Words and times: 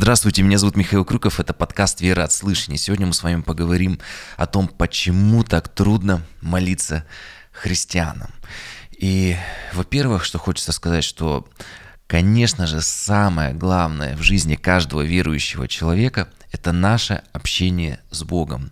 Здравствуйте, 0.00 0.44
меня 0.44 0.58
зовут 0.58 0.76
Михаил 0.76 1.04
Крюков, 1.04 1.40
это 1.40 1.52
подкаст 1.52 2.00
«Вера 2.00 2.22
от 2.22 2.30
слышания». 2.30 2.78
Сегодня 2.78 3.08
мы 3.08 3.12
с 3.12 3.24
вами 3.24 3.42
поговорим 3.42 3.98
о 4.36 4.46
том, 4.46 4.68
почему 4.68 5.42
так 5.42 5.66
трудно 5.66 6.22
молиться 6.40 7.04
христианам. 7.50 8.30
И, 8.96 9.34
во-первых, 9.72 10.22
что 10.22 10.38
хочется 10.38 10.70
сказать, 10.70 11.02
что, 11.02 11.48
конечно 12.06 12.68
же, 12.68 12.80
самое 12.80 13.52
главное 13.54 14.16
в 14.16 14.22
жизни 14.22 14.54
каждого 14.54 15.02
верующего 15.02 15.66
человека– 15.66 16.28
это 16.52 16.70
наше 16.70 17.22
общение 17.32 17.98
с 18.12 18.22
Богом, 18.22 18.70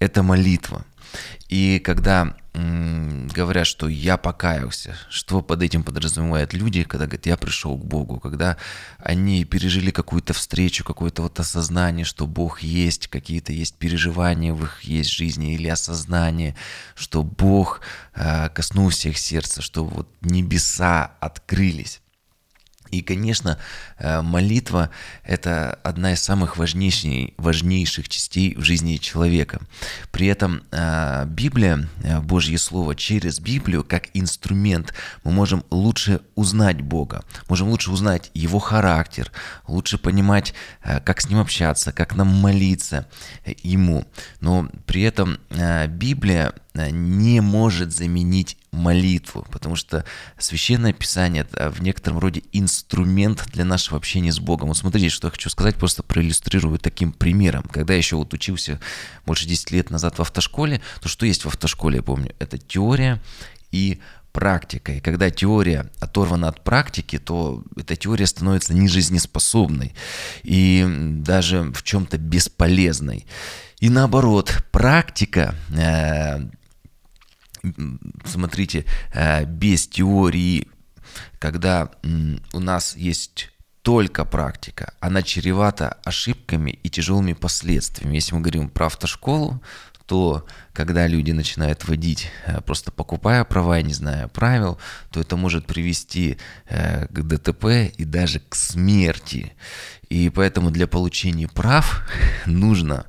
это 0.00 0.24
молитва– 0.24 0.84
и 1.48 1.78
когда 1.78 2.34
говорят, 2.54 3.66
что 3.66 3.88
я 3.88 4.16
покаялся, 4.16 4.96
что 5.10 5.42
под 5.42 5.62
этим 5.62 5.82
подразумевают 5.82 6.52
люди, 6.52 6.84
когда 6.84 7.06
говорят, 7.06 7.26
я 7.26 7.36
пришел 7.36 7.76
к 7.76 7.84
Богу, 7.84 8.20
когда 8.20 8.56
они 8.98 9.44
пережили 9.44 9.90
какую-то 9.90 10.32
встречу, 10.32 10.84
какое-то 10.84 11.22
вот 11.22 11.40
осознание, 11.40 12.04
что 12.04 12.26
Бог 12.26 12.62
есть, 12.62 13.08
какие-то 13.08 13.52
есть 13.52 13.74
переживания 13.76 14.54
в 14.54 14.62
их 14.64 14.82
есть 14.82 15.10
жизни 15.10 15.54
или 15.54 15.66
осознание, 15.66 16.54
что 16.94 17.24
Бог 17.24 17.80
э, 18.14 18.48
коснулся 18.50 19.08
их 19.08 19.18
сердца, 19.18 19.60
что 19.60 19.84
вот 19.84 20.08
небеса 20.20 21.12
открылись. 21.20 22.00
И, 22.94 23.02
конечно, 23.02 23.58
э, 23.98 24.22
молитва– 24.22 24.90
это 25.24 25.80
одна 25.82 26.12
из 26.12 26.22
самых 26.22 26.56
важнейших, 26.56 27.30
важнейших 27.38 28.08
частей 28.08 28.54
в 28.54 28.62
жизни 28.62 28.98
человека. 28.98 29.60
При 30.12 30.28
этом 30.28 30.62
э, 30.70 31.24
Библия, 31.26 31.88
э, 32.04 32.20
Божье 32.20 32.56
Слово, 32.56 32.94
через 32.94 33.40
Библию, 33.40 33.82
как 33.82 34.10
инструмент, 34.14 34.94
мы 35.24 35.32
можем 35.32 35.64
лучше 35.70 36.20
узнать 36.36 36.82
Бога, 36.82 37.24
можем 37.48 37.68
лучше 37.68 37.90
узнать 37.90 38.30
Его 38.32 38.60
характер, 38.60 39.32
лучше 39.66 39.98
понимать, 39.98 40.54
как 41.04 41.20
с 41.20 41.28
Ним 41.28 41.40
общаться, 41.40 41.92
как 41.92 42.14
нам 42.14 42.28
молиться 42.28 43.08
Ему. 43.64 44.06
Но 44.40 44.68
при 44.86 45.02
этом 45.02 45.38
Библия 45.88 46.52
не 46.74 47.40
может 47.40 47.92
заменить 47.92 48.56
молитву, 48.72 49.46
потому 49.50 49.76
что 49.76 50.04
Священное 50.38 50.92
Писание– 50.92 51.46
в 51.52 51.80
некотором 51.82 52.18
роде 52.18 52.42
инструмент 52.52 53.44
для 53.52 53.64
нашего 53.64 53.96
общения 53.96 54.32
с 54.32 54.40
Богом. 54.40 54.68
Вот 54.68 54.76
смотрите, 54.76 55.08
что 55.08 55.28
я 55.28 55.30
хочу 55.30 55.48
сказать, 55.50 55.76
просто 55.76 56.02
проиллюстрирую 56.02 56.78
таким 56.78 57.12
примером. 57.12 57.62
Когда 57.62 57.92
я 57.94 57.98
еще 57.98 58.16
вот 58.16 58.34
учился 58.34 58.80
больше 59.24 59.46
10 59.46 59.70
лет 59.70 59.90
назад 59.90 60.18
в 60.18 60.20
автошколе, 60.20 60.80
то 61.00 61.08
что 61.08 61.26
есть 61.26 61.44
в 61.44 61.48
автошколе, 61.48 61.98
я 61.98 62.02
помню, 62.02 62.34
это 62.40 62.58
теория 62.58 63.22
и 63.70 64.00
практика. 64.32 64.92
И 64.92 65.00
когда 65.00 65.30
теория 65.30 65.88
оторвана 66.00 66.48
от 66.48 66.64
практики, 66.64 67.18
то 67.18 67.62
эта 67.76 67.94
теория 67.94 68.26
становится 68.26 68.74
нежизнеспособной 68.74 69.94
и 70.42 70.84
даже 71.20 71.62
в 71.72 71.84
чем-то 71.84 72.18
бесполезной. 72.18 73.26
И 73.78 73.88
наоборот, 73.90 74.64
практика 74.72 75.54
э, 75.70 76.40
смотрите, 78.24 78.84
э, 79.12 79.44
без 79.44 79.86
теории, 79.86 80.68
когда 81.38 81.90
у 82.52 82.60
нас 82.60 82.96
есть 82.96 83.50
только 83.82 84.24
практика, 84.24 84.94
она 85.00 85.22
чревата 85.22 85.98
ошибками 86.04 86.70
и 86.82 86.88
тяжелыми 86.88 87.34
последствиями. 87.34 88.14
Если 88.16 88.34
мы 88.34 88.40
говорим 88.40 88.70
про 88.70 88.86
автошколу, 88.86 89.62
то 90.06 90.46
когда 90.72 91.06
люди 91.06 91.32
начинают 91.32 91.86
водить, 91.88 92.30
э, 92.46 92.60
просто 92.60 92.90
покупая 92.90 93.44
права, 93.44 93.80
не 93.80 93.94
зная 93.94 94.28
правил, 94.28 94.78
то 95.10 95.20
это 95.20 95.36
может 95.36 95.66
привести 95.66 96.38
э, 96.66 97.06
к 97.08 97.22
ДТП 97.22 97.92
и 97.96 98.04
даже 98.04 98.40
к 98.40 98.54
смерти. 98.54 99.52
И 100.10 100.30
поэтому 100.30 100.70
для 100.70 100.86
получения 100.86 101.48
прав 101.48 102.02
нужно 102.46 103.06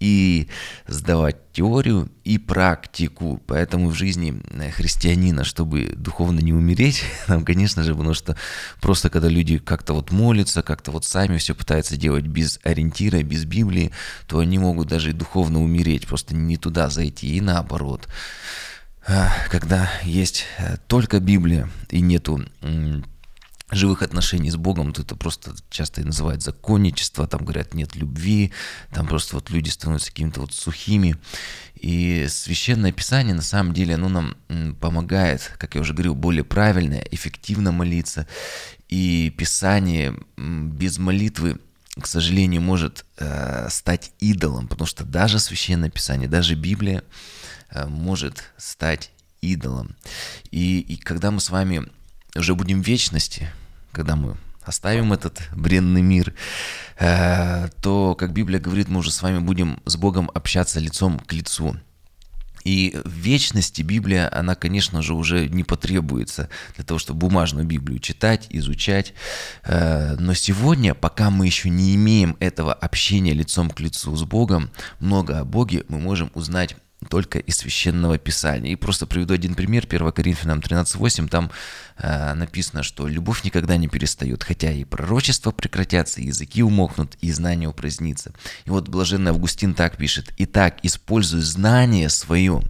и 0.00 0.48
сдавать 0.86 1.52
теорию 1.52 2.10
и 2.24 2.38
практику. 2.38 3.40
Поэтому 3.46 3.88
в 3.88 3.94
жизни 3.94 4.42
э, 4.50 4.70
христианина, 4.70 5.44
чтобы 5.44 5.94
духовно 5.96 6.40
не 6.40 6.52
умереть, 6.52 7.04
нам, 7.28 7.44
конечно 7.44 7.82
же, 7.82 7.94
потому 7.94 8.14
что 8.14 8.36
просто 8.80 9.10
когда 9.10 9.28
люди 9.28 9.58
как-то 9.58 9.94
вот 9.94 10.10
молятся, 10.10 10.62
как-то 10.62 10.90
вот 10.90 11.04
сами 11.04 11.38
все 11.38 11.54
пытаются 11.54 11.96
делать 11.96 12.26
без 12.26 12.60
ориентира, 12.64 13.22
без 13.22 13.44
Библии, 13.44 13.92
то 14.26 14.38
они 14.40 14.58
могут 14.58 14.88
даже 14.88 15.10
и 15.10 15.14
духовно 15.14 15.62
умереть, 15.62 16.06
просто 16.06 16.34
не 16.34 16.56
туда 16.56 16.90
зайти 16.90 17.36
и 17.36 17.40
наоборот. 17.40 18.08
Когда 19.50 19.90
есть 20.02 20.44
э, 20.58 20.76
только 20.86 21.20
Библия 21.20 21.68
и 21.90 22.00
нету 22.00 22.42
живых 23.76 24.02
отношений 24.02 24.50
с 24.50 24.56
Богом, 24.56 24.92
то 24.92 25.02
это 25.02 25.16
просто 25.16 25.54
часто 25.70 26.00
и 26.00 26.04
называют 26.04 26.42
законничество, 26.42 27.26
там 27.26 27.44
говорят 27.44 27.74
нет 27.74 27.94
любви, 27.96 28.52
там 28.92 29.06
просто 29.06 29.36
вот 29.36 29.50
люди 29.50 29.68
становятся 29.68 30.10
какими-то 30.10 30.40
вот 30.40 30.52
сухими. 30.52 31.16
И 31.74 32.26
священное 32.28 32.92
писание 32.92 33.34
на 33.34 33.42
самом 33.42 33.74
деле 33.74 33.94
оно 33.94 34.08
нам 34.08 34.36
помогает, 34.80 35.52
как 35.58 35.74
я 35.74 35.80
уже 35.80 35.92
говорил, 35.92 36.14
более 36.14 36.44
правильно, 36.44 37.02
эффективно 37.10 37.72
молиться. 37.72 38.26
И 38.88 39.34
писание 39.36 40.14
без 40.36 40.98
молитвы 40.98 41.58
к 42.00 42.06
сожалению, 42.06 42.60
может 42.60 43.04
э, 43.18 43.68
стать 43.70 44.10
идолом, 44.18 44.66
потому 44.66 44.86
что 44.86 45.04
даже 45.04 45.38
священное 45.38 45.90
писание, 45.90 46.28
даже 46.28 46.56
Библия 46.56 47.04
э, 47.70 47.86
может 47.86 48.52
стать 48.56 49.12
идолом. 49.40 49.94
И, 50.50 50.80
и 50.80 50.96
когда 50.96 51.30
мы 51.30 51.40
с 51.40 51.50
вами 51.50 51.88
уже 52.34 52.54
будем 52.54 52.82
в 52.82 52.86
вечности, 52.86 53.48
когда 53.94 54.16
мы 54.16 54.36
оставим 54.62 55.12
этот 55.12 55.40
бренный 55.52 56.02
мир, 56.02 56.34
э, 56.98 57.68
то, 57.80 58.14
как 58.14 58.32
Библия 58.32 58.60
говорит, 58.60 58.88
мы 58.88 59.00
уже 59.00 59.10
с 59.10 59.22
вами 59.22 59.38
будем 59.38 59.80
с 59.86 59.96
Богом 59.96 60.30
общаться 60.34 60.80
лицом 60.80 61.18
к 61.18 61.32
лицу. 61.32 61.76
И 62.64 62.98
в 63.04 63.10
вечности 63.10 63.82
Библия, 63.82 64.34
она, 64.34 64.54
конечно 64.54 65.02
же, 65.02 65.12
уже 65.12 65.48
не 65.48 65.64
потребуется 65.64 66.48
для 66.76 66.84
того, 66.84 66.98
чтобы 66.98 67.20
бумажную 67.20 67.66
Библию 67.66 67.98
читать, 68.00 68.46
изучать. 68.48 69.12
Э, 69.64 70.16
но 70.18 70.32
сегодня, 70.34 70.94
пока 70.94 71.30
мы 71.30 71.46
еще 71.46 71.68
не 71.68 71.94
имеем 71.94 72.36
этого 72.40 72.72
общения 72.72 73.34
лицом 73.34 73.70
к 73.70 73.80
лицу 73.80 74.16
с 74.16 74.22
Богом, 74.22 74.70
много 74.98 75.40
о 75.40 75.44
Боге 75.44 75.84
мы 75.88 76.00
можем 76.00 76.30
узнать 76.34 76.76
только 77.04 77.38
из 77.38 77.56
Священного 77.56 78.18
Писания. 78.18 78.72
И 78.72 78.76
просто 78.76 79.06
приведу 79.06 79.34
один 79.34 79.54
пример, 79.54 79.86
1 79.88 80.12
Коринфянам 80.12 80.60
13.8, 80.60 81.28
там 81.28 81.50
э, 81.98 82.34
написано, 82.34 82.82
что 82.82 83.06
любовь 83.08 83.44
никогда 83.44 83.76
не 83.76 83.88
перестает, 83.88 84.42
хотя 84.42 84.70
и 84.72 84.84
пророчества 84.84 85.50
прекратятся, 85.50 86.20
и 86.20 86.26
языки 86.26 86.62
умокнут, 86.62 87.16
и 87.20 87.30
знание 87.32 87.68
упразднится. 87.68 88.32
И 88.64 88.70
вот 88.70 88.88
блаженный 88.88 89.30
Августин 89.30 89.74
так 89.74 89.96
пишет, 89.96 90.32
«Итак, 90.38 90.78
используй 90.82 91.40
знание 91.40 92.08
свое, 92.08 92.62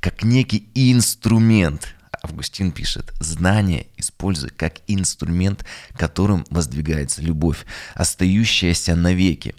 как 0.00 0.22
некий 0.22 0.68
инструмент, 0.74 1.94
Августин 2.22 2.72
пишет, 2.72 3.12
знание 3.20 3.86
используй 3.96 4.50
как 4.50 4.80
инструмент, 4.86 5.64
которым 5.96 6.44
воздвигается 6.50 7.22
любовь, 7.22 7.64
остающаяся 7.94 8.94
навеки 8.94 9.54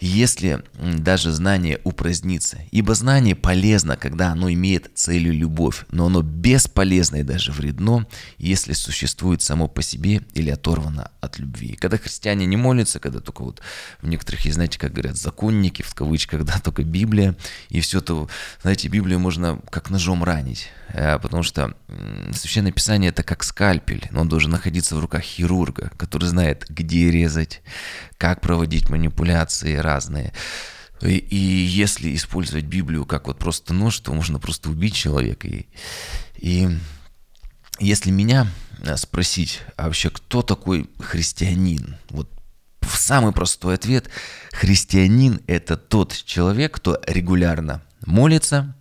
если 0.00 0.64
даже 0.80 1.30
знание 1.30 1.80
упразднится. 1.84 2.58
Ибо 2.70 2.94
знание 2.94 3.34
полезно, 3.34 3.96
когда 3.96 4.28
оно 4.28 4.50
имеет 4.50 4.90
целью 4.94 5.32
любовь, 5.34 5.84
но 5.90 6.06
оно 6.06 6.22
бесполезно 6.22 7.16
и 7.16 7.22
даже 7.22 7.52
вредно, 7.52 8.06
если 8.38 8.72
существует 8.72 9.42
само 9.42 9.68
по 9.68 9.82
себе 9.82 10.22
или 10.34 10.50
оторвано 10.50 11.10
от 11.20 11.38
любви. 11.38 11.76
Когда 11.76 11.98
христиане 11.98 12.46
не 12.46 12.56
молятся, 12.56 12.98
когда 12.98 13.20
только 13.20 13.42
вот 13.42 13.60
в 14.00 14.08
некоторых 14.08 14.40
знаете, 14.40 14.78
как 14.78 14.92
говорят, 14.92 15.16
законники, 15.16 15.82
в 15.82 15.94
кавычках, 15.94 16.44
да, 16.44 16.58
только 16.58 16.82
Библия, 16.82 17.36
и 17.68 17.80
все 17.80 18.00
то, 18.00 18.28
знаете, 18.62 18.88
Библию 18.88 19.18
можно 19.18 19.60
как 19.70 19.90
ножом 19.90 20.24
ранить, 20.24 20.68
э, 20.88 21.18
потому 21.18 21.42
что 21.42 21.74
Священное 22.32 22.72
Писание 22.72 23.10
это 23.10 23.22
как 23.22 23.44
скальпель, 23.44 24.08
но 24.10 24.22
он 24.22 24.28
должен 24.28 24.50
находиться 24.50 24.96
в 24.96 25.00
руках 25.00 25.22
хирурга, 25.22 25.90
который 25.96 26.28
знает, 26.28 26.66
где 26.68 27.10
резать, 27.10 27.62
как 28.20 28.42
проводить 28.42 28.90
манипуляции 28.90 29.76
разные. 29.76 30.34
И, 31.00 31.16
и 31.16 31.36
если 31.36 32.14
использовать 32.14 32.66
Библию 32.66 33.06
как 33.06 33.26
вот 33.26 33.38
просто 33.38 33.72
нож, 33.72 33.98
то 34.00 34.12
можно 34.12 34.38
просто 34.38 34.68
убить 34.68 34.94
человека. 34.94 35.48
И, 35.48 35.66
и 36.36 36.68
если 37.78 38.10
меня 38.10 38.46
э, 38.82 38.94
спросить, 38.98 39.62
а 39.76 39.86
вообще 39.86 40.10
кто 40.10 40.42
такой 40.42 40.90
христианин? 40.98 41.96
Вот 42.10 42.30
самый 42.86 43.32
простой 43.32 43.76
ответ. 43.76 44.10
Христианин– 44.52 45.40
это 45.46 45.78
тот 45.78 46.12
человек, 46.12 46.76
кто 46.76 47.00
регулярно 47.06 47.82
молится, 48.04 48.76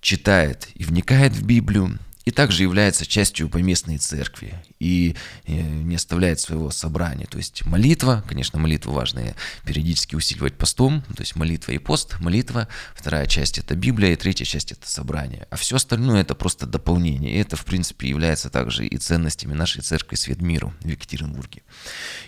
читает 0.00 0.68
и 0.76 0.84
вникает 0.84 1.32
в 1.32 1.44
Библию, 1.44 1.98
и 2.24 2.30
также 2.30 2.62
является 2.62 3.06
частью 3.06 3.48
поместной 3.48 3.98
церкви 3.98 4.54
и 4.78 5.16
э, 5.46 5.52
не 5.52 5.96
оставляет 5.96 6.40
своего 6.40 6.70
собрания. 6.70 7.26
То 7.26 7.38
есть 7.38 7.64
молитва, 7.64 8.24
конечно, 8.28 8.58
молитву 8.58 8.92
важно 8.92 9.34
периодически 9.64 10.14
усиливать 10.14 10.56
постом, 10.56 11.02
то 11.02 11.22
есть 11.22 11.36
молитва 11.36 11.72
и 11.72 11.78
пост, 11.78 12.20
молитва, 12.20 12.68
вторая 12.94 13.26
часть 13.26 13.58
это 13.58 13.74
Библия, 13.74 14.12
и 14.12 14.16
третья 14.16 14.44
часть 14.44 14.72
это 14.72 14.88
собрание. 14.88 15.46
А 15.50 15.56
все 15.56 15.76
остальное 15.76 16.22
это 16.22 16.34
просто 16.34 16.66
дополнение. 16.66 17.34
И 17.34 17.38
это, 17.38 17.56
в 17.56 17.64
принципе, 17.64 18.08
является 18.08 18.50
также 18.50 18.86
и 18.86 18.96
ценностями 18.98 19.54
нашей 19.54 19.82
церкви 19.82 20.16
«Свет 20.16 20.40
миру» 20.40 20.72
в 20.80 20.88
Екатеринбурге. 20.88 21.62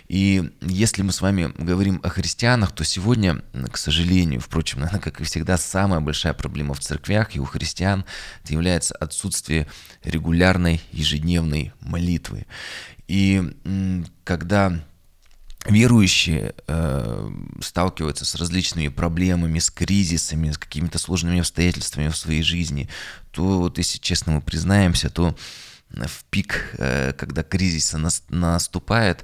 И 0.07 0.51
если 0.61 1.01
мы 1.01 1.11
с 1.11 1.21
вами 1.21 1.53
говорим 1.57 1.99
о 2.03 2.09
христианах, 2.09 2.73
то 2.73 2.83
сегодня, 2.83 3.43
к 3.71 3.77
сожалению, 3.77 4.41
впрочем, 4.41 4.79
наверное, 4.81 5.01
как 5.01 5.21
и 5.21 5.23
всегда, 5.23 5.57
самая 5.57 6.01
большая 6.01 6.33
проблема 6.33 6.73
в 6.73 6.79
церквях 6.79 7.35
и 7.35 7.39
у 7.39 7.45
христиан 7.45 8.05
это 8.43 8.53
является 8.53 8.95
отсутствие 8.95 9.67
регулярной 10.03 10.81
ежедневной 10.91 11.73
молитвы. 11.81 12.45
И 13.07 13.41
когда 14.23 14.83
верующие 15.67 16.53
э, 16.67 17.31
сталкиваются 17.61 18.25
с 18.25 18.35
различными 18.35 18.89
проблемами, 18.89 19.59
с 19.59 19.71
кризисами, 19.71 20.51
с 20.51 20.57
какими-то 20.57 20.99
сложными 20.99 21.39
обстоятельствами 21.39 22.09
в 22.09 22.17
своей 22.17 22.43
жизни, 22.43 22.87
то 23.31 23.59
вот 23.59 23.77
если 23.77 23.97
честно 23.97 24.33
мы 24.33 24.41
признаемся, 24.41 25.09
то 25.09 25.35
в 25.89 26.23
пик, 26.29 26.75
э, 26.77 27.13
когда 27.13 27.43
кризис 27.43 27.95
наступает, 28.29 29.23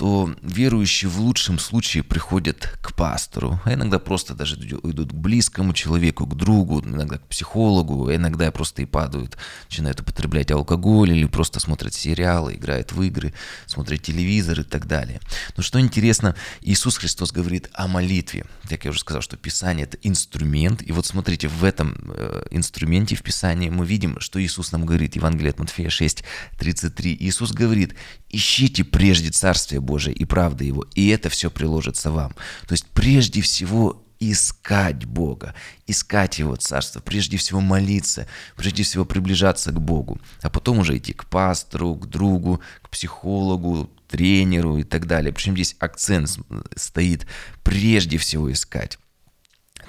то 0.00 0.34
верующие 0.40 1.10
в 1.10 1.20
лучшем 1.20 1.58
случае 1.58 2.02
приходят 2.02 2.78
к 2.80 2.94
пастору, 2.94 3.60
а 3.66 3.74
иногда 3.74 3.98
просто 3.98 4.32
даже 4.32 4.56
идут 4.56 5.10
к 5.10 5.14
близкому 5.14 5.74
человеку, 5.74 6.24
к 6.24 6.34
другу, 6.34 6.80
иногда 6.80 7.18
к 7.18 7.26
психологу, 7.26 8.08
а 8.08 8.16
иногда 8.16 8.50
просто 8.50 8.80
и 8.80 8.86
падают, 8.86 9.36
начинают 9.68 10.00
употреблять 10.00 10.50
алкоголь 10.52 11.12
или 11.12 11.26
просто 11.26 11.60
смотрят 11.60 11.92
сериалы, 11.92 12.54
играют 12.54 12.92
в 12.92 13.02
игры, 13.02 13.34
смотрят 13.66 14.00
телевизор 14.00 14.60
и 14.60 14.62
так 14.62 14.86
далее. 14.86 15.20
Но 15.58 15.62
что 15.62 15.78
интересно, 15.78 16.34
Иисус 16.62 16.96
Христос 16.96 17.30
говорит 17.30 17.68
о 17.74 17.86
молитве. 17.86 18.46
Как 18.70 18.86
я 18.86 18.92
уже 18.92 19.00
сказал, 19.00 19.20
что 19.20 19.36
Писание– 19.36 19.84
это 19.86 19.98
инструмент, 20.02 20.80
и 20.80 20.92
вот 20.92 21.04
смотрите, 21.04 21.48
в 21.48 21.62
этом 21.62 21.94
э, 22.16 22.44
инструменте 22.50 23.16
в 23.16 23.22
Писании 23.22 23.68
мы 23.68 23.84
видим, 23.84 24.18
что 24.18 24.42
Иисус 24.42 24.72
нам 24.72 24.86
говорит, 24.86 25.16
Евангелие 25.16 25.50
от 25.50 25.58
Матфея 25.58 25.90
6, 25.90 26.24
33. 26.58 27.18
Иисус 27.20 27.52
говорит, 27.52 27.94
ищите 28.30 28.82
прежде 28.82 29.28
Царствие 29.28 29.82
Божие 29.90 30.14
и 30.14 30.24
правды 30.24 30.64
Его, 30.64 30.84
и 30.94 31.08
это 31.08 31.28
все 31.28 31.50
приложится 31.50 32.10
вам. 32.12 32.32
То 32.66 32.72
есть 32.74 32.86
прежде 32.94 33.40
всего 33.40 34.02
искать 34.20 35.04
Бога, 35.04 35.54
искать 35.86 36.38
Его 36.38 36.54
Царство, 36.56 37.00
прежде 37.00 37.36
всего 37.36 37.60
молиться, 37.60 38.26
прежде 38.56 38.82
всего 38.82 39.04
приближаться 39.04 39.72
к 39.72 39.80
Богу, 39.80 40.20
а 40.42 40.50
потом 40.50 40.78
уже 40.78 40.96
идти 40.96 41.12
к 41.12 41.24
пастору, 41.24 41.94
к 41.96 42.06
другу, 42.06 42.60
к 42.82 42.90
психологу, 42.90 43.90
тренеру 44.08 44.76
и 44.76 44.84
так 44.84 45.06
далее. 45.06 45.32
Причем 45.32 45.54
здесь 45.54 45.74
акцент 45.80 46.38
стоит 46.76 47.26
прежде 47.64 48.16
всего 48.18 48.52
искать 48.52 48.98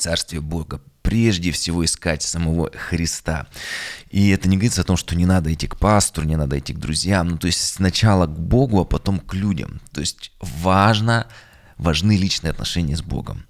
Царствие 0.02 0.42
Бога, 0.42 0.82
прежде 1.02 1.52
всего 1.52 1.86
искать 1.86 2.24
самого 2.24 2.72
Христа. 2.72 3.48
И 4.10 4.30
это 4.30 4.50
не 4.50 4.58
говорится 4.58 4.82
о 4.82 4.86
том, 4.86 4.98
что 4.98 5.16
не 5.16 5.26
надо 5.26 5.54
идти 5.54 5.68
к 5.68 5.78
пастору, 5.78 6.28
не 6.28 6.36
надо 6.36 6.58
идти 6.58 6.74
к 6.74 6.80
друзьям. 6.80 7.30
Ну, 7.30 7.38
то 7.38 7.48
есть 7.48 7.62
сначала 7.62 8.26
к 8.26 8.40
Богу, 8.40 8.82
а 8.82 8.86
потом 8.86 9.20
к 9.20 9.34
людям. 9.34 9.80
То 9.92 10.02
есть 10.02 10.32
важно, 10.40 11.28
важны 11.78 12.18
личные 12.18 12.52
отношения 12.52 12.96
с 12.96 13.02
Богом. 13.02 13.46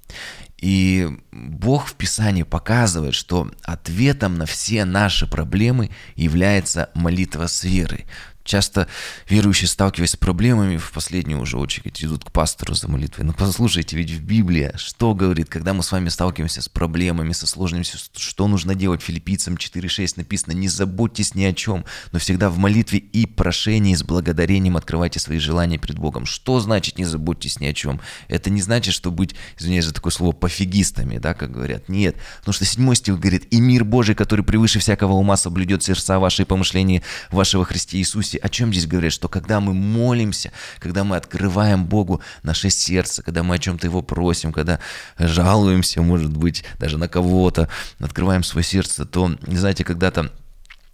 И 0.58 1.10
Бог 1.32 1.88
в 1.88 1.96
Писании 1.96 2.44
показывает, 2.44 3.16
что 3.16 3.52
ответом 3.64 4.38
на 4.38 4.46
все 4.46 4.86
наши 4.86 5.26
проблемы 5.26 5.90
является 6.16 6.92
молитва 6.94 7.48
с 7.48 7.64
верой. 7.64 8.06
Часто 8.44 8.88
верующие, 9.30 9.68
сталкиваясь 9.68 10.12
с 10.12 10.16
проблемами, 10.16 10.78
в 10.78 10.92
последнюю 10.92 11.42
уже 11.42 11.58
очередь 11.58 12.04
идут 12.04 12.26
к 12.26 12.32
пастору 12.32 12.74
за 12.74 12.88
молитвой. 12.88 13.26
Но 13.26 13.34
послушайте, 13.34 13.98
ведь 13.98 14.12
в 14.12 14.22
Библии 14.24 14.72
что 14.76 15.14
говорит, 15.14 15.50
когда 15.50 15.74
мы 15.74 15.84
с 15.84 15.92
вами 15.92 16.10
сталкиваемся 16.10 16.62
с 16.62 16.70
проблемами, 16.70 17.34
со 17.34 17.48
сложностью, 17.48 18.00
что 18.16 18.48
нужно 18.48 18.76
делать? 18.76 19.02
Филиппийцам 19.02 19.56
4.6 19.56 20.14
написано, 20.18 20.54
не 20.54 20.68
заботьтесь 20.68 21.36
ни 21.36 21.44
о 21.44 21.54
чем, 21.54 21.86
но 22.12 22.20
всегда 22.20 22.50
в 22.50 22.58
молитве 22.58 23.00
и 23.00 23.26
прошении 23.26 23.96
с 23.96 24.04
благодарением 24.04 24.78
открывайте 24.78 25.20
свои 25.20 25.40
желания 25.40 25.78
перед 25.78 25.98
Богом. 25.98 26.26
Что 26.26 26.60
значит 26.60 26.98
не 26.98 27.06
заботьтесь 27.06 27.60
ни 27.60 27.68
о 27.68 27.74
чем? 27.74 28.02
Это 28.28 28.50
не 28.50 28.62
значит, 28.62 28.94
что 28.94 29.12
быть, 29.12 29.36
извиняюсь 29.58 29.86
за 29.86 29.94
такое 29.94 30.12
слово, 30.12 30.32
пофигистами, 30.34 31.18
да, 31.18 31.34
как 31.34 31.52
говорят. 31.52 31.90
Нет, 31.90 32.16
потому 32.40 32.54
что 32.54 32.66
седьмой 32.66 32.96
стих 32.96 33.20
говорит, 33.20 33.48
и 33.52 33.60
мир 33.62 33.84
Божий, 33.84 34.16
который 34.16 34.44
превыше 34.46 34.80
всякого 34.80 35.14
ума 35.14 35.38
соблюдет 35.38 35.84
сердца 35.84 36.20
ваши 36.20 36.44
и 36.44 36.46
помышления 36.46 37.02
вашего 37.32 37.66
Христе 37.66 37.98
Иисусе, 37.98 38.31
Иисусе. 38.32 38.38
О 38.38 38.50
чем 38.50 38.72
здесь 38.72 38.88
говорят? 38.88 39.14
Что 39.14 39.28
когда 39.28 39.60
мы 39.60 39.74
молимся, 39.74 40.52
когда 40.80 41.04
мы 41.04 41.16
открываем 41.16 41.86
Богу 41.86 42.22
наше 42.44 42.70
сердце, 42.70 43.24
когда 43.24 43.44
мы 43.44 43.56
о 43.56 43.60
чем-то 43.60 43.88
Его 43.88 44.02
просим, 44.02 44.54
когда 44.54 44.80
жалуемся, 45.18 46.02
может 46.02 46.36
быть, 46.36 46.64
даже 46.80 46.98
на 46.98 47.08
кого-то, 47.08 47.70
открываем 48.00 48.44
свое 48.44 48.64
сердце, 48.64 49.06
то, 49.06 49.36
знаете, 49.48 49.84
когда-то 49.84 50.32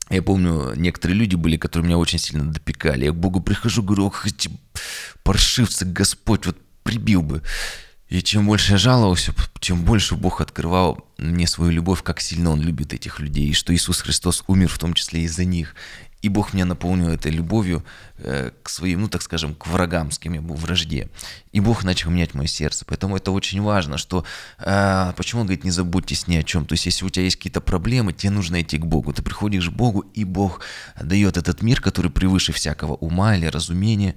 я 0.09 0.21
помню, 0.21 0.73
некоторые 0.75 1.17
люди 1.17 1.35
были, 1.35 1.57
которые 1.57 1.87
меня 1.87 1.97
очень 1.97 2.19
сильно 2.19 2.45
допекали. 2.45 3.05
Я 3.05 3.11
к 3.11 3.15
Богу 3.15 3.41
прихожу, 3.41 3.83
говорю, 3.83 4.05
ох, 4.05 4.25
эти 4.25 4.49
паршивцы, 5.23 5.83
Господь, 5.83 6.45
вот 6.45 6.57
прибил 6.83 7.21
бы. 7.21 7.41
И 8.07 8.21
чем 8.21 8.45
больше 8.45 8.71
я 8.71 8.77
жаловался, 8.77 9.33
тем 9.59 9.83
больше 9.83 10.15
Бог 10.15 10.39
открывал 10.39 11.05
мне 11.17 11.45
свою 11.45 11.71
любовь, 11.71 12.03
как 12.03 12.21
сильно 12.21 12.51
Он 12.51 12.61
любит 12.61 12.93
этих 12.93 13.19
людей, 13.19 13.49
и 13.49 13.53
что 13.53 13.75
Иисус 13.75 13.99
Христос 13.99 14.45
умер 14.47 14.69
в 14.69 14.79
том 14.79 14.93
числе 14.93 15.23
из-за 15.23 15.43
них. 15.43 15.75
И 16.21 16.29
Бог 16.29 16.53
меня 16.53 16.65
наполнил 16.65 17.09
этой 17.09 17.31
любовью 17.31 17.85
э, 18.17 18.51
к 18.63 18.69
своим, 18.69 19.01
ну 19.01 19.07
так 19.07 19.21
скажем, 19.21 19.53
к 19.53 19.67
врагам, 19.67 20.09
с 20.09 20.17
кем 20.17 20.33
я 20.33 20.41
был 20.41 20.55
в 20.55 20.61
вражде. 20.61 21.09
И 21.51 21.59
Бог 21.59 21.83
начал 21.83 22.09
менять 22.09 22.33
мое 22.33 22.47
сердце. 22.47 22.85
Поэтому 22.85 23.17
это 23.17 23.31
очень 23.31 23.61
важно, 23.61 23.97
что... 23.97 24.25
Э, 24.57 25.13
почему 25.15 25.41
он 25.41 25.47
говорит, 25.47 25.63
не 25.63 25.71
заботьтесь 25.71 26.27
ни 26.27 26.35
о 26.35 26.43
чем. 26.43 26.65
То 26.65 26.73
есть, 26.73 26.87
если 26.87 27.05
у 27.05 27.09
тебя 27.09 27.23
есть 27.23 27.35
какие-то 27.35 27.61
проблемы, 27.61 28.13
тебе 28.13 28.31
нужно 28.31 28.61
идти 28.61 28.77
к 28.79 28.85
Богу. 28.85 29.13
Ты 29.13 29.21
приходишь 29.21 29.69
к 29.69 29.73
Богу, 29.73 30.01
и 30.15 30.23
Бог 30.23 30.61
дает 30.99 31.37
этот 31.37 31.61
мир, 31.61 31.81
который 31.81 32.09
превыше 32.09 32.51
всякого 32.51 32.93
ума 32.95 33.35
или 33.35 33.45
разумения. 33.45 34.15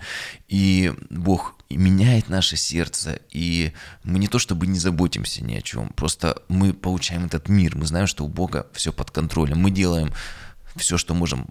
И 0.49 0.95
Бог 1.11 1.57
меняет 1.69 2.29
наше 2.29 2.57
сердце. 2.57 3.21
И 3.31 3.73
мы 4.05 4.19
не 4.19 4.29
то 4.29 4.39
чтобы 4.39 4.67
не 4.67 4.79
заботимся 4.79 5.45
ни 5.45 5.55
о 5.55 5.63
чем, 5.63 5.91
просто 5.91 6.43
мы 6.49 6.73
получаем 6.73 7.27
этот 7.27 7.49
мир. 7.49 7.77
Мы 7.77 7.87
знаем, 7.87 8.07
что 8.07 8.25
у 8.25 8.29
Бога 8.29 8.67
все 8.73 8.93
под 8.93 9.11
контролем. 9.11 9.59
Мы 9.59 9.71
делаем 9.71 10.13
все, 10.77 10.99
что 10.99 11.15
можем 11.15 11.49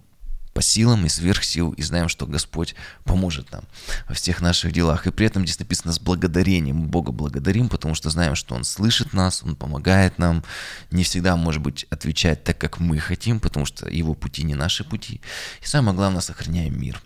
по 0.52 0.62
силам 0.62 1.06
и 1.06 1.08
сверх 1.08 1.44
сил, 1.44 1.72
и 1.72 1.82
знаем, 1.82 2.08
что 2.08 2.26
Господь 2.26 2.74
поможет 3.04 3.52
нам 3.52 3.64
во 4.08 4.14
всех 4.14 4.40
наших 4.40 4.72
делах. 4.72 5.06
И 5.06 5.10
при 5.10 5.26
этом 5.26 5.44
здесь 5.44 5.58
написано 5.58 5.92
с 5.92 6.00
благодарением. 6.00 6.76
Мы 6.76 6.86
Бога 6.88 7.12
благодарим, 7.12 7.68
потому 7.68 7.94
что 7.94 8.10
знаем, 8.10 8.34
что 8.34 8.54
Он 8.54 8.64
слышит 8.64 9.12
нас, 9.12 9.42
Он 9.42 9.54
помогает 9.56 10.18
нам. 10.18 10.42
Не 10.90 11.04
всегда, 11.04 11.36
может 11.36 11.62
быть, 11.62 11.86
отвечает 11.90 12.44
так, 12.44 12.58
как 12.58 12.80
мы 12.80 12.98
хотим, 12.98 13.40
потому 13.40 13.66
что 13.66 13.88
Его 13.88 14.14
пути 14.14 14.42
не 14.42 14.54
наши 14.54 14.84
пути. 14.84 15.20
И 15.62 15.66
самое 15.66 15.96
главное, 15.96 16.20
сохраняем 16.20 16.80
мир. 16.80 17.00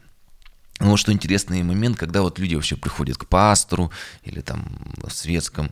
Ну, 0.81 0.91
вот 0.91 0.97
что 0.97 1.13
интересный 1.13 1.63
момент, 1.63 1.97
когда 1.97 2.23
вот 2.23 2.39
люди 2.39 2.55
вообще 2.55 2.77
приходят 2.77 3.17
к 3.17 3.27
пастору 3.27 3.93
или 4.25 4.41
там 4.41 4.77
в 4.97 5.11
светском, 5.11 5.71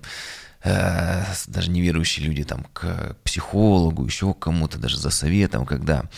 э, 0.65 1.25
даже 1.47 1.71
неверующие 1.71 2.27
люди 2.27 2.45
там 2.45 2.65
к 2.73 3.17
психологу, 3.25 4.05
еще 4.05 4.35
к 4.35 4.41
кому-то, 4.41 4.79
даже 4.79 4.99
за 4.99 5.11
советом, 5.11 5.67
когда 5.67 6.09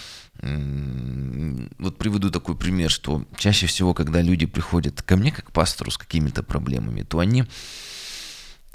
вот 0.42 1.96
приведу 1.96 2.30
такой 2.30 2.56
пример, 2.56 2.90
что 2.90 3.24
чаще 3.36 3.66
всего, 3.66 3.94
когда 3.94 4.20
люди 4.20 4.46
приходят 4.46 5.00
ко 5.00 5.16
мне 5.16 5.30
как 5.30 5.52
пастору 5.52 5.90
с 5.90 5.96
какими-то 5.96 6.42
проблемами, 6.42 7.02
то 7.02 7.20
они 7.20 7.44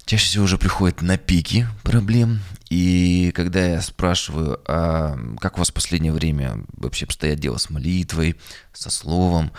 чаще 0.06 0.26
всего 0.26 0.46
уже 0.46 0.58
приходят 0.58 1.02
на 1.02 1.18
пики 1.18 1.68
проблем. 1.84 2.40
И 2.70 3.32
когда 3.36 3.64
я 3.64 3.82
спрашиваю, 3.82 4.60
а 4.68 5.18
как 5.40 5.58
у 5.58 5.60
вас 5.60 5.70
в 5.70 5.74
последнее 5.74 6.14
время 6.14 6.64
вообще 6.72 7.06
обстоят 7.06 7.40
дело 7.40 7.58
с 7.58 7.70
молитвой, 7.70 8.36
со 8.74 8.90
словом, 8.90 9.52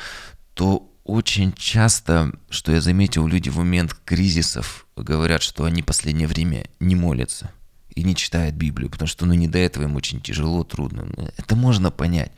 то 0.54 0.89
очень 1.10 1.52
часто, 1.52 2.32
что 2.50 2.72
я 2.72 2.80
заметил, 2.80 3.26
люди 3.26 3.48
в 3.48 3.56
момент 3.56 3.94
кризисов 4.04 4.86
говорят, 4.96 5.42
что 5.42 5.64
они 5.64 5.82
последнее 5.82 6.28
время 6.28 6.66
не 6.78 6.94
молятся 6.94 7.50
и 7.94 8.04
не 8.04 8.14
читает 8.14 8.54
Библию, 8.54 8.90
потому 8.90 9.08
что 9.08 9.26
ну 9.26 9.34
не 9.34 9.48
до 9.48 9.58
этого 9.58 9.84
им 9.84 9.96
очень 9.96 10.20
тяжело, 10.20 10.62
трудно. 10.62 11.08
Это 11.36 11.56
можно 11.56 11.90
понять. 11.90 12.30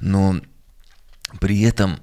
Но 0.00 0.40
при 1.40 1.60
этом 1.60 2.00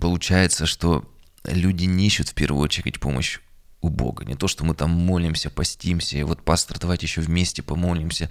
получается, 0.00 0.64
что 0.66 1.04
люди 1.44 1.84
не 1.84 2.06
ищут 2.06 2.30
в 2.30 2.34
первую 2.34 2.62
очередь 2.62 2.98
помощь 2.98 3.40
у 3.80 3.90
Бога. 3.90 4.24
Не 4.24 4.34
то, 4.34 4.48
что 4.48 4.64
мы 4.64 4.74
там 4.74 4.90
молимся, 4.90 5.50
постимся, 5.50 6.16
и 6.16 6.22
вот, 6.22 6.42
пастор, 6.42 6.78
давайте 6.78 7.06
еще 7.06 7.20
вместе 7.20 7.62
помолимся. 7.62 8.30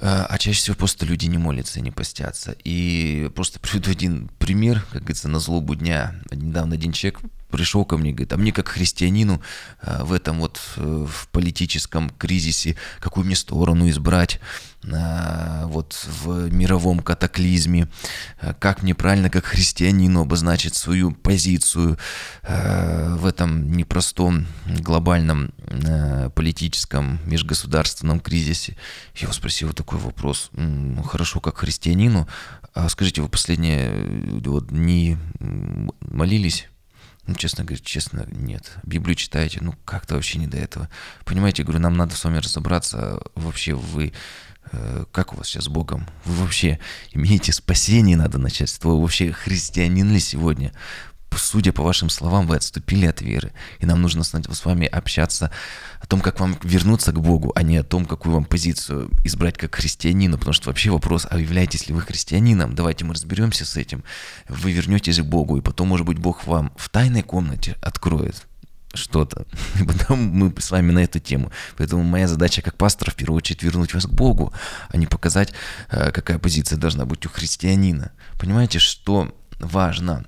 А, 0.00 0.26
а 0.28 0.38
чаще 0.38 0.58
всего 0.58 0.76
просто 0.76 1.06
люди 1.06 1.26
не 1.26 1.38
молятся 1.38 1.78
и 1.78 1.82
не 1.82 1.90
постятся. 1.90 2.56
И 2.64 3.30
просто 3.34 3.60
приведу 3.60 3.90
один 3.90 4.28
пример, 4.38 4.84
как 4.92 5.02
говорится, 5.02 5.28
на 5.28 5.38
злобу 5.38 5.74
дня. 5.74 6.14
Недавно 6.30 6.74
один 6.74 6.92
человек 6.92 7.20
пришел 7.54 7.84
ко 7.84 7.96
мне 7.96 8.10
и 8.10 8.12
говорит, 8.12 8.32
а 8.32 8.36
мне 8.36 8.52
как 8.52 8.68
христианину 8.68 9.40
а, 9.80 10.04
в 10.04 10.12
этом 10.12 10.40
вот 10.40 10.60
э, 10.76 11.06
в 11.08 11.28
политическом 11.28 12.10
кризисе, 12.10 12.76
какую 13.00 13.24
мне 13.24 13.36
сторону 13.36 13.88
избрать, 13.88 14.40
а, 14.92 15.66
вот 15.66 16.06
в 16.06 16.52
мировом 16.52 17.00
катаклизме, 17.00 17.88
как 18.58 18.82
мне 18.82 18.94
правильно 18.94 19.30
как 19.30 19.44
христианину 19.46 20.20
обозначить 20.20 20.74
свою 20.74 21.12
позицию 21.12 21.98
в 22.42 23.26
этом 23.26 23.72
непростом 23.72 24.46
глобальном 24.66 25.52
политическом 26.34 27.18
межгосударственном 27.24 28.20
кризисе. 28.20 28.76
Я 29.14 29.22
его 29.22 29.32
спросил 29.32 29.72
такой 29.72 29.98
вопрос, 29.98 30.50
ну, 30.52 31.02
хорошо, 31.02 31.40
как 31.40 31.58
христианину, 31.58 32.28
а 32.74 32.88
скажите, 32.88 33.22
вы 33.22 33.28
последние 33.28 33.88
э, 33.88 34.40
вот, 34.44 34.68
дни 34.68 35.16
молились? 36.00 36.68
Ну, 37.26 37.34
честно 37.34 37.64
говоря, 37.64 37.82
честно, 37.82 38.26
нет. 38.30 38.76
Библию 38.82 39.14
читаете, 39.14 39.60
ну, 39.62 39.74
как-то 39.84 40.14
вообще 40.14 40.38
не 40.38 40.46
до 40.46 40.58
этого. 40.58 40.88
Понимаете, 41.24 41.62
говорю, 41.62 41.80
нам 41.80 41.96
надо 41.96 42.14
с 42.16 42.24
вами 42.24 42.38
разобраться, 42.38 43.22
вообще 43.34 43.74
вы, 43.74 44.12
э, 44.72 45.04
как 45.10 45.32
у 45.32 45.36
вас 45.36 45.48
сейчас 45.48 45.64
с 45.64 45.68
Богом? 45.68 46.06
Вы 46.24 46.34
вообще 46.34 46.78
имеете 47.12 47.52
спасение, 47.52 48.16
надо 48.16 48.38
начать. 48.38 48.78
Вы 48.82 49.00
вообще 49.00 49.32
христианин 49.32 50.12
ли 50.12 50.20
сегодня? 50.20 50.72
Судя 51.38 51.72
по 51.72 51.82
вашим 51.82 52.10
словам, 52.10 52.46
вы 52.46 52.56
отступили 52.56 53.06
от 53.06 53.20
веры. 53.20 53.52
И 53.78 53.86
нам 53.86 54.02
нужно 54.02 54.24
с 54.24 54.64
вами 54.64 54.86
общаться 54.86 55.50
о 56.00 56.06
том, 56.06 56.20
как 56.20 56.40
вам 56.40 56.58
вернуться 56.62 57.12
к 57.12 57.20
Богу, 57.20 57.52
а 57.54 57.62
не 57.62 57.78
о 57.78 57.84
том, 57.84 58.04
какую 58.06 58.34
вам 58.34 58.44
позицию 58.44 59.10
избрать 59.24 59.56
как 59.56 59.74
христианина. 59.74 60.38
Потому 60.38 60.52
что 60.52 60.68
вообще 60.68 60.90
вопрос, 60.90 61.26
а 61.30 61.38
являетесь 61.38 61.88
ли 61.88 61.94
вы 61.94 62.02
христианином? 62.02 62.74
Давайте 62.74 63.04
мы 63.04 63.14
разберемся 63.14 63.64
с 63.64 63.76
этим. 63.76 64.04
Вы 64.48 64.72
вернетесь 64.72 65.18
к 65.18 65.24
Богу, 65.24 65.56
и 65.56 65.60
потом, 65.60 65.88
может 65.88 66.06
быть, 66.06 66.18
Бог 66.18 66.46
вам 66.46 66.72
в 66.76 66.88
тайной 66.88 67.22
комнате 67.22 67.76
откроет 67.80 68.46
что-то. 68.96 69.46
И 69.80 69.84
потом 69.84 70.20
мы 70.20 70.52
с 70.58 70.70
вами 70.70 70.92
на 70.92 71.00
эту 71.00 71.20
тему. 71.20 71.50
Поэтому 71.76 72.02
моя 72.02 72.28
задача 72.28 72.62
как 72.62 72.76
пастора 72.76 73.10
в 73.10 73.14
первую 73.14 73.38
очередь 73.38 73.62
вернуть 73.62 73.94
вас 73.94 74.06
к 74.06 74.10
Богу, 74.10 74.52
а 74.88 74.96
не 74.96 75.06
показать, 75.06 75.52
э, 75.90 76.10
какая 76.10 76.38
позиция 76.38 76.78
должна 76.78 77.04
быть 77.04 77.26
у 77.26 77.28
христианина. 77.28 78.12
Понимаете, 78.38 78.78
что 78.78 79.34
важно? 79.58 80.24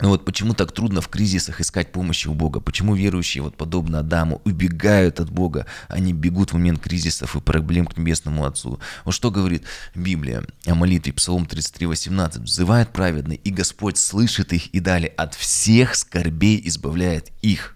Ну 0.00 0.10
вот 0.10 0.26
почему 0.26 0.52
так 0.52 0.72
трудно 0.72 1.00
в 1.00 1.08
кризисах 1.08 1.60
искать 1.60 1.90
помощи 1.90 2.28
у 2.28 2.34
Бога? 2.34 2.60
Почему 2.60 2.94
верующие, 2.94 3.42
вот 3.42 3.56
подобно 3.56 4.00
Адаму, 4.00 4.42
убегают 4.44 5.20
от 5.20 5.30
Бога, 5.30 5.66
они 5.88 6.12
бегут 6.12 6.50
в 6.50 6.54
момент 6.54 6.80
кризисов 6.80 7.34
и 7.34 7.40
проблем 7.40 7.86
к 7.86 7.96
Небесному 7.96 8.44
Отцу? 8.44 8.78
Вот 9.04 9.14
что 9.14 9.30
говорит 9.30 9.64
Библия 9.94 10.44
о 10.66 10.74
молитве, 10.74 11.14
Псалом 11.14 11.46
33, 11.46 11.86
18. 11.86 12.42
«Взывает 12.42 12.92
праведный, 12.92 13.36
и 13.36 13.50
Господь 13.50 13.96
слышит 13.96 14.52
их, 14.52 14.66
и 14.68 14.80
далее 14.80 15.08
от 15.16 15.34
всех 15.34 15.94
скорбей 15.94 16.60
избавляет 16.64 17.32
их» 17.42 17.72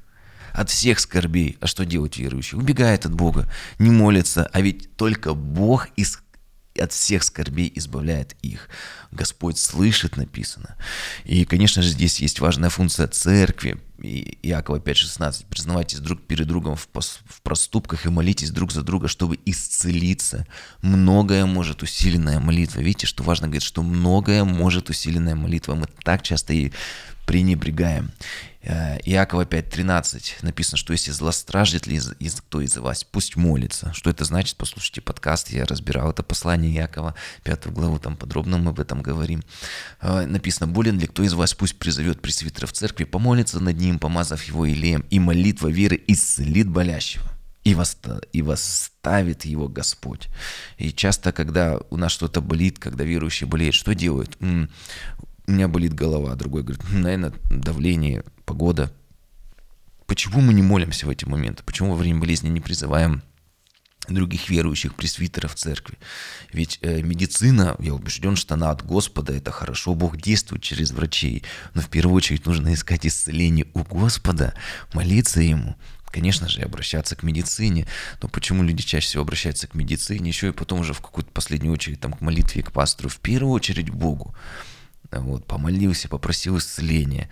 от 0.52 0.68
всех 0.68 0.98
скорбей. 0.98 1.56
А 1.60 1.68
что 1.68 1.86
делать 1.86 2.18
верующий? 2.18 2.58
Убегает 2.58 3.06
от 3.06 3.14
Бога, 3.14 3.48
не 3.78 3.88
молится, 3.88 4.50
а 4.52 4.60
ведь 4.60 4.96
только 4.96 5.32
Бог 5.32 5.88
из 5.94 6.18
от 6.80 6.92
всех 6.92 7.22
скорбей 7.22 7.70
избавляет 7.74 8.34
их. 8.42 8.68
Господь 9.10 9.58
слышит, 9.58 10.16
написано. 10.16 10.76
И, 11.24 11.44
конечно 11.44 11.82
же, 11.82 11.90
здесь 11.90 12.20
есть 12.20 12.40
важная 12.40 12.70
функция 12.70 13.06
церкви. 13.08 13.78
Иакова 14.02 14.78
5.16. 14.78 15.46
Признавайтесь 15.50 15.98
друг 15.98 16.22
перед 16.22 16.46
другом 16.46 16.76
в, 16.76 16.88
в 16.92 17.42
проступках 17.42 18.06
и 18.06 18.08
молитесь 18.08 18.50
друг 18.50 18.72
за 18.72 18.82
друга, 18.82 19.08
чтобы 19.08 19.38
исцелиться. 19.44 20.46
Многое 20.80 21.44
может 21.44 21.82
усиленная 21.82 22.40
молитва. 22.40 22.80
Видите, 22.80 23.06
что 23.06 23.22
важно 23.22 23.48
говорить, 23.48 23.62
что 23.62 23.82
многое 23.82 24.44
может 24.44 24.88
усиленная 24.88 25.34
молитва. 25.34 25.74
Мы 25.74 25.86
так 26.02 26.22
часто 26.22 26.54
и 26.54 26.72
пренебрегаем. 27.30 28.10
Э, 28.60 28.98
Иакова 29.04 29.44
5.13 29.44 30.42
написано, 30.42 30.76
что 30.76 30.92
если 30.92 31.12
злостраждет 31.12 31.86
ли 31.86 31.94
из, 31.94 32.34
кто 32.40 32.60
из 32.60 32.76
вас, 32.76 33.04
пусть 33.04 33.36
молится. 33.36 33.92
Что 33.94 34.10
это 34.10 34.24
значит? 34.24 34.56
Послушайте 34.56 35.00
подкаст, 35.00 35.50
я 35.50 35.64
разбирал 35.64 36.10
это 36.10 36.24
послание 36.24 36.74
Иакова, 36.74 37.14
5 37.44 37.68
главу, 37.68 38.00
там 38.00 38.16
подробно 38.16 38.58
мы 38.58 38.70
об 38.70 38.80
этом 38.80 39.00
говорим. 39.00 39.44
Э, 40.00 40.26
написано, 40.26 40.66
болен 40.66 40.98
ли 40.98 41.06
кто 41.06 41.22
из 41.22 41.34
вас, 41.34 41.54
пусть 41.54 41.78
призовет 41.78 42.20
пресвитера 42.20 42.66
в 42.66 42.72
церкви, 42.72 43.04
помолится 43.04 43.60
над 43.60 43.78
ним, 43.78 44.00
помазав 44.00 44.42
его 44.42 44.68
илеем, 44.68 45.04
и 45.08 45.20
молитва 45.20 45.68
веры 45.68 46.02
исцелит 46.08 46.68
болящего 46.68 47.30
и, 47.62 47.74
восста, 47.74 48.20
и 48.32 48.42
восставит 48.42 49.44
его 49.44 49.68
Господь. 49.68 50.28
И 50.78 50.92
часто, 50.92 51.30
когда 51.30 51.78
у 51.90 51.96
нас 51.96 52.10
что-то 52.10 52.40
болит, 52.40 52.80
когда 52.80 53.04
верующие 53.04 53.46
болеют, 53.46 53.76
что 53.76 53.94
делают? 53.94 54.36
У 55.50 55.52
меня 55.52 55.68
болит 55.68 55.94
голова, 55.94 56.34
другой 56.36 56.62
говорит, 56.62 56.82
наверное, 56.90 57.32
давление, 57.50 58.24
погода. 58.46 58.92
Почему 60.06 60.40
мы 60.40 60.54
не 60.54 60.62
молимся 60.62 61.06
в 61.06 61.10
эти 61.10 61.24
моменты? 61.24 61.62
Почему 61.64 61.90
во 61.90 61.96
время 61.96 62.20
болезни 62.20 62.48
не 62.48 62.60
призываем 62.60 63.22
других 64.08 64.48
верующих 64.48 64.94
пресвитеров 64.94 65.54
церкви. 65.54 65.96
Ведь 66.52 66.78
э, 66.82 67.02
медицина, 67.02 67.76
я 67.78 67.94
убежден, 67.94 68.34
что 68.34 68.54
она 68.54 68.70
от 68.70 68.84
Господа, 68.84 69.32
это 69.32 69.52
хорошо, 69.52 69.94
Бог 69.94 70.16
действует 70.16 70.62
через 70.62 70.90
врачей, 70.90 71.44
но 71.74 71.82
в 71.82 71.88
первую 71.88 72.16
очередь 72.16 72.46
нужно 72.46 72.74
искать 72.74 73.06
исцеление 73.06 73.66
у 73.74 73.84
Господа, 73.84 74.54
молиться 74.94 75.40
Ему, 75.40 75.76
конечно 76.06 76.48
же, 76.48 76.62
обращаться 76.62 77.14
к 77.14 77.22
медицине. 77.22 77.86
Но 78.20 78.28
почему 78.28 78.64
люди 78.64 78.82
чаще 78.82 79.06
всего 79.06 79.22
обращаются 79.22 79.68
к 79.68 79.74
медицине, 79.74 80.30
еще 80.30 80.48
и 80.48 80.52
потом 80.52 80.80
уже 80.80 80.92
в 80.92 81.00
какую-то 81.00 81.30
последнюю 81.30 81.74
очередь 81.74 82.00
там, 82.00 82.14
к 82.14 82.20
молитве, 82.20 82.64
к 82.64 82.72
пастору, 82.72 83.08
в 83.08 83.18
первую 83.18 83.52
очередь 83.52 83.90
к 83.90 83.94
Богу 83.94 84.34
вот, 85.12 85.46
помолился, 85.46 86.08
попросил 86.08 86.58
исцеления, 86.58 87.28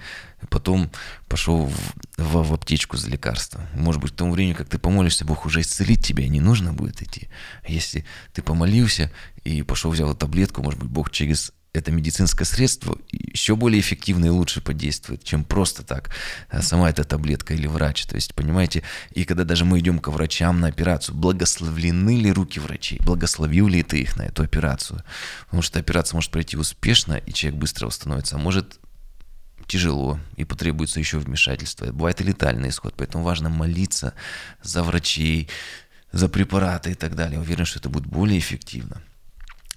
потом 0.51 0.91
пошел 1.29 1.67
в, 1.67 1.95
в, 2.17 2.49
в 2.49 2.53
аптечку 2.53 2.97
за 2.97 3.09
лекарством. 3.09 3.63
Может 3.75 4.01
быть, 4.01 4.13
в 4.13 4.17
том 4.17 4.33
времени, 4.33 4.55
как 4.55 4.69
ты 4.69 4.79
помолишься, 4.79 5.25
Бог 5.25 5.47
уже 5.47 5.61
исцелит 5.61 6.05
тебя, 6.05 6.27
не 6.29 6.41
нужно 6.41 6.73
будет 6.73 7.03
идти. 7.03 7.29
А 7.63 7.71
если 7.71 8.05
ты 8.33 8.43
помолился 8.43 9.13
и 9.45 9.63
пошел 9.63 9.91
взял 9.91 10.15
таблетку, 10.15 10.63
может 10.63 10.81
быть, 10.81 10.89
Бог 10.89 11.11
через 11.11 11.53
это 11.79 11.91
медицинское 11.91 12.45
средство 12.45 12.99
еще 13.11 13.57
более 13.57 13.81
эффективно 13.81 14.27
и 14.27 14.31
лучше 14.31 14.61
подействует, 14.61 15.25
чем 15.25 15.45
просто 15.45 15.83
так 15.83 16.11
э, 16.51 16.63
сама 16.63 16.91
эта 16.91 17.05
таблетка 17.05 17.55
или 17.55 17.67
врач. 17.67 18.07
То 18.07 18.17
есть, 18.17 18.35
понимаете, 18.35 18.83
и 19.11 19.25
когда 19.25 19.45
даже 19.45 19.65
мы 19.65 19.79
идем 19.79 19.99
к 19.99 20.09
врачам 20.09 20.61
на 20.61 20.69
операцию, 20.69 21.15
благословлены 21.15 22.21
ли 22.21 22.33
руки 22.33 22.61
врачей, 22.61 22.99
благословил 23.01 23.69
ли 23.69 23.83
ты 23.83 24.01
их 24.01 24.17
на 24.17 24.23
эту 24.23 24.43
операцию? 24.43 25.03
Потому 25.47 25.63
что 25.63 25.79
операция 25.79 26.17
может 26.17 26.31
пройти 26.31 26.57
успешно, 26.57 27.15
и 27.15 27.33
человек 27.33 27.61
быстро 27.61 27.87
восстановится, 27.87 28.37
а 28.37 28.39
может 28.39 28.79
тяжело 29.67 30.19
и 30.37 30.45
потребуется 30.45 30.99
еще 30.99 31.19
вмешательство. 31.19 31.87
Бывает 31.93 32.21
и 32.21 32.25
летальный 32.25 32.71
исход, 32.71 32.95
поэтому 32.97 33.23
важно 33.23 33.49
молиться 33.49 34.15
за 34.63 34.83
врачей, 34.83 35.49
за 36.11 36.29
препараты 36.29 36.93
и 36.93 36.95
так 36.95 37.15
далее. 37.15 37.39
Уверен, 37.39 37.67
что 37.67 37.79
это 37.79 37.89
будет 37.89 38.07
более 38.07 38.39
эффективно. 38.39 39.03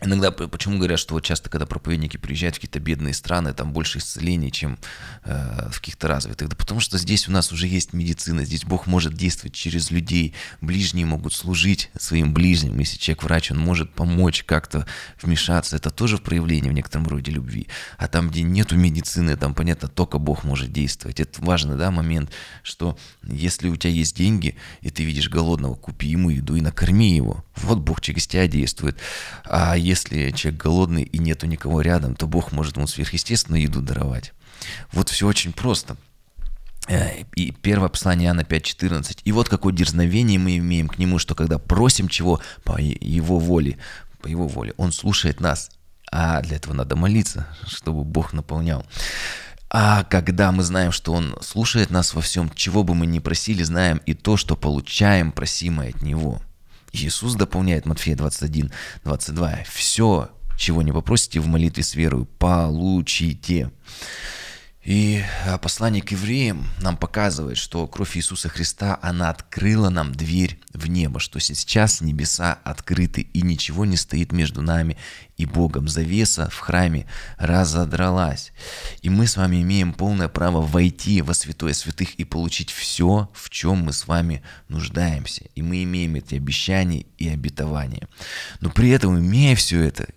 Иногда, 0.03 0.31
почему 0.31 0.77
говорят, 0.77 0.97
что 0.97 1.13
вот 1.13 1.23
часто, 1.23 1.49
когда 1.51 1.67
проповедники 1.67 2.17
приезжают 2.17 2.55
в 2.55 2.59
какие-то 2.59 2.79
бедные 2.79 3.13
страны, 3.13 3.53
там 3.53 3.71
больше 3.71 3.99
исцелений, 3.99 4.51
чем 4.51 4.79
э, 5.25 5.69
в 5.71 5.79
каких-то 5.79 6.07
развитых. 6.07 6.49
Да 6.49 6.55
потому 6.55 6.79
что 6.79 6.97
здесь 6.97 7.27
у 7.27 7.31
нас 7.31 7.51
уже 7.51 7.67
есть 7.67 7.93
медицина, 7.93 8.43
здесь 8.43 8.65
Бог 8.65 8.87
может 8.87 9.13
действовать 9.13 9.53
через 9.53 9.91
людей. 9.91 10.33
Ближние 10.59 11.05
могут 11.05 11.33
служить 11.33 11.91
своим 11.99 12.33
ближним. 12.33 12.79
Если 12.79 12.97
человек 12.97 13.21
врач, 13.21 13.51
он 13.51 13.59
может 13.59 13.93
помочь 13.93 14.43
как-то 14.43 14.87
вмешаться. 15.21 15.75
Это 15.75 15.91
тоже 15.91 16.17
в 16.17 16.23
проявлении 16.23 16.69
в 16.69 16.73
некотором 16.73 17.07
роде 17.07 17.31
любви. 17.31 17.67
А 17.99 18.07
там, 18.07 18.31
где 18.31 18.41
нету 18.41 18.75
медицины, 18.75 19.37
там, 19.37 19.53
понятно, 19.53 19.87
только 19.87 20.17
Бог 20.17 20.43
может 20.43 20.71
действовать. 20.71 21.19
Это 21.19 21.45
важный 21.45 21.77
да, 21.77 21.91
момент, 21.91 22.31
что 22.63 22.97
если 23.21 23.69
у 23.69 23.75
тебя 23.75 23.93
есть 23.93 24.17
деньги, 24.17 24.55
и 24.81 24.89
ты 24.89 25.03
видишь 25.03 25.29
голодного, 25.29 25.75
купи 25.75 26.07
ему 26.07 26.31
еду 26.31 26.55
и 26.55 26.61
накорми 26.61 27.15
его. 27.15 27.45
Вот 27.57 27.77
Бог 27.77 28.01
через 28.01 28.25
тебя 28.25 28.47
действует. 28.47 28.97
А 29.43 29.77
человек 29.95 30.61
голодный 30.61 31.03
и 31.03 31.17
нету 31.17 31.47
никого 31.47 31.81
рядом, 31.81 32.15
то 32.15 32.27
Бог 32.27 32.51
может 32.51 32.77
ему 32.77 32.87
сверхъестественную 32.87 33.63
еду 33.63 33.81
даровать. 33.81 34.33
Вот 34.91 35.09
все 35.09 35.27
очень 35.27 35.53
просто. 35.53 35.97
Э, 36.87 37.23
и 37.35 37.51
первое 37.51 37.89
послание 37.89 38.27
Иоанна 38.27 38.41
5.14. 38.41 39.19
И 39.23 39.31
вот 39.31 39.49
какое 39.49 39.73
дерзновение 39.73 40.39
мы 40.39 40.57
имеем 40.57 40.87
к 40.87 40.97
Нему, 40.97 41.19
что 41.19 41.35
когда 41.35 41.57
просим 41.57 42.07
чего 42.07 42.41
по 42.63 42.79
Его 42.79 43.39
воле, 43.39 43.77
по 44.21 44.27
Его 44.27 44.47
воле, 44.47 44.73
Он 44.77 44.91
слушает 44.91 45.39
нас. 45.39 45.71
А 46.11 46.41
для 46.41 46.57
этого 46.57 46.73
надо 46.73 46.95
молиться, 46.95 47.47
чтобы 47.65 48.03
Бог 48.03 48.33
наполнял. 48.33 48.85
А 49.69 50.03
когда 50.03 50.51
мы 50.51 50.63
знаем, 50.63 50.91
что 50.91 51.13
Он 51.13 51.37
слушает 51.41 51.89
нас 51.89 52.13
во 52.13 52.21
всем, 52.21 52.51
чего 52.53 52.83
бы 52.83 52.93
мы 52.93 53.05
ни 53.05 53.19
просили, 53.19 53.63
знаем 53.63 54.01
и 54.05 54.13
то, 54.13 54.35
что 54.35 54.57
получаем 54.57 55.31
просимое 55.31 55.89
от 55.89 56.01
Него– 56.01 56.41
Иисус 56.93 57.35
дополняет 57.35 57.85
Матфея 57.85 58.15
21, 58.15 58.71
22. 59.03 59.63
«Все, 59.71 60.29
чего 60.57 60.81
не 60.81 60.91
попросите 60.91 61.39
в 61.39 61.47
молитве 61.47 61.83
с 61.83 61.95
верой, 61.95 62.25
получите». 62.37 63.71
И 64.83 65.23
а, 65.45 65.59
послание 65.59 66.01
к 66.01 66.09
евреям 66.09 66.65
нам 66.81 66.97
показывает, 66.97 67.57
что 67.57 67.85
кровь 67.85 68.17
Иисуса 68.17 68.49
Христа, 68.49 68.97
она 69.03 69.29
открыла 69.29 69.89
нам 69.89 70.11
дверь 70.11 70.59
в 70.73 70.87
небо, 70.87 71.19
что 71.19 71.39
сейчас 71.39 72.01
небеса 72.01 72.57
открыты, 72.63 73.21
и 73.21 73.43
ничего 73.43 73.85
не 73.85 73.95
стоит 73.95 74.31
между 74.31 74.63
нами 74.63 74.97
и 75.37 75.45
Богом. 75.45 75.87
Завеса 75.87 76.49
в 76.49 76.57
храме 76.57 77.05
разодралась. 77.37 78.53
И 79.03 79.09
мы 79.09 79.27
с 79.27 79.37
вами 79.37 79.61
имеем 79.61 79.93
полное 79.93 80.29
право 80.29 80.61
войти 80.61 81.21
во 81.21 81.35
святое 81.35 81.73
святых 81.73 82.15
и 82.15 82.23
получить 82.23 82.71
все, 82.71 83.29
в 83.33 83.51
чем 83.51 83.83
мы 83.83 83.93
с 83.93 84.07
вами 84.07 84.41
нуждаемся. 84.67 85.45
И 85.53 85.61
мы 85.61 85.83
имеем 85.83 86.15
эти 86.15 86.35
обещания 86.35 87.05
и 87.19 87.29
обетования. 87.29 88.07
Но 88.61 88.71
при 88.71 88.89
этом, 88.89 89.19
имея 89.19 89.55
все 89.55 89.81
это, 89.81 90.07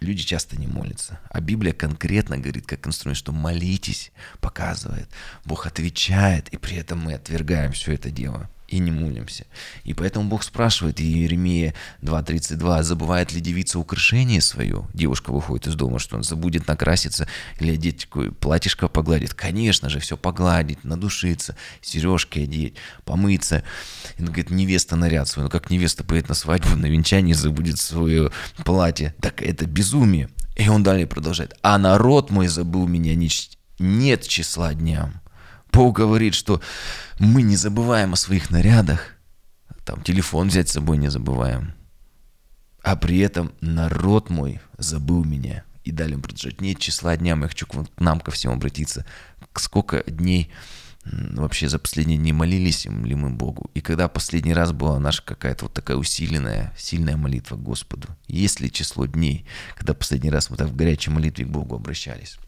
люди 0.00 0.22
часто 0.22 0.56
не 0.58 0.66
молятся. 0.66 1.18
А 1.30 1.40
Библия 1.40 1.72
конкретно 1.72 2.38
говорит, 2.38 2.66
как 2.66 2.86
инструмент, 2.86 3.18
что 3.18 3.32
молитесь, 3.32 4.12
показывает. 4.40 5.08
Бог 5.44 5.66
отвечает, 5.66 6.48
и 6.48 6.56
при 6.56 6.76
этом 6.76 7.00
мы 7.00 7.14
отвергаем 7.14 7.72
все 7.72 7.92
это 7.94 8.10
дело 8.10 8.48
и 8.68 8.78
не 8.78 8.90
молимся. 8.90 9.46
И 9.84 9.94
поэтому 9.94 10.28
Бог 10.28 10.42
спрашивает, 10.42 11.00
Иеремия 11.00 11.74
2.32, 12.02 12.82
забывает 12.82 13.32
ли 13.32 13.40
девица 13.40 13.78
украшение 13.78 14.42
свое? 14.42 14.86
Девушка 14.92 15.32
выходит 15.32 15.66
из 15.66 15.74
дома, 15.74 15.98
что 15.98 16.16
он 16.16 16.22
забудет 16.22 16.68
накраситься 16.68 17.26
или 17.58 17.72
одеть 17.72 18.08
платьишко 18.40 18.88
погладит. 18.88 19.32
Конечно 19.32 19.88
же, 19.88 20.00
все 20.00 20.16
погладить, 20.16 20.84
надушиться, 20.84 21.56
сережки 21.80 22.40
одеть, 22.40 22.74
помыться. 23.04 23.64
И 24.18 24.22
он 24.22 24.26
говорит, 24.26 24.50
невеста 24.50 24.96
наряд 24.96 25.28
свой. 25.28 25.44
Ну 25.44 25.50
как 25.50 25.70
невеста 25.70 26.04
поедет 26.04 26.28
на 26.28 26.34
свадьбу, 26.34 26.76
на 26.76 26.86
венчание 26.86 27.34
забудет 27.34 27.78
свое 27.78 28.30
платье. 28.64 29.14
Так 29.20 29.42
это 29.42 29.66
безумие. 29.66 30.28
И 30.56 30.68
он 30.68 30.82
далее 30.82 31.06
продолжает. 31.06 31.56
А 31.62 31.78
народ 31.78 32.30
мой 32.30 32.48
забыл 32.48 32.86
меня, 32.86 33.14
нет 33.78 34.26
числа 34.26 34.74
дням. 34.74 35.22
Бог 35.72 35.96
говорит, 35.96 36.34
что 36.34 36.60
мы 37.18 37.42
не 37.42 37.56
забываем 37.56 38.12
о 38.12 38.16
своих 38.16 38.50
нарядах, 38.50 39.14
там 39.84 40.02
телефон 40.02 40.48
взять 40.48 40.68
с 40.68 40.72
собой 40.72 40.98
не 40.98 41.08
забываем, 41.08 41.74
а 42.82 42.96
при 42.96 43.18
этом 43.20 43.52
народ 43.60 44.30
мой 44.30 44.60
забыл 44.76 45.24
меня. 45.24 45.64
И 45.84 45.90
далее 45.90 46.16
он 46.16 46.22
продолжает, 46.22 46.60
нет 46.60 46.78
числа 46.78 47.16
дня, 47.16 47.34
я 47.34 47.48
хочу 47.48 47.66
к 47.66 47.74
нам 47.98 48.20
ко 48.20 48.30
всем 48.30 48.52
обратиться. 48.52 49.06
Сколько 49.54 50.04
дней 50.06 50.50
вообще 51.04 51.68
за 51.68 51.78
последние 51.78 52.18
дни 52.18 52.32
молились 52.32 52.84
ли 52.84 53.14
мы 53.14 53.30
Богу? 53.30 53.70
И 53.72 53.80
когда 53.80 54.08
последний 54.08 54.52
раз 54.52 54.72
была 54.72 54.98
наша 54.98 55.22
какая-то 55.22 55.64
вот 55.64 55.74
такая 55.74 55.96
усиленная, 55.96 56.74
сильная 56.76 57.16
молитва 57.16 57.56
к 57.56 57.62
Господу? 57.62 58.08
Есть 58.26 58.60
ли 58.60 58.70
число 58.70 59.06
дней, 59.06 59.46
когда 59.76 59.94
последний 59.94 60.30
раз 60.30 60.50
мы 60.50 60.56
так 60.56 60.68
в 60.68 60.76
горячей 60.76 61.10
молитве 61.10 61.46
к 61.46 61.48
Богу 61.48 61.76
обращались? 61.76 62.38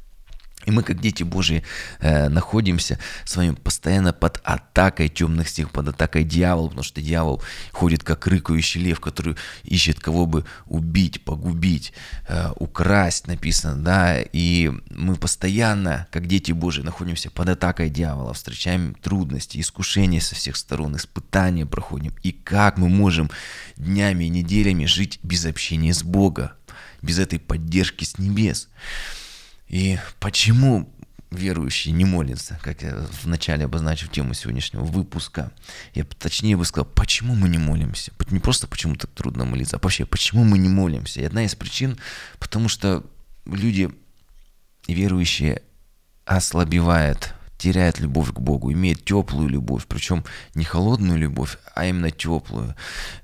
И 0.66 0.70
мы, 0.70 0.82
как 0.82 1.00
дети 1.00 1.22
Божьи, 1.22 1.62
э, 2.00 2.28
находимся 2.28 2.98
с 3.24 3.36
вами 3.36 3.54
постоянно 3.54 4.12
под 4.12 4.40
атакой 4.44 5.08
темных 5.08 5.48
сил, 5.48 5.68
под 5.68 5.88
атакой 5.88 6.22
дьявола, 6.22 6.68
потому 6.68 6.84
что 6.84 7.00
дьявол 7.00 7.42
ходит 7.72 8.04
как 8.04 8.26
рыкающий 8.26 8.82
лев, 8.82 9.00
который 9.00 9.36
ищет 9.64 10.00
кого 10.00 10.26
бы 10.26 10.44
убить, 10.66 11.24
погубить, 11.24 11.94
э, 12.28 12.50
украсть, 12.56 13.26
написано, 13.26 13.76
да, 13.82 14.20
и 14.20 14.70
мы 14.90 15.16
постоянно, 15.16 16.06
как 16.10 16.26
дети 16.26 16.52
Божьи, 16.52 16.82
находимся 16.82 17.30
под 17.30 17.48
атакой 17.48 17.88
дьявола, 17.88 18.34
встречаем 18.34 18.94
трудности, 18.94 19.58
искушения 19.58 20.20
со 20.20 20.34
всех 20.34 20.56
сторон, 20.56 20.94
испытания 20.96 21.64
проходим. 21.64 22.12
И 22.22 22.32
как 22.32 22.76
мы 22.76 22.90
можем 22.90 23.30
днями 23.76 24.24
и 24.24 24.28
неделями 24.28 24.84
жить 24.84 25.20
без 25.22 25.46
общения 25.46 25.94
с 25.94 26.02
Богом, 26.02 26.50
без 27.00 27.18
этой 27.18 27.38
поддержки 27.38 28.04
с 28.04 28.18
небес? 28.18 28.68
И 29.70 29.98
почему 30.18 30.92
верующие 31.30 31.94
не 31.94 32.04
молятся, 32.04 32.58
как 32.60 32.82
я 32.82 33.06
вначале 33.22 33.64
обозначил 33.64 34.08
тему 34.08 34.34
сегодняшнего 34.34 34.82
выпуска. 34.82 35.52
Я 35.94 36.04
точнее 36.04 36.56
бы 36.56 36.64
сказал, 36.64 36.86
почему 36.86 37.36
мы 37.36 37.48
не 37.48 37.58
молимся? 37.58 38.12
Не 38.30 38.40
просто 38.40 38.66
почему 38.66 38.96
так 38.96 39.10
трудно 39.12 39.44
молиться, 39.44 39.76
а 39.76 39.80
вообще, 39.80 40.06
почему 40.06 40.42
мы 40.42 40.58
не 40.58 40.68
молимся? 40.68 41.20
И 41.20 41.24
одна 41.24 41.44
из 41.44 41.54
причин, 41.54 41.98
потому 42.40 42.68
что 42.68 43.04
люди 43.46 43.90
верующие 44.88 45.62
ослабевают 46.24 47.34
теряет 47.60 48.00
любовь 48.00 48.32
к 48.32 48.40
Богу, 48.40 48.72
имеет 48.72 49.04
теплую 49.04 49.48
любовь, 49.48 49.84
причем 49.86 50.24
не 50.54 50.64
холодную 50.64 51.18
любовь, 51.18 51.58
а 51.74 51.84
именно 51.84 52.10
теплую, 52.10 52.74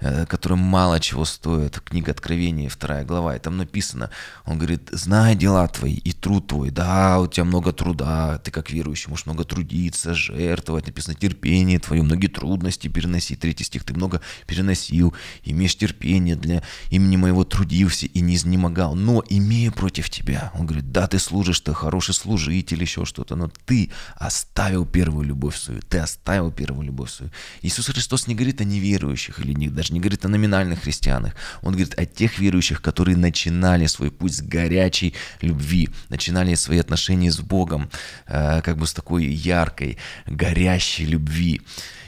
э, 0.00 0.26
которая 0.26 0.58
мало 0.58 1.00
чего 1.00 1.24
стоит. 1.24 1.80
Книга 1.80 2.12
Откровения, 2.12 2.68
вторая 2.68 3.04
глава, 3.04 3.34
и 3.34 3.38
там 3.38 3.56
написано, 3.56 4.10
он 4.44 4.58
говорит, 4.58 4.90
знай 4.92 5.34
дела 5.34 5.66
твои 5.68 5.94
и 5.94 6.12
труд 6.12 6.48
твой, 6.48 6.70
да, 6.70 7.18
у 7.18 7.26
тебя 7.26 7.44
много 7.44 7.72
труда, 7.72 8.38
ты 8.38 8.50
как 8.50 8.70
верующий 8.70 9.08
можешь 9.08 9.26
много 9.26 9.44
трудиться, 9.44 10.14
жертвовать, 10.14 10.86
написано 10.86 11.14
терпение 11.14 11.78
твое, 11.78 12.02
многие 12.02 12.28
трудности 12.28 12.88
переносить. 12.88 13.40
Третий 13.40 13.64
стих, 13.64 13.84
ты 13.84 13.94
много 13.94 14.20
переносил, 14.46 15.14
имеешь 15.44 15.76
терпение 15.76 16.36
для 16.36 16.62
имени 16.90 17.16
моего 17.16 17.44
трудился 17.44 18.06
и 18.06 18.20
не 18.20 18.34
изнемогал, 18.34 18.94
но 18.94 19.24
имея 19.30 19.70
против 19.70 20.10
тебя, 20.10 20.52
он 20.54 20.66
говорит, 20.66 20.92
да, 20.92 21.06
ты 21.06 21.18
служишь, 21.18 21.60
ты 21.60 21.72
хороший 21.72 22.14
служитель, 22.14 22.82
еще 22.82 23.06
что-то, 23.06 23.34
но 23.36 23.50
ты 23.64 23.90
оставил 24.26 24.84
первую 24.84 25.26
любовь 25.26 25.56
свою, 25.56 25.80
ты 25.80 25.98
оставил 25.98 26.50
первую 26.50 26.86
любовь 26.86 27.10
свою. 27.10 27.32
Иисус 27.62 27.86
Христос 27.86 28.26
не 28.26 28.34
говорит 28.34 28.60
о 28.60 28.64
неверующих 28.64 29.40
или 29.40 29.52
не, 29.54 29.68
даже 29.68 29.92
не 29.92 30.00
говорит 30.00 30.24
о 30.24 30.28
номинальных 30.28 30.82
христианах. 30.82 31.34
Он 31.62 31.72
говорит 31.72 31.98
о 31.98 32.04
тех 32.06 32.38
верующих, 32.38 32.82
которые 32.82 33.16
начинали 33.16 33.86
свой 33.86 34.10
путь 34.10 34.34
с 34.34 34.42
горячей 34.42 35.14
любви, 35.40 35.88
начинали 36.08 36.54
свои 36.56 36.78
отношения 36.78 37.30
с 37.30 37.40
Богом, 37.40 37.90
э, 38.26 38.62
как 38.62 38.76
бы 38.76 38.86
с 38.86 38.92
такой 38.92 39.24
яркой, 39.26 39.98
горящей 40.26 41.06
любви. 41.06 41.60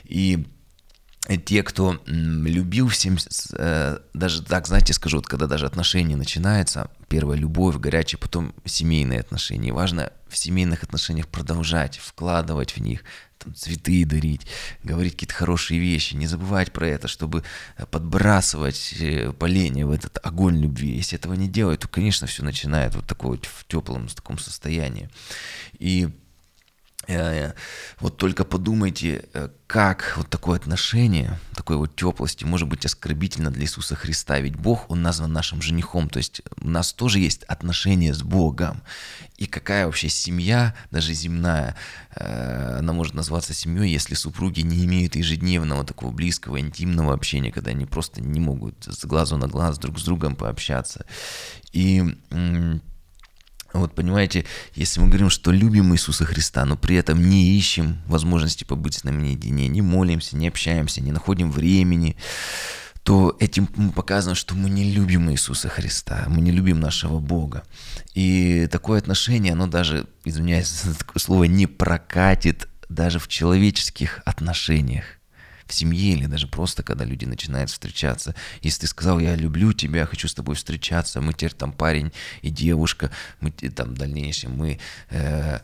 И 0.05 0.47
те, 1.37 1.63
кто 1.63 2.01
любил 2.07 2.89
всем, 2.89 3.19
э, 3.53 3.99
даже 4.15 4.43
так, 4.43 4.67
знаете, 4.67 4.95
скажу, 4.95 5.19
вот 5.19 5.27
когда 5.27 5.47
даже 5.47 5.67
отношения 5.67 6.17
начинаются, 6.17 6.91
первая 7.09 7.39
любовь, 7.39 7.77
горячая, 7.77 8.19
потом 8.19 8.55
семейные 8.65 9.21
отношения. 9.21 9.73
важно 9.73 10.13
в 10.29 10.37
семейных 10.37 10.83
отношениях 10.83 11.29
продолжать, 11.29 11.99
вкладывать 11.99 12.77
в 12.77 12.81
них, 12.81 13.05
там, 13.39 13.55
цветы 13.55 14.05
дарить, 14.05 14.47
говорить 14.83 15.13
какие-то 15.13 15.35
хорошие 15.35 15.79
вещи, 15.79 16.15
не 16.15 16.27
забывать 16.27 16.73
про 16.73 16.89
это, 16.89 17.09
чтобы 17.09 17.45
э, 17.77 17.87
подбрасывать 17.87 18.95
э, 18.99 19.33
поленья 19.33 19.87
в 19.87 19.91
этот 19.91 20.19
огонь 20.23 20.59
любви. 20.59 20.97
Если 20.97 21.19
этого 21.19 21.35
не 21.35 21.49
делать, 21.49 21.81
то, 21.81 21.89
конечно, 21.89 22.27
все 22.27 22.43
начинает 22.43 22.95
вот 22.95 23.07
такое 23.07 23.33
вот 23.33 23.47
в 23.47 23.67
теплом 23.67 24.09
таком 24.09 24.39
состоянии. 24.39 25.11
И 25.79 26.09
вот 28.01 28.19
только 28.19 28.45
подумайте, 28.45 29.25
э, 29.33 29.49
как 29.67 30.15
вот 30.17 30.29
такое 30.29 30.57
отношение, 30.57 31.39
такой 31.55 31.77
вот 31.77 31.97
теплости 31.97 32.45
может 32.45 32.69
быть 32.69 32.85
оскорбительно 32.85 33.51
для 33.51 33.63
Иисуса 33.63 33.95
Христа. 33.95 34.39
Ведь 34.41 34.57
Бог, 34.57 34.91
Он 34.91 35.01
назван 35.01 35.33
нашим 35.33 35.63
женихом, 35.63 36.11
то 36.11 36.19
есть 36.19 36.43
у 36.61 36.69
нас 36.69 36.93
тоже 36.93 37.19
есть 37.19 37.45
отношения 37.45 38.13
с 38.13 38.23
Богом. 38.23 38.83
И 39.39 39.47
какая 39.47 39.87
вообще 39.87 40.11
семья, 40.11 40.75
даже 40.91 41.15
земная, 41.15 41.77
э, 42.15 42.77
она 42.81 42.93
может 42.93 43.15
назваться 43.15 43.55
семьей, 43.55 43.91
если 43.91 44.15
супруги 44.15 44.61
не 44.61 44.85
имеют 44.85 45.17
ежедневного 45.17 45.85
такого 45.85 46.11
близкого, 46.11 46.61
интимного 46.61 47.15
общения, 47.15 47.53
когда 47.53 47.71
они 47.71 47.87
просто 47.87 48.21
не 48.21 48.41
могут 48.41 48.85
с 48.85 49.05
глазу 49.07 49.39
на 49.39 49.49
глаз 49.49 49.79
друг 49.79 49.99
с 49.99 50.05
другом 50.05 50.37
пообщаться. 50.37 51.07
И 51.73 52.05
вот 53.73 53.95
понимаете, 53.95 54.45
если 54.75 55.01
мы 55.01 55.09
говорим, 55.09 55.31
что 55.31 55.51
любим 55.51 55.93
Иисуса 55.93 56.25
Христа, 56.25 56.65
но 56.65 56.77
при 56.77 56.97
этом 56.97 57.29
не 57.29 57.57
ищем 57.57 57.99
возможности 58.07 58.65
побыть 58.65 58.95
с 58.95 59.05
нами 59.05 59.21
наедине, 59.23 59.69
не 59.69 59.83
молимся, 59.83 60.37
не 60.37 60.49
общаемся, 60.49 61.03
не 61.03 61.13
находим 61.13 61.51
времени, 61.51 62.17
то 63.03 63.37
этим 63.41 63.69
мы 63.77 63.91
показываем, 63.93 64.37
что 64.37 64.55
мы 64.55 64.71
не 64.71 64.93
любим 64.93 65.31
Иисуса 65.31 65.69
Христа, 65.69 66.25
мы 66.29 66.41
не 66.41 66.51
любим 66.51 66.81
нашего 66.81 67.21
Бога. 67.21 67.63
И 68.15 68.69
такое 68.71 68.99
отношение, 68.99 69.53
оно 69.53 69.67
даже, 69.67 70.07
извиняюсь 70.25 70.69
за 70.69 70.95
такое 70.95 71.21
слово, 71.21 71.45
не 71.45 71.67
прокатит 71.67 72.69
даже 72.89 73.19
в 73.19 73.29
человеческих 73.29 74.21
отношениях 74.25 75.18
в 75.69 75.75
семье 75.75 76.15
или 76.15 76.27
даже 76.27 76.47
просто, 76.47 76.83
когда 76.83 77.05
люди 77.05 77.25
начинают 77.25 77.71
встречаться. 77.71 78.35
Если 78.63 78.83
ты 78.83 78.87
сказал, 78.87 79.19
я 79.19 79.37
люблю 79.37 79.73
тебя, 79.73 80.07
хочу 80.07 80.27
с 80.29 80.35
тобой 80.35 80.55
встречаться, 80.55 81.21
мы 81.21 81.33
теперь 81.33 81.53
там 81.53 81.73
парень 81.73 82.13
и 82.43 82.51
девушка, 82.51 83.11
мы 83.41 83.51
там 83.51 83.91
в 83.91 83.99
дальнейшем, 83.99 84.57
мы 84.57 84.79
э, 85.11 85.61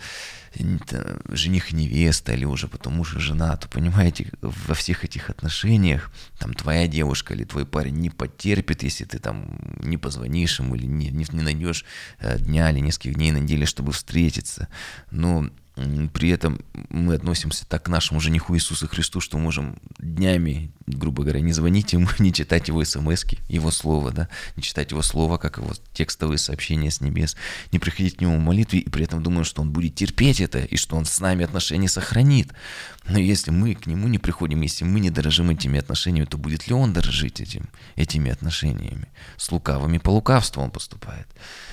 жених 1.29 1.73
и 1.73 1.77
невеста, 1.77 2.33
или 2.33 2.45
уже 2.45 2.69
потом 2.69 2.95
муж 2.95 3.17
и 3.17 3.19
жена, 3.19 3.57
то 3.57 3.69
понимаете, 3.69 4.31
во 4.41 4.75
всех 4.75 5.05
этих 5.05 5.31
отношениях 5.31 6.11
там 6.39 6.55
твоя 6.55 6.87
девушка 6.87 7.35
или 7.35 7.45
твой 7.45 7.67
парень 7.67 7.97
не 7.97 8.11
потерпит, 8.11 8.83
если 8.83 9.05
ты 9.05 9.19
там 9.19 9.59
не 9.81 9.97
позвонишь 9.97 10.61
ему 10.61 10.75
или 10.75 10.87
не, 10.87 11.09
не, 11.09 11.27
не 11.31 11.43
найдешь 11.43 11.85
э, 12.21 12.39
дня 12.39 12.71
или 12.71 12.81
нескольких 12.81 13.15
дней 13.15 13.33
на 13.33 13.39
неделе, 13.39 13.67
чтобы 13.67 13.93
встретиться. 13.93 14.69
Но 15.11 15.51
при 15.77 16.29
этом 16.31 16.61
мы 16.89 17.15
относимся 17.15 17.67
так 17.67 17.85
к 17.85 17.89
нашему 17.89 18.21
жениху 18.21 18.55
Иисусу 18.55 18.87
Христу, 18.87 19.21
что 19.21 19.39
можем 19.39 19.77
днями, 19.99 20.71
грубо 20.87 21.25
говоря, 21.25 21.41
не 21.41 21.53
звонить 21.53 21.93
ему, 21.93 22.07
не 22.21 22.33
читать 22.33 22.69
его 22.69 22.85
смс 22.85 23.25
его 23.49 23.71
слово, 23.73 24.13
да, 24.13 24.29
не 24.55 24.63
читать 24.63 24.93
его 24.93 25.03
слово, 25.03 25.37
как 25.37 25.59
его 25.59 25.73
текстовые 25.93 26.39
сообщения 26.39 26.93
с 26.93 27.01
небес, 27.01 27.37
не 27.73 27.81
приходить 27.81 28.17
к 28.17 28.21
нему 28.21 28.37
в 28.37 28.41
молитве, 28.41 28.81
и 28.81 28.89
при 28.89 29.05
этом 29.05 29.23
думаем, 29.23 29.45
что 29.45 29.63
он 29.63 29.73
будет 29.73 29.97
терпеть 29.97 30.41
это, 30.41 30.61
и 30.61 30.77
что 30.77 30.97
он 30.97 31.07
с 31.07 31.19
нами 31.19 31.45
отношения 31.45 31.89
сохранит. 31.89 32.53
Но 33.09 33.19
если 33.19 33.51
мы 33.51 33.75
к 33.75 33.87
нему 33.87 34.07
не 34.07 34.19
приходим, 34.19 34.61
если 34.61 34.85
мы 34.85 35.01
не 35.01 35.11
дорожим 35.11 35.51
этими 35.51 35.81
отношениями, 35.81 36.27
то 36.27 36.39
будет 36.39 36.69
ли 36.69 36.75
он 36.75 36.93
дорожить 36.93 37.41
этим, 37.41 37.69
этими 37.97 38.31
отношениями? 38.31 39.09
С 39.37 39.51
лукавыми 39.51 39.99
по 39.99 40.11
лукавству 40.11 40.63
он 40.63 40.71
поступает. 40.71 41.27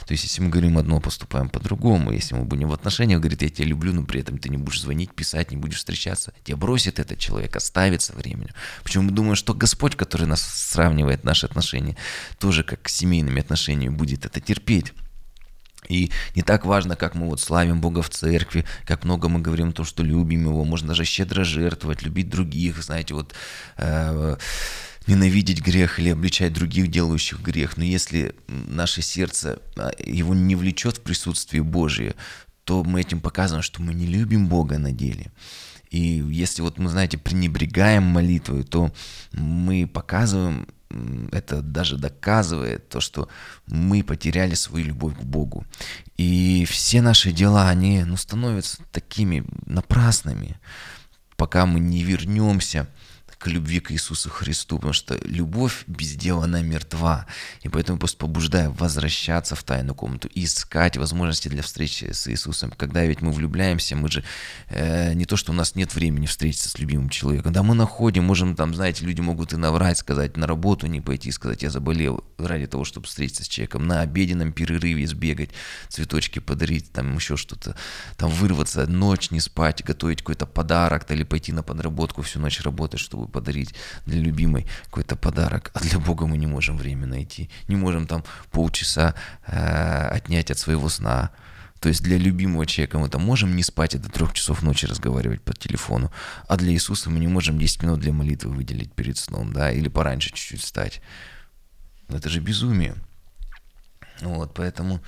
То 0.05 0.13
есть, 0.13 0.23
если 0.23 0.41
мы 0.41 0.49
говорим 0.49 0.77
одно, 0.77 0.99
поступаем 0.99 1.49
по-другому. 1.49 2.11
Если 2.11 2.35
мы 2.35 2.45
будем 2.45 2.69
в 2.69 2.73
отношениях, 2.73 3.19
говорит, 3.19 3.41
я 3.41 3.49
тебя 3.49 3.67
люблю, 3.67 3.93
но 3.93 4.03
при 4.03 4.21
этом 4.21 4.37
ты 4.37 4.49
не 4.49 4.57
будешь 4.57 4.81
звонить, 4.81 5.13
писать, 5.13 5.51
не 5.51 5.57
будешь 5.57 5.77
встречаться. 5.77 6.33
Тебя 6.43 6.57
бросит 6.57 6.99
этот 6.99 7.19
человек, 7.19 7.55
оставит 7.55 8.01
со 8.01 8.13
временем. 8.13 8.51
Почему 8.83 9.05
мы 9.05 9.11
думаем, 9.11 9.35
что 9.35 9.53
Господь, 9.53 9.95
который 9.95 10.27
нас 10.27 10.41
сравнивает, 10.41 11.23
наши 11.23 11.45
отношения, 11.45 11.95
тоже 12.39 12.63
как 12.63 12.87
с 12.89 12.95
семейными 12.95 13.41
отношениями 13.41 13.93
будет 13.93 14.25
это 14.25 14.39
терпеть. 14.39 14.93
И 15.89 16.11
не 16.35 16.41
так 16.41 16.65
важно, 16.65 16.95
как 16.95 17.15
мы 17.15 17.27
вот 17.27 17.41
славим 17.41 17.81
Бога 17.81 18.01
в 18.01 18.09
церкви, 18.09 18.65
как 18.85 19.03
много 19.03 19.29
мы 19.29 19.39
говорим 19.39 19.69
о 19.69 19.73
том, 19.73 19.85
что 19.85 20.03
любим 20.03 20.45
Его, 20.45 20.63
можно 20.63 20.89
даже 20.89 21.05
щедро 21.05 21.43
жертвовать, 21.43 22.03
любить 22.03 22.29
других, 22.29 22.81
знаете, 22.83 23.13
вот 23.13 23.33
э, 23.77 24.37
ненавидеть 25.07 25.61
грех 25.61 25.99
или 25.99 26.09
обличать 26.09 26.53
других, 26.53 26.89
делающих 26.89 27.41
грех. 27.41 27.77
Но 27.77 27.83
если 27.83 28.35
наше 28.47 29.01
сердце 29.01 29.59
а, 29.75 29.91
его 29.99 30.33
не 30.33 30.55
влечет 30.55 30.97
в 30.97 31.01
присутствие 31.01 31.63
Божие, 31.63 32.15
то 32.63 32.83
мы 32.83 33.01
этим 33.01 33.19
показываем, 33.19 33.63
что 33.63 33.81
мы 33.81 33.93
не 33.93 34.05
любим 34.05 34.47
Бога 34.47 34.77
на 34.77 34.91
деле. 34.91 35.31
И 35.89 36.23
если 36.29 36.61
вот 36.61 36.77
мы, 36.77 36.89
знаете, 36.89 37.17
пренебрегаем 37.17 38.03
молитвой, 38.03 38.63
то 38.63 38.93
мы 39.33 39.87
показываем, 39.87 40.67
это 41.31 41.61
даже 41.61 41.97
доказывает 41.97 42.87
то, 42.87 43.01
что 43.01 43.27
мы 43.67 44.03
потеряли 44.03 44.55
свою 44.55 44.85
любовь 44.85 45.17
к 45.17 45.23
Богу. 45.23 45.65
И 46.15 46.65
все 46.69 47.01
наши 47.01 47.31
дела, 47.31 47.69
они 47.69 48.03
ну, 48.05 48.15
становятся 48.15 48.77
такими 48.91 49.43
напрасными, 49.65 50.59
пока 51.35 51.65
мы 51.65 51.79
не 51.79 52.03
вернемся 52.03 52.87
к 53.41 53.47
любви 53.47 53.79
к 53.79 53.91
Иисусу 53.91 54.29
Христу, 54.29 54.75
потому 54.75 54.93
что 54.93 55.17
любовь 55.23 55.83
без 55.87 56.11
дела, 56.11 56.43
она 56.43 56.61
мертва. 56.61 57.25
И 57.63 57.69
поэтому 57.69 57.97
просто 57.97 58.17
побуждаю 58.19 58.71
возвращаться 58.71 59.55
в 59.55 59.63
тайную 59.63 59.95
комнату 59.95 60.29
искать 60.35 60.95
возможности 60.95 61.47
для 61.47 61.63
встречи 61.63 62.11
с 62.11 62.27
Иисусом. 62.27 62.71
Когда 62.77 63.03
ведь 63.03 63.21
мы 63.21 63.31
влюбляемся, 63.31 63.95
мы 63.95 64.11
же 64.11 64.23
э, 64.69 65.13
не 65.13 65.25
то, 65.25 65.37
что 65.37 65.53
у 65.53 65.55
нас 65.55 65.73
нет 65.73 65.95
времени 65.95 66.27
встретиться 66.27 66.69
с 66.69 66.77
любимым 66.77 67.09
человеком. 67.09 67.51
Да 67.51 67.63
мы 67.63 67.73
находим, 67.73 68.25
можем 68.25 68.55
там, 68.55 68.75
знаете, 68.75 69.05
люди 69.05 69.21
могут 69.21 69.53
и 69.53 69.57
наврать, 69.57 69.97
сказать, 69.97 70.37
на 70.37 70.45
работу 70.45 70.85
не 70.85 71.01
пойти, 71.01 71.31
сказать, 71.31 71.63
я 71.63 71.71
заболел 71.71 72.23
ради 72.37 72.67
того, 72.67 72.85
чтобы 72.85 73.07
встретиться 73.07 73.43
с 73.43 73.47
человеком, 73.47 73.87
на 73.87 74.01
обеденном 74.01 74.53
перерыве 74.53 75.07
сбегать, 75.07 75.49
цветочки 75.89 76.37
подарить, 76.37 76.91
там 76.91 77.15
еще 77.15 77.37
что-то, 77.37 77.75
там 78.17 78.29
вырваться, 78.29 78.85
ночь 78.85 79.31
не 79.31 79.39
спать, 79.39 79.83
готовить 79.83 80.19
какой-то 80.19 80.45
подарок, 80.45 81.09
или 81.09 81.23
пойти 81.23 81.51
на 81.51 81.63
подработку 81.63 82.21
всю 82.21 82.39
ночь 82.39 82.61
работать, 82.61 82.99
чтобы 82.99 83.30
подарить 83.31 83.73
для 84.05 84.19
любимой 84.19 84.67
какой-то 84.85 85.15
подарок, 85.15 85.71
а 85.73 85.79
для 85.79 85.99
Бога 85.99 86.27
мы 86.27 86.37
не 86.37 86.47
можем 86.47 86.77
время 86.77 87.07
найти, 87.07 87.49
не 87.67 87.75
можем 87.75 88.07
там 88.07 88.23
полчаса 88.51 89.15
э, 89.47 90.07
отнять 90.07 90.51
от 90.51 90.59
своего 90.59 90.89
сна. 90.89 91.31
То 91.79 91.89
есть 91.89 92.03
для 92.03 92.17
любимого 92.17 92.67
человека 92.67 92.99
мы 92.99 93.09
там 93.09 93.23
можем 93.23 93.55
не 93.55 93.63
спать 93.63 93.95
и 93.95 93.97
до 93.97 94.09
трех 94.09 94.33
часов 94.33 94.61
ночи 94.61 94.85
разговаривать 94.85 95.41
по 95.41 95.53
телефону, 95.53 96.11
а 96.47 96.55
для 96.55 96.71
Иисуса 96.73 97.09
мы 97.09 97.19
не 97.19 97.27
можем 97.27 97.57
10 97.57 97.83
минут 97.83 97.99
для 97.99 98.13
молитвы 98.13 98.51
выделить 98.51 98.93
перед 98.93 99.17
сном, 99.17 99.51
да, 99.51 99.71
или 99.71 99.89
пораньше 99.89 100.29
чуть-чуть 100.29 100.61
встать. 100.61 101.01
Это 102.07 102.29
же 102.29 102.39
безумие. 102.39 102.95
Вот, 104.21 104.53
поэтому 104.53 105.01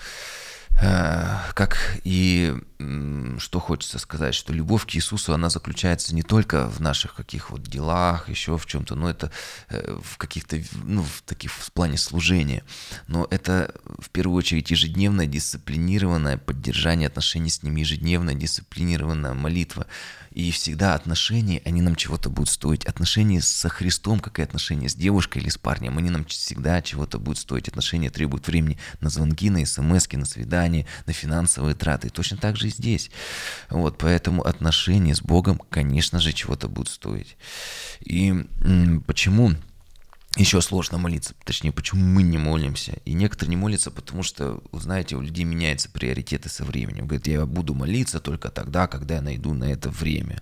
как 0.80 1.78
и 2.04 2.54
что 3.38 3.60
хочется 3.60 4.00
сказать, 4.00 4.36
что 4.36 4.54
любовь 4.54 4.86
к 4.86 4.96
Иисусу, 4.96 5.34
она 5.34 5.50
заключается 5.50 6.14
не 6.14 6.24
только 6.24 6.68
в 6.68 6.80
наших 6.80 7.16
каких 7.16 7.52
вот 7.52 7.64
делах, 7.64 8.30
еще 8.30 8.58
в 8.58 8.66
чем-то, 8.66 8.96
но 8.96 9.10
это 9.10 9.32
э, 9.70 9.98
в 10.04 10.18
каких-то, 10.18 10.62
ну, 10.84 11.04
в 11.04 11.22
таких 11.22 11.52
в 11.52 11.72
плане 11.72 11.98
служения, 11.98 12.64
но 13.08 13.28
это 13.30 13.74
в 14.00 14.10
первую 14.10 14.38
очередь 14.38 14.72
ежедневное 14.72 15.26
дисциплинированное 15.26 16.38
поддержание 16.38 17.08
отношений 17.08 17.50
с 17.50 17.64
ним, 17.64 17.76
ежедневная 17.76 18.36
дисциплинированная 18.36 19.34
молитва, 19.34 19.88
и 20.34 20.52
всегда 20.52 20.96
отношения, 20.96 21.62
они 21.63 21.82
нам 21.82 21.96
чего-то 21.96 22.30
будут 22.30 22.50
стоить. 22.50 22.86
Отношения 22.86 23.41
со 23.41 23.69
Христом, 23.69 24.19
как 24.19 24.39
и 24.39 24.41
отношения 24.41 24.89
с 24.89 24.96
девушкой 24.96 25.39
или 25.39 25.50
с 25.50 25.58
парнем, 25.58 25.98
они 25.98 26.10
нам 26.10 26.26
всегда 26.26 26.82
чего-то 26.82 27.19
будут 27.19 27.38
стоить. 27.38 27.67
Отношения 27.67 28.10
требуют 28.10 28.48
времени 28.48 28.80
на 29.00 29.10
звонки, 29.10 29.50
на 29.50 29.63
смс, 29.65 30.08
на 30.12 30.26
свидания, 30.26 30.88
на 31.06 31.13
финансовые 31.13 31.76
траты. 31.76 32.08
И 32.08 32.10
точно 32.10 32.38
так 32.38 32.58
же 32.58 32.67
и 32.67 32.72
здесь. 32.72 33.12
Вот, 33.69 33.98
поэтому 33.98 34.43
отношения 34.43 35.13
с 35.13 35.22
Богом, 35.22 35.62
конечно 35.69 36.19
же, 36.19 36.34
чего-то 36.34 36.67
будут 36.67 36.89
стоить. 36.89 37.38
И 38.00 38.34
почему 39.06 39.54
еще 40.36 40.62
сложно 40.62 40.98
молиться, 40.98 41.36
точнее, 41.43 41.72
почему 41.72 42.04
мы 42.04 42.24
не 42.24 42.39
молимся. 42.39 42.93
И 43.06 43.13
некоторые 43.13 43.52
не 43.52 43.56
молятся, 43.56 43.91
потому 43.91 44.24
что, 44.24 44.63
знаете, 44.72 45.15
у 45.15 45.22
людей 45.22 45.43
меняются 45.43 45.89
приоритеты 45.89 46.50
со 46.50 46.63
временем. 46.63 47.06
Говорят, 47.06 47.28
я 47.28 47.46
буду 47.46 47.76
молиться 47.76 48.19
только 48.19 48.50
тогда, 48.50 48.88
когда 48.88 49.15
я 49.15 49.22
найду 49.22 49.54
на 49.54 49.65
это 49.65 49.89
время. 49.89 50.41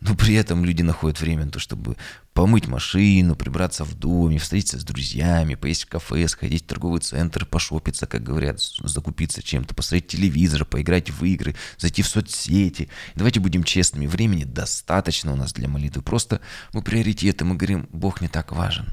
Но 0.00 0.14
при 0.14 0.34
этом 0.34 0.64
люди 0.64 0.82
находят 0.82 1.20
время 1.20 1.46
на 1.46 1.50
то, 1.50 1.58
чтобы 1.58 1.96
помыть 2.32 2.68
машину, 2.68 3.34
прибраться 3.34 3.84
в 3.84 3.94
доме, 3.94 4.38
встретиться 4.38 4.78
с 4.78 4.84
друзьями, 4.84 5.56
поесть 5.56 5.84
в 5.84 5.88
кафе, 5.88 6.28
сходить 6.28 6.64
в 6.64 6.66
торговый 6.66 7.00
центр, 7.00 7.44
пошопиться, 7.44 8.06
как 8.06 8.22
говорят, 8.22 8.60
закупиться 8.60 9.42
чем-то, 9.42 9.74
посмотреть 9.74 10.06
телевизор, 10.06 10.64
поиграть 10.64 11.10
в 11.10 11.24
игры, 11.24 11.56
зайти 11.78 12.02
в 12.02 12.06
соцсети. 12.06 12.88
Давайте 13.16 13.40
будем 13.40 13.64
честными, 13.64 14.06
времени 14.06 14.44
достаточно 14.44 15.32
у 15.32 15.36
нас 15.36 15.52
для 15.52 15.66
молитвы. 15.66 16.02
Просто 16.02 16.40
мы 16.72 16.82
приоритеты, 16.82 17.44
мы 17.44 17.56
говорим, 17.56 17.88
Бог 17.92 18.20
не 18.20 18.28
так 18.28 18.52
важен 18.52 18.86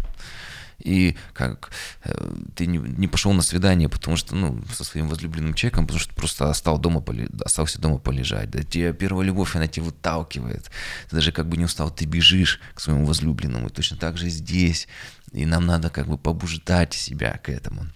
и 0.79 1.15
как 1.33 1.71
э, 2.03 2.35
ты 2.55 2.65
не, 2.65 2.77
не 2.77 3.07
пошел 3.07 3.33
на 3.33 3.41
свидание, 3.41 3.89
потому 3.89 4.17
что, 4.17 4.35
ну, 4.35 4.61
со 4.73 4.83
своим 4.83 5.07
возлюбленным 5.07 5.53
человеком, 5.53 5.85
потому 5.87 5.99
что 5.99 6.13
просто 6.13 6.49
остал 6.49 6.77
дома, 6.77 7.03
остался 7.43 7.79
дома 7.79 7.97
полежать, 7.97 8.49
да, 8.51 8.63
тебе 8.63 8.93
первая 8.93 9.25
любовь, 9.25 9.55
она 9.55 9.67
тебя 9.67 9.85
выталкивает, 9.85 10.69
ты 11.09 11.15
даже 11.15 11.31
как 11.31 11.47
бы 11.47 11.57
не 11.57 11.65
устал, 11.65 11.91
ты 11.91 12.05
бежишь 12.05 12.59
к 12.73 12.79
своему 12.79 13.05
возлюбленному, 13.05 13.67
и 13.67 13.71
точно 13.71 13.97
так 13.97 14.17
же 14.17 14.29
здесь, 14.29 14.87
и 15.31 15.45
нам 15.45 15.65
надо 15.65 15.89
как 15.89 16.07
бы 16.07 16.17
побуждать 16.17 16.93
себя 16.93 17.37
к 17.37 17.49
этому. 17.49 17.87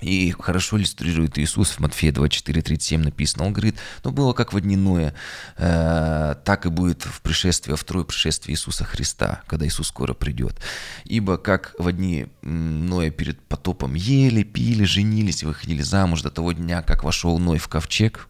И 0.00 0.34
хорошо 0.38 0.78
иллюстрирует 0.78 1.38
Иисус 1.38 1.70
в 1.70 1.80
Матфея 1.80 2.12
24:37 2.12 2.98
написано. 2.98 3.44
Он 3.44 3.52
говорит, 3.52 3.76
ну 4.02 4.12
было 4.12 4.32
как 4.32 4.52
в 4.52 4.60
дни 4.60 4.76
Ноя, 4.76 5.14
э, 5.56 6.34
так 6.44 6.66
и 6.66 6.70
будет 6.70 7.02
в 7.02 7.20
пришествии, 7.20 7.72
во 7.72 7.76
второе 7.76 8.04
пришествие 8.04 8.54
Иисуса 8.54 8.84
Христа, 8.84 9.42
когда 9.46 9.66
Иисус 9.66 9.88
скоро 9.88 10.14
придет. 10.14 10.58
Ибо 11.04 11.36
как 11.36 11.74
в 11.78 11.92
дни 11.92 12.26
Ноя 12.42 13.10
перед 13.10 13.40
потопом 13.42 13.94
ели, 13.94 14.42
пили, 14.42 14.84
женились, 14.84 15.42
выходили 15.42 15.82
замуж 15.82 16.22
до 16.22 16.30
того 16.30 16.52
дня, 16.52 16.82
как 16.82 17.04
вошел 17.04 17.38
Ной 17.38 17.58
в 17.58 17.68
ковчег, 17.68 18.28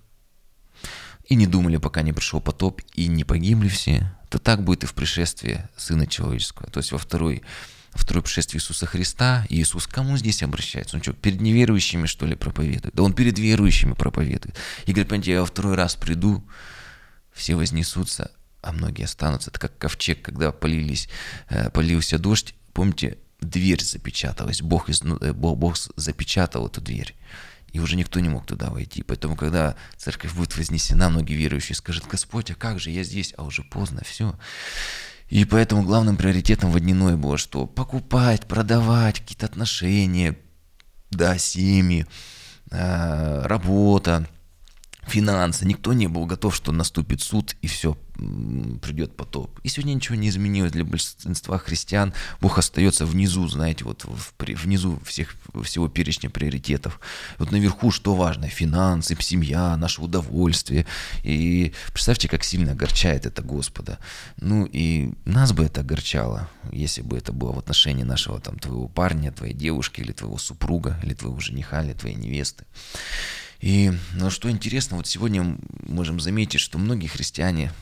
и 1.31 1.37
не 1.37 1.47
думали, 1.47 1.77
пока 1.77 2.03
не 2.03 2.13
пришел 2.13 2.41
потоп, 2.41 2.83
и 2.95 3.07
не 3.07 3.23
погибли 3.23 3.69
все, 3.69 4.13
то 4.29 4.39
так 4.39 4.65
будет 4.65 4.83
и 4.83 4.87
в 4.87 4.95
пришествии 4.95 5.69
Сына 5.77 6.07
Человеческого. 6.07 6.69
То 6.71 6.79
есть 6.79 6.91
во 6.91 6.99
второй 6.99 7.43
второе 7.99 8.23
пришествие 8.23 8.61
Иисуса 8.61 8.87
Христа, 8.87 9.47
и 9.49 9.61
Иисус 9.61 9.87
к 9.87 9.93
кому 9.93 10.17
здесь 10.17 10.43
обращается? 10.43 10.97
Он 10.97 11.03
что, 11.03 11.13
перед 11.13 11.41
неверующими, 11.41 12.07
что 12.07 12.27
ли, 12.27 12.35
проповедует? 12.35 12.95
Да 12.95 13.03
он 13.03 13.13
перед 13.13 13.39
верующими 13.39 13.93
проповедует. 13.93 14.57
И 14.87 14.93
говорит, 14.93 15.09
понимаете, 15.09 15.33
я 15.33 15.41
во 15.41 15.47
второй 15.47 15.75
раз 15.75 15.97
приду, 15.97 16.45
все 17.33 17.55
вознесутся, 17.57 18.31
а 18.63 18.73
многие 18.73 19.05
останутся. 19.05 19.51
Это 19.51 19.59
как 19.61 19.77
ковчег, 19.79 20.23
когда 20.23 20.53
полились, 20.53 21.09
э, 21.49 21.71
полился 21.71 22.19
дождь, 22.19 22.55
помните, 22.73 23.19
дверь 23.41 23.83
запечаталась, 23.83 24.63
Бог, 24.63 24.89
из, 24.89 25.03
э, 25.03 25.33
Бог, 25.33 25.59
Бог 25.59 25.77
запечатал 25.97 26.67
эту 26.67 26.81
дверь. 26.81 27.15
И 27.73 27.79
уже 27.79 27.97
никто 27.97 28.19
не 28.21 28.29
мог 28.29 28.47
туда 28.47 28.69
войти. 28.69 29.03
Поэтому, 29.03 29.37
когда 29.37 29.77
церковь 29.97 30.35
будет 30.35 30.57
вознесена, 30.57 31.09
многие 31.09 31.35
верующие 31.35 31.77
скажут, 31.77 32.07
Господь, 32.09 32.51
а 32.51 32.55
как 32.55 32.81
же 32.81 32.91
я 32.91 33.05
здесь? 33.05 33.33
А 33.37 33.45
уже 33.45 33.63
поздно, 33.63 34.03
все. 34.05 34.37
И 35.31 35.45
поэтому 35.45 35.85
главным 35.85 36.17
приоритетом 36.17 36.73
в 36.73 36.81
дневное 36.81 37.17
было 37.17 37.39
что? 37.39 37.67
Покупать, 37.67 38.47
продавать, 38.47 39.21
какие-то 39.21 39.47
отношения, 39.47 40.37
да, 41.11 41.39
семьи, 41.39 42.05
э, 42.73 43.43
работа, 43.47 44.27
финансы. 45.11 45.67
Никто 45.67 45.93
не 45.93 46.07
был 46.07 46.27
готов, 46.27 46.55
что 46.55 46.73
наступит 46.73 47.21
суд 47.21 47.57
и 47.63 47.67
все, 47.67 47.97
придет 48.83 49.17
потоп. 49.17 49.59
И 49.63 49.69
сегодня 49.69 49.95
ничего 49.95 50.15
не 50.15 50.29
изменилось 50.29 50.73
для 50.73 50.85
большинства 50.85 51.59
христиан. 51.59 52.13
Бог 52.41 52.59
остается 52.59 53.07
внизу, 53.07 53.49
знаете, 53.49 53.85
вот 53.85 54.05
в, 54.05 54.33
внизу 54.39 55.01
всех, 55.05 55.35
всего 55.63 55.89
перечня 55.89 56.31
приоритетов. 56.31 57.01
Вот 57.39 57.51
наверху 57.51 57.91
что 57.91 58.15
важно? 58.15 58.49
Финансы, 58.49 59.17
семья, 59.21 59.77
наше 59.77 60.03
удовольствие. 60.03 60.87
И 61.25 61.73
представьте, 61.93 62.29
как 62.29 62.45
сильно 62.45 62.73
огорчает 62.73 63.27
это 63.27 63.43
Господа. 63.43 63.99
Ну 64.37 64.67
и 64.71 65.13
нас 65.25 65.53
бы 65.53 65.65
это 65.65 65.81
огорчало, 65.81 66.49
если 66.73 67.03
бы 67.03 67.17
это 67.17 67.33
было 67.33 67.53
в 67.53 67.59
отношении 67.59 68.05
нашего 68.05 68.41
там 68.41 68.59
твоего 68.59 68.89
парня, 68.89 69.33
твоей 69.33 69.55
девушки, 69.55 70.01
или 70.01 70.13
твоего 70.13 70.39
супруга, 70.39 70.99
или 71.03 71.15
твоего 71.15 71.41
жениха, 71.41 71.83
или 71.83 71.93
твоей 71.93 72.17
невесты. 72.17 72.65
И 73.61 73.93
ну, 74.15 74.31
что 74.31 74.51
интересно, 74.51 74.97
вот 74.97 75.07
сегодня 75.07 75.59
можем 75.87 76.19
заметить, 76.19 76.61
что 76.61 76.79
многие 76.79 77.09
христиане, 77.09 77.73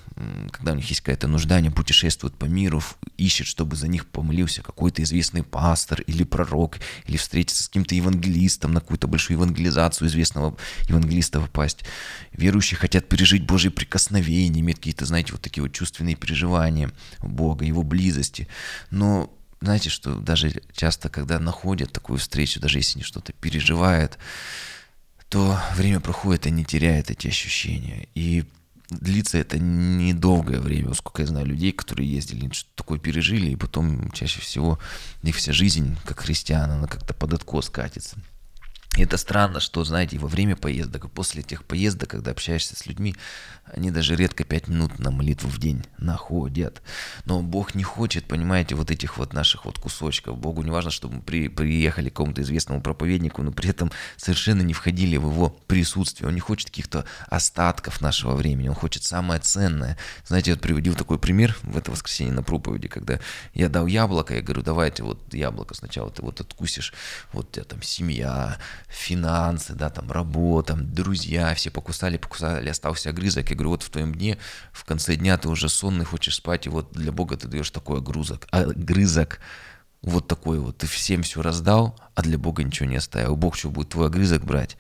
когда 0.51 0.73
у 0.73 0.75
них 0.75 0.89
есть 0.89 1.03
какая-то 1.03 1.29
нужда, 1.29 1.57
они 1.57 1.71
путешествуют 1.71 2.37
по 2.37 2.47
миру, 2.47 2.83
ищут, 3.17 3.47
чтобы 3.47 3.77
за 3.77 3.87
них 3.87 4.07
помолился 4.07 4.63
какой-то 4.63 5.05
известный 5.05 5.45
пастор 5.45 6.01
или 6.03 6.25
пророк, 6.25 6.79
или 7.07 7.17
встретиться 7.17 7.63
с 7.63 7.69
каким-то 7.69 7.95
евангелистом, 7.95 8.73
на 8.73 8.81
какую-то 8.81 9.07
большую 9.07 9.37
евангелизацию 9.37 10.09
известного 10.09 10.57
евангелиста 10.89 11.41
попасть. 11.41 11.85
Верующие 12.33 12.77
хотят 12.77 13.09
пережить 13.09 13.47
Божьи 13.47 13.69
прикосновения, 13.69 14.61
иметь 14.61 14.77
какие-то, 14.77 15.07
знаете, 15.07 15.33
вот 15.33 15.43
такие 15.43 15.63
вот 15.63 15.73
чувственные 15.73 16.17
переживания 16.17 16.91
Бога, 17.21 17.65
Его 17.65 17.85
близости. 17.85 18.49
Но 18.91 19.33
знаете, 19.61 19.91
что 19.91 20.17
даже 20.17 20.61
часто, 20.73 21.09
когда 21.09 21.39
находят 21.39 21.93
такую 21.93 22.19
встречу, 22.19 22.59
даже 22.59 22.79
если 22.79 22.99
они 22.99 23.05
что-то 23.05 23.33
переживают, 23.33 24.19
то 25.29 25.59
время 25.77 26.01
проходит 26.01 26.47
и 26.47 26.51
не 26.51 26.65
теряет 26.65 27.11
эти 27.11 27.29
ощущения. 27.29 28.09
И 28.15 28.45
длится 28.91 29.39
это 29.39 29.59
недолгое 29.59 30.61
время, 30.61 30.95
сколько 30.95 31.23
я 31.23 31.29
знаю 31.29 31.47
людей, 31.47 31.73
которые 31.73 32.11
ездили, 32.11 32.51
что 32.53 32.69
такое 32.75 32.99
пережили, 32.99 33.51
и 33.51 33.57
потом 33.57 34.11
чаще 34.13 34.41
всего 34.41 34.79
их 35.23 35.37
вся 35.37 35.53
жизнь, 35.53 35.97
как 36.05 36.21
христиан, 36.21 36.71
она 36.71 36.87
как-то 36.87 37.15
под 37.15 37.35
откос 37.35 37.69
катится. 37.69 38.17
Это 38.99 39.17
странно, 39.17 39.61
что, 39.61 39.85
знаете, 39.85 40.19
во 40.19 40.27
время 40.27 40.57
поездок 40.57 41.05
и 41.05 41.09
после 41.09 41.43
тех 41.43 41.65
поездок, 41.65 42.11
когда 42.11 42.33
общаешься 42.33 42.75
с 42.75 42.85
людьми, 42.87 43.15
они 43.73 43.91
даже 43.91 44.17
редко 44.17 44.45
5 44.45 44.69
минут 44.69 44.99
на 44.99 45.11
молитву 45.11 45.49
в 45.49 45.59
день 45.59 45.85
находят. 45.99 46.83
Но 47.25 47.41
Бог 47.43 47.75
не 47.75 47.85
хочет, 47.85 48.25
понимаете, 48.25 48.75
вот 48.75 48.91
этих 48.91 49.19
вот 49.19 49.33
наших 49.33 49.67
вот 49.67 49.79
кусочков. 49.79 50.39
Богу 50.39 50.63
не 50.63 50.71
важно, 50.71 50.91
чтобы 50.91 51.17
мы 51.17 51.23
при, 51.23 51.49
приехали 51.49 52.09
к 52.09 52.13
какому-то 52.13 52.43
известному 52.43 52.81
проповеднику, 52.81 53.43
но 53.43 53.53
при 53.53 53.71
этом 53.71 53.93
совершенно 54.17 54.63
не 54.63 54.73
входили 54.73 55.17
в 55.17 55.31
его 55.31 55.51
присутствие. 55.67 56.29
Он 56.29 56.35
не 56.35 56.41
хочет 56.41 56.71
каких-то 56.71 57.05
остатков 57.29 58.01
нашего 58.01 58.35
времени, 58.35 58.69
он 58.69 58.75
хочет 58.75 59.05
самое 59.05 59.41
ценное. 59.41 59.97
Знаете, 60.27 60.51
я 60.51 60.55
вот 60.57 60.63
приводил 60.63 60.95
такой 60.95 61.19
пример 61.19 61.57
в 61.63 61.77
это 61.77 61.91
воскресенье 61.91 62.33
на 62.33 62.43
проповеди, 62.43 62.89
когда 62.89 63.21
я 63.55 63.69
дал 63.69 63.87
яблоко, 63.87 64.35
я 64.35 64.43
говорю, 64.43 64.63
давайте 64.63 65.03
вот 65.03 65.33
яблоко 65.33 65.75
сначала 65.75 66.11
ты 66.11 66.23
вот 66.23 66.41
откусишь, 66.41 66.93
вот 67.33 67.49
у 67.49 67.53
тебя 67.53 67.65
там 67.65 67.83
семья, 67.83 68.59
финансы, 68.89 69.75
да, 69.75 69.91
там 69.91 70.11
работа, 70.11 70.75
друзья, 70.75 71.55
все 71.55 71.71
покусали, 71.71 72.17
покусали, 72.17 72.69
остался 72.69 73.11
огрызок. 73.11 73.51
Я 73.51 73.57
говорю, 73.57 73.71
вот 73.71 73.83
в 73.83 73.91
твоем 73.91 74.15
дне, 74.15 74.39
в 74.73 74.85
конце 74.85 75.17
дня 75.17 75.37
ты 75.37 75.49
уже 75.49 75.69
сонный, 75.69 76.05
хочешь 76.05 76.37
спать, 76.37 76.67
и 76.67 76.71
вот 76.71 76.93
для 76.93 77.13
Бога 77.13 77.37
ты 77.37 77.49
даешь 77.49 77.71
такой 77.71 77.99
огрузок, 77.99 78.47
огрызок, 78.51 79.41
вот 80.03 80.27
такой 80.27 80.59
вот, 80.59 80.79
ты 80.79 80.87
всем 80.87 81.23
все 81.23 81.43
раздал, 81.43 81.99
а 82.15 82.23
для 82.23 82.39
Бога 82.39 82.63
ничего 82.63 82.89
не 82.89 82.97
оставил. 82.97 83.37
Бог 83.37 83.57
что 83.57 83.71
будет 83.71 83.91
твой 83.91 84.07
огрызок 84.07 84.45
брать? 84.45 84.77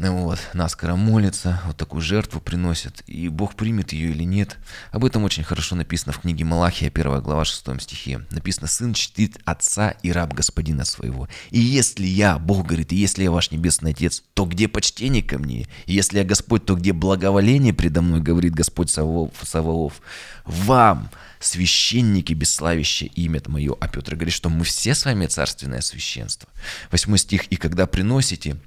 Вот, 0.00 0.38
наскоро 0.54 0.94
молится, 0.94 1.60
вот 1.66 1.76
такую 1.76 2.02
жертву 2.02 2.40
приносит, 2.40 3.02
и 3.08 3.28
Бог 3.28 3.56
примет 3.56 3.92
ее 3.92 4.10
или 4.10 4.22
нет. 4.22 4.56
Об 4.92 5.04
этом 5.04 5.24
очень 5.24 5.42
хорошо 5.42 5.74
написано 5.74 6.12
в 6.12 6.20
книге 6.20 6.44
Малахия, 6.44 6.88
1 6.88 7.20
глава, 7.20 7.44
6 7.44 7.80
стихе. 7.82 8.24
Написано, 8.30 8.68
«Сын 8.68 8.94
чтит 8.94 9.38
отца 9.44 9.90
и 9.90 10.12
раб 10.12 10.34
господина 10.34 10.84
своего. 10.84 11.28
И 11.50 11.58
если 11.58 12.06
я, 12.06 12.38
Бог 12.38 12.66
говорит, 12.66 12.92
и 12.92 12.96
если 12.96 13.24
я 13.24 13.32
ваш 13.32 13.50
небесный 13.50 13.90
отец, 13.90 14.22
то 14.34 14.44
где 14.44 14.68
почтение 14.68 15.24
ко 15.24 15.36
мне? 15.36 15.66
И 15.86 15.94
если 15.94 16.18
я 16.18 16.24
Господь, 16.24 16.64
то 16.64 16.76
где 16.76 16.92
благоволение 16.92 17.74
предо 17.74 18.00
мной, 18.00 18.20
говорит 18.20 18.54
Господь 18.54 18.90
Саваоф. 18.90 20.00
Вам, 20.44 21.10
священники, 21.40 22.34
бесславящее 22.34 23.10
имя 23.16 23.42
мое. 23.46 23.74
А 23.80 23.88
Петр 23.88 24.14
говорит, 24.14 24.34
что 24.34 24.48
мы 24.48 24.64
все 24.64 24.94
с 24.94 25.04
вами 25.04 25.26
царственное 25.26 25.80
священство. 25.80 26.48
Восьмой 26.92 27.18
стих, 27.18 27.46
«И 27.48 27.56
когда 27.56 27.88
приносите, 27.88 28.58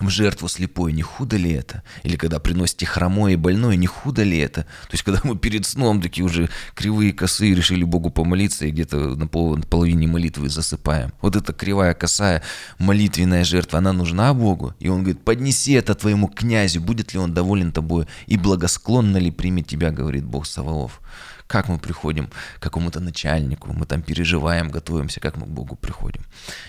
в 0.00 0.08
жертву 0.08 0.48
слепой, 0.48 0.92
не 0.92 1.02
худо 1.02 1.36
ли 1.36 1.52
это? 1.52 1.82
Или 2.02 2.16
когда 2.16 2.40
приносите 2.40 2.84
хромое 2.84 3.34
и 3.34 3.36
больное, 3.36 3.76
не 3.76 3.86
худо 3.86 4.24
ли 4.24 4.38
это? 4.38 4.62
То 4.62 4.92
есть, 4.92 5.04
когда 5.04 5.20
мы 5.22 5.36
перед 5.36 5.66
сном 5.66 6.02
такие 6.02 6.24
уже 6.24 6.48
кривые 6.74 7.12
косые 7.12 7.54
решили 7.54 7.84
Богу 7.84 8.10
помолиться 8.10 8.66
и 8.66 8.70
где-то 8.70 9.14
на, 9.14 9.28
пол, 9.28 9.56
на 9.56 9.62
половине 9.62 10.08
молитвы 10.08 10.48
засыпаем. 10.48 11.12
Вот 11.20 11.36
эта 11.36 11.52
кривая 11.52 11.94
косая 11.94 12.42
молитвенная 12.78 13.44
жертва, 13.44 13.78
она 13.78 13.92
нужна 13.92 14.34
Богу? 14.34 14.74
И 14.80 14.88
он 14.88 15.04
говорит, 15.04 15.22
поднеси 15.24 15.72
это 15.74 15.94
твоему 15.94 16.26
князю, 16.26 16.80
будет 16.80 17.14
ли 17.14 17.20
он 17.20 17.32
доволен 17.32 17.70
тобой 17.70 18.06
и 18.26 18.36
благосклонно 18.36 19.18
ли 19.18 19.30
примет 19.30 19.68
тебя, 19.68 19.92
говорит 19.92 20.24
Бог 20.24 20.46
Саваоф. 20.46 21.00
Как 21.46 21.68
мы 21.68 21.78
приходим 21.78 22.30
к 22.58 22.62
какому-то 22.62 23.00
начальнику, 23.00 23.72
мы 23.72 23.86
там 23.86 24.02
переживаем, 24.02 24.70
готовимся, 24.70 25.20
как 25.20 25.36
мы 25.36 25.46
к 25.46 25.50
Богу 25.50 25.76
приходим. 25.76 26.22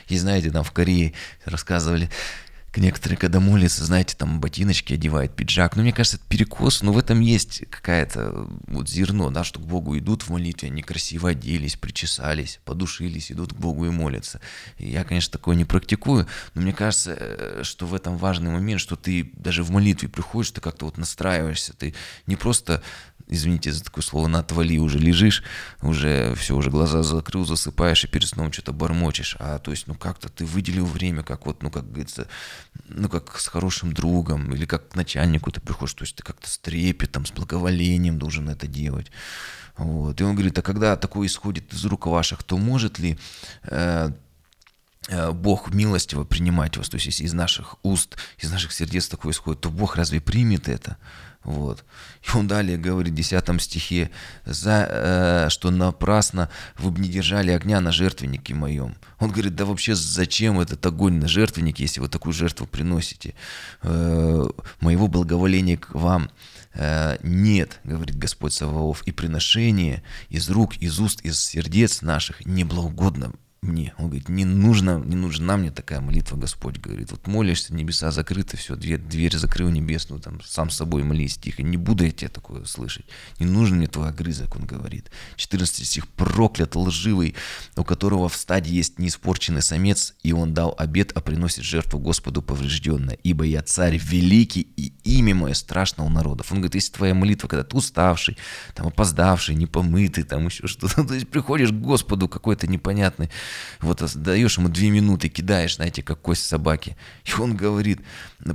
И 0.09 0.17
знаете, 0.17 0.51
там 0.51 0.63
в 0.63 0.71
Корее 0.71 1.13
рассказывали, 1.45 2.09
Некоторые, 2.77 3.17
когда 3.17 3.39
молятся, 3.39 3.85
знаете, 3.85 4.15
там 4.17 4.39
ботиночки 4.39 4.93
одевают, 4.93 5.35
пиджак. 5.35 5.75
Но 5.75 5.81
мне 5.81 5.93
кажется, 5.93 6.17
это 6.17 6.25
перекос, 6.27 6.81
но 6.81 6.91
в 6.91 6.97
этом 6.97 7.19
есть 7.19 7.63
какая-то 7.69 8.47
вот 8.67 8.89
зерно, 8.89 9.29
да, 9.29 9.43
что 9.43 9.59
к 9.59 9.65
Богу 9.65 9.97
идут 9.97 10.23
в 10.23 10.29
молитве, 10.29 10.69
они 10.69 10.81
красиво 10.81 11.29
оделись, 11.29 11.75
причесались, 11.75 12.59
подушились, 12.65 13.31
идут 13.31 13.53
к 13.53 13.57
Богу 13.57 13.85
и 13.85 13.89
молятся. 13.89 14.41
И 14.77 14.89
я, 14.89 15.03
конечно, 15.03 15.31
такое 15.31 15.55
не 15.55 15.65
практикую, 15.65 16.27
но 16.53 16.61
мне 16.61 16.73
кажется, 16.73 17.15
э, 17.17 17.61
что 17.63 17.85
в 17.85 17.93
этом 17.93 18.17
важный 18.17 18.51
момент, 18.51 18.81
что 18.81 18.95
ты 18.95 19.31
даже 19.35 19.63
в 19.63 19.71
молитве 19.71 20.09
приходишь, 20.09 20.51
ты 20.51 20.61
как-то 20.61 20.85
вот 20.85 20.97
настраиваешься, 20.97 21.73
ты 21.73 21.93
не 22.27 22.35
просто 22.35 22.81
извините 23.27 23.71
за 23.71 23.83
такое 23.83 24.03
слово, 24.03 24.27
на 24.27 24.39
отвали 24.39 24.77
уже 24.77 24.99
лежишь, 24.99 25.43
уже 25.81 26.35
все, 26.35 26.55
уже 26.55 26.69
глаза 26.69 27.03
закрыл, 27.03 27.45
засыпаешь 27.45 28.03
и 28.03 28.07
перед 28.07 28.27
сном 28.27 28.51
что-то 28.51 28.73
бормочешь. 28.73 29.35
А 29.39 29.59
то 29.59 29.71
есть, 29.71 29.87
ну 29.87 29.95
как-то 29.95 30.29
ты 30.29 30.45
выделил 30.45 30.85
время, 30.85 31.23
как 31.23 31.45
вот, 31.45 31.63
ну 31.63 31.71
как 31.71 31.87
говорится, 31.89 32.27
ну 32.89 33.09
как 33.09 33.37
с 33.39 33.47
хорошим 33.47 33.93
другом 33.93 34.53
или 34.53 34.65
как 34.65 34.89
к 34.89 34.95
начальнику 34.95 35.51
ты 35.51 35.61
приходишь, 35.61 35.93
то 35.93 36.03
есть 36.03 36.15
ты 36.15 36.23
как-то 36.23 36.49
с 36.49 36.57
трепетом, 36.57 37.25
с 37.25 37.31
благоволением 37.31 38.19
должен 38.19 38.49
это 38.49 38.67
делать. 38.67 39.11
Вот. 39.77 40.21
И 40.21 40.23
он 40.23 40.35
говорит, 40.35 40.57
а 40.57 40.61
когда 40.61 40.95
такое 40.95 41.27
исходит 41.27 41.73
из 41.73 41.83
рук 41.85 42.07
ваших, 42.07 42.43
то 42.43 42.57
может 42.57 42.99
ли 42.99 43.17
э, 43.63 44.11
Бог 45.33 45.73
милостиво 45.73 46.23
принимать 46.23 46.77
вас, 46.77 46.89
то 46.89 46.95
есть 46.95 47.05
если 47.05 47.25
из 47.25 47.33
наших 47.33 47.75
уст, 47.83 48.17
из 48.39 48.51
наших 48.51 48.71
сердец 48.71 49.07
такое 49.07 49.33
исходит, 49.33 49.61
то 49.61 49.69
Бог 49.69 49.95
разве 49.95 50.19
примет 50.19 50.67
это? 50.67 50.97
Вот. 51.45 51.85
И 52.23 52.35
он 52.35 52.47
далее 52.47 52.75
говорит 52.75 53.13
в 53.13 53.15
10 53.15 53.61
стихе, 53.61 54.09
за, 54.45 54.87
э, 54.89 55.49
что 55.49 55.69
напрасно 55.69 56.49
вы 56.77 56.89
бы 56.89 56.99
не 56.99 57.07
держали 57.07 57.51
огня 57.51 57.79
на 57.81 57.91
жертвеннике 57.91 58.55
моем. 58.55 58.95
Он 59.19 59.29
говорит, 59.29 59.55
да 59.55 59.65
вообще 59.65 59.93
зачем 59.93 60.59
этот 60.59 60.83
огонь 60.85 61.19
на 61.19 61.27
жертвеннике, 61.27 61.83
если 61.83 62.01
вы 62.01 62.09
такую 62.09 62.33
жертву 62.33 62.65
приносите? 62.65 63.35
Э, 63.83 64.47
моего 64.79 65.07
благоволения 65.07 65.77
к 65.77 65.93
вам 65.93 66.31
э, 66.73 67.17
нет, 67.21 67.79
говорит 67.83 68.17
Господь 68.17 68.53
Саваоф, 68.53 69.03
и 69.03 69.11
приношение 69.11 70.01
из 70.29 70.49
рук, 70.49 70.77
из 70.77 70.99
уст, 70.99 71.21
из 71.21 71.39
сердец 71.39 72.01
наших 72.01 72.43
не 72.47 72.63
благоугодно 72.63 73.33
мне. 73.65 73.93
Он 73.97 74.05
говорит, 74.05 74.29
не 74.29 74.45
нужно, 74.45 74.99
не 74.99 75.15
нужна 75.15 75.57
мне 75.57 75.71
такая 75.71 76.01
молитва, 76.01 76.37
Господь 76.37 76.77
говорит. 76.77 77.11
Вот 77.11 77.27
молишься, 77.27 77.73
небеса 77.73 78.11
закрыты, 78.11 78.57
все, 78.57 78.75
дверь, 78.75 78.99
дверь 78.99 79.35
закрыл 79.35 79.69
небесную, 79.69 80.21
там 80.21 80.41
сам 80.41 80.69
с 80.69 80.77
собой 80.77 81.03
молись 81.03 81.37
тихо. 81.37 81.63
Не 81.63 81.77
буду 81.77 82.05
я 82.05 82.11
тебе 82.11 82.29
такое 82.29 82.63
слышать. 82.65 83.05
Не 83.39 83.45
нужен 83.45 83.77
мне 83.77 83.87
твой 83.87 84.09
огрызок, 84.09 84.55
он 84.55 84.65
говорит. 84.65 85.11
14 85.35 85.85
стих, 85.85 86.07
проклят 86.07 86.75
лживый, 86.75 87.35
у 87.75 87.83
которого 87.83 88.29
в 88.29 88.35
стаде 88.35 88.71
есть 88.71 88.99
неиспорченный 88.99 89.61
самец, 89.61 90.15
и 90.23 90.31
он 90.31 90.53
дал 90.53 90.75
обед, 90.77 91.11
а 91.15 91.21
приносит 91.21 91.63
жертву 91.63 91.99
Господу 91.99 92.41
поврежденное. 92.41 93.17
Ибо 93.23 93.43
я 93.45 93.61
царь 93.61 93.97
великий, 93.97 94.61
и 94.77 94.93
имя 95.03 95.35
мое 95.35 95.53
страшно 95.53 96.05
у 96.05 96.09
народов. 96.09 96.51
Он 96.51 96.59
говорит, 96.59 96.75
если 96.75 96.93
твоя 96.93 97.13
молитва, 97.13 97.47
когда 97.47 97.63
ты 97.63 97.75
уставший, 97.75 98.37
там 98.73 98.87
опоздавший, 98.87 99.55
непомытый, 99.55 100.23
там 100.23 100.45
еще 100.45 100.67
что-то, 100.67 101.03
то 101.07 101.13
есть 101.13 101.27
приходишь 101.29 101.69
к 101.69 101.75
Господу 101.75 102.27
какой-то 102.27 102.67
непонятный, 102.67 103.29
Вот 103.79 104.03
даешь 104.15 104.57
ему 104.57 104.69
две 104.69 104.89
минуты, 104.89 105.29
кидаешь, 105.29 105.75
знаете, 105.75 106.03
как 106.03 106.21
кость 106.21 106.45
собаки. 106.45 106.95
И 107.25 107.39
он 107.39 107.55
говорит, 107.55 108.01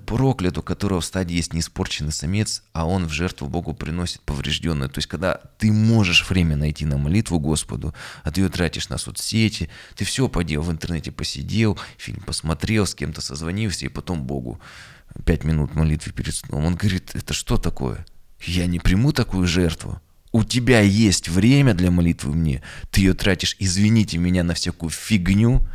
проклят, 0.07 0.59
у 0.59 0.63
которого 0.63 1.01
в 1.01 1.05
стадии 1.05 1.37
есть 1.37 1.53
неиспорченный 1.53 2.13
самец, 2.13 2.63
а 2.73 2.87
он 2.87 3.07
в 3.07 3.13
жертву 3.13 3.49
Богу 3.49 3.75
приносит 3.75 4.21
поврежденную. 4.23 4.91
То 4.91 4.99
есть, 4.99 5.09
когда 5.09 5.41
ты 5.59 5.73
можешь 5.73 6.29
время 6.29 6.57
найти 6.57 6.85
на 6.85 6.97
молитву 6.97 7.39
Господу, 7.39 7.95
а 8.23 8.31
ты 8.31 8.43
ее 8.43 8.49
тратишь 8.49 8.89
на 8.89 8.99
соцсети, 8.99 9.69
ты 9.97 10.05
все 10.05 10.29
поделал, 10.29 10.65
в 10.65 10.71
интернете 10.71 11.13
посидел, 11.13 11.79
фильм 11.97 12.21
посмотрел, 12.21 12.87
с 12.87 12.95
кем-то 12.95 13.21
созвонился, 13.21 13.87
и 13.87 13.89
потом 13.89 14.23
Богу 14.25 14.61
пять 15.25 15.45
минут 15.45 15.75
молитвы 15.75 16.13
перед 16.13 16.35
сном. 16.35 16.65
Он 16.65 16.77
говорит, 16.77 17.11
это 17.15 17.35
что 17.35 17.57
такое? 17.57 18.07
Я 18.43 18.67
не 18.67 18.79
приму 18.79 19.13
такую 19.13 19.47
жертву. 19.47 20.01
У 20.33 20.45
тебя 20.45 20.81
есть 20.81 21.29
время 21.29 21.75
для 21.75 21.91
молитвы 21.91 22.35
мне, 22.35 22.63
ты 22.91 23.01
ее 23.01 23.15
тратишь, 23.15 23.57
извините 23.59 24.19
меня, 24.19 24.45
на 24.45 24.55
всякую 24.55 24.91
фигню, 24.91 25.67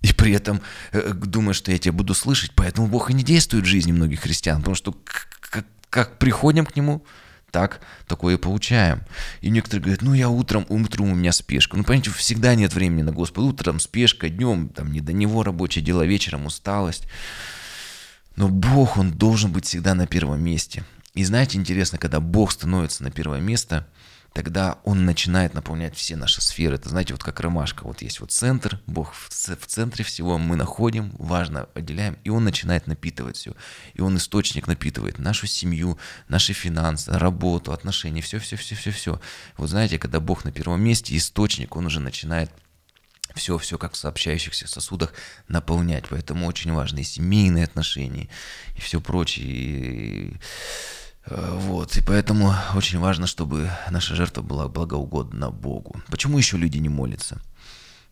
и 0.00 0.12
при 0.12 0.32
этом 0.32 0.60
э, 0.92 1.12
думаешь, 1.12 1.56
что 1.56 1.72
я 1.72 1.78
тебя 1.78 1.92
буду 1.92 2.14
слышать, 2.14 2.52
поэтому 2.54 2.88
Бог 2.88 3.10
и 3.10 3.14
не 3.14 3.22
действует 3.22 3.64
в 3.64 3.68
жизни 3.68 3.92
многих 3.92 4.20
христиан, 4.20 4.58
потому 4.58 4.74
что 4.74 4.96
как, 5.40 5.66
как 5.90 6.18
приходим 6.18 6.66
к 6.66 6.76
Нему, 6.76 7.04
так 7.54 7.80
такое 8.08 8.36
получаем. 8.36 9.02
И 9.40 9.48
некоторые 9.48 9.82
говорят, 9.82 10.02
ну 10.02 10.12
я 10.12 10.28
утром, 10.28 10.66
утром 10.68 11.12
у 11.12 11.14
меня 11.14 11.30
спешка. 11.30 11.76
Ну, 11.76 11.84
понимаете, 11.84 12.10
всегда 12.10 12.54
нет 12.56 12.74
времени 12.74 13.02
на 13.02 13.12
Господа. 13.12 13.46
Утром 13.46 13.78
спешка, 13.78 14.28
днем 14.28 14.70
там 14.70 14.90
не 14.90 15.00
до 15.00 15.12
него 15.12 15.44
рабочие 15.44 15.84
дела, 15.84 16.04
вечером 16.04 16.46
усталость. 16.46 17.06
Но 18.34 18.48
Бог, 18.48 18.98
Он 18.98 19.12
должен 19.12 19.52
быть 19.52 19.66
всегда 19.66 19.94
на 19.94 20.08
первом 20.08 20.42
месте. 20.42 20.84
И 21.14 21.24
знаете, 21.24 21.58
интересно, 21.58 21.98
когда 21.98 22.18
Бог 22.18 22.50
становится 22.50 23.04
на 23.04 23.10
первое 23.10 23.40
место, 23.40 23.86
тогда 24.32 24.80
Он 24.82 25.04
начинает 25.04 25.54
наполнять 25.54 25.94
все 25.94 26.16
наши 26.16 26.42
сферы. 26.42 26.74
Это, 26.74 26.88
знаете, 26.88 27.14
вот 27.14 27.22
как 27.22 27.38
ромашка. 27.38 27.84
Вот 27.84 28.02
есть 28.02 28.18
вот 28.18 28.32
центр, 28.32 28.80
Бог 28.88 29.14
в, 29.14 29.28
центре 29.28 30.04
всего, 30.04 30.38
мы 30.38 30.56
находим, 30.56 31.14
важно, 31.16 31.68
отделяем, 31.74 32.18
и 32.24 32.30
Он 32.30 32.42
начинает 32.42 32.88
напитывать 32.88 33.36
все. 33.36 33.54
И 33.94 34.00
Он 34.00 34.16
источник 34.16 34.66
напитывает 34.66 35.18
нашу 35.18 35.46
семью, 35.46 35.98
наши 36.26 36.52
финансы, 36.52 37.12
работу, 37.12 37.72
отношения, 37.72 38.20
все-все-все-все-все. 38.20 39.20
Вот 39.56 39.70
знаете, 39.70 40.00
когда 40.00 40.18
Бог 40.18 40.44
на 40.44 40.50
первом 40.50 40.82
месте, 40.82 41.16
источник, 41.16 41.76
Он 41.76 41.86
уже 41.86 42.00
начинает 42.00 42.50
все-все 43.36 43.78
как 43.78 43.92
в 43.92 43.96
сообщающихся 43.96 44.66
сосудах 44.66 45.12
наполнять. 45.46 46.06
Поэтому 46.08 46.46
очень 46.46 46.72
важны 46.72 47.00
и 47.00 47.04
семейные 47.04 47.64
отношения, 47.64 48.28
и 48.76 48.80
все 48.80 49.00
прочее. 49.00 49.46
И, 49.46 50.36
вот, 51.26 51.96
и 51.96 52.02
поэтому 52.02 52.54
очень 52.74 52.98
важно, 52.98 53.26
чтобы 53.26 53.70
наша 53.90 54.14
жертва 54.14 54.42
была 54.42 54.68
благоугодна 54.68 55.50
Богу. 55.50 56.00
Почему 56.08 56.38
еще 56.38 56.56
люди 56.56 56.78
не 56.78 56.88
молятся? 56.88 57.40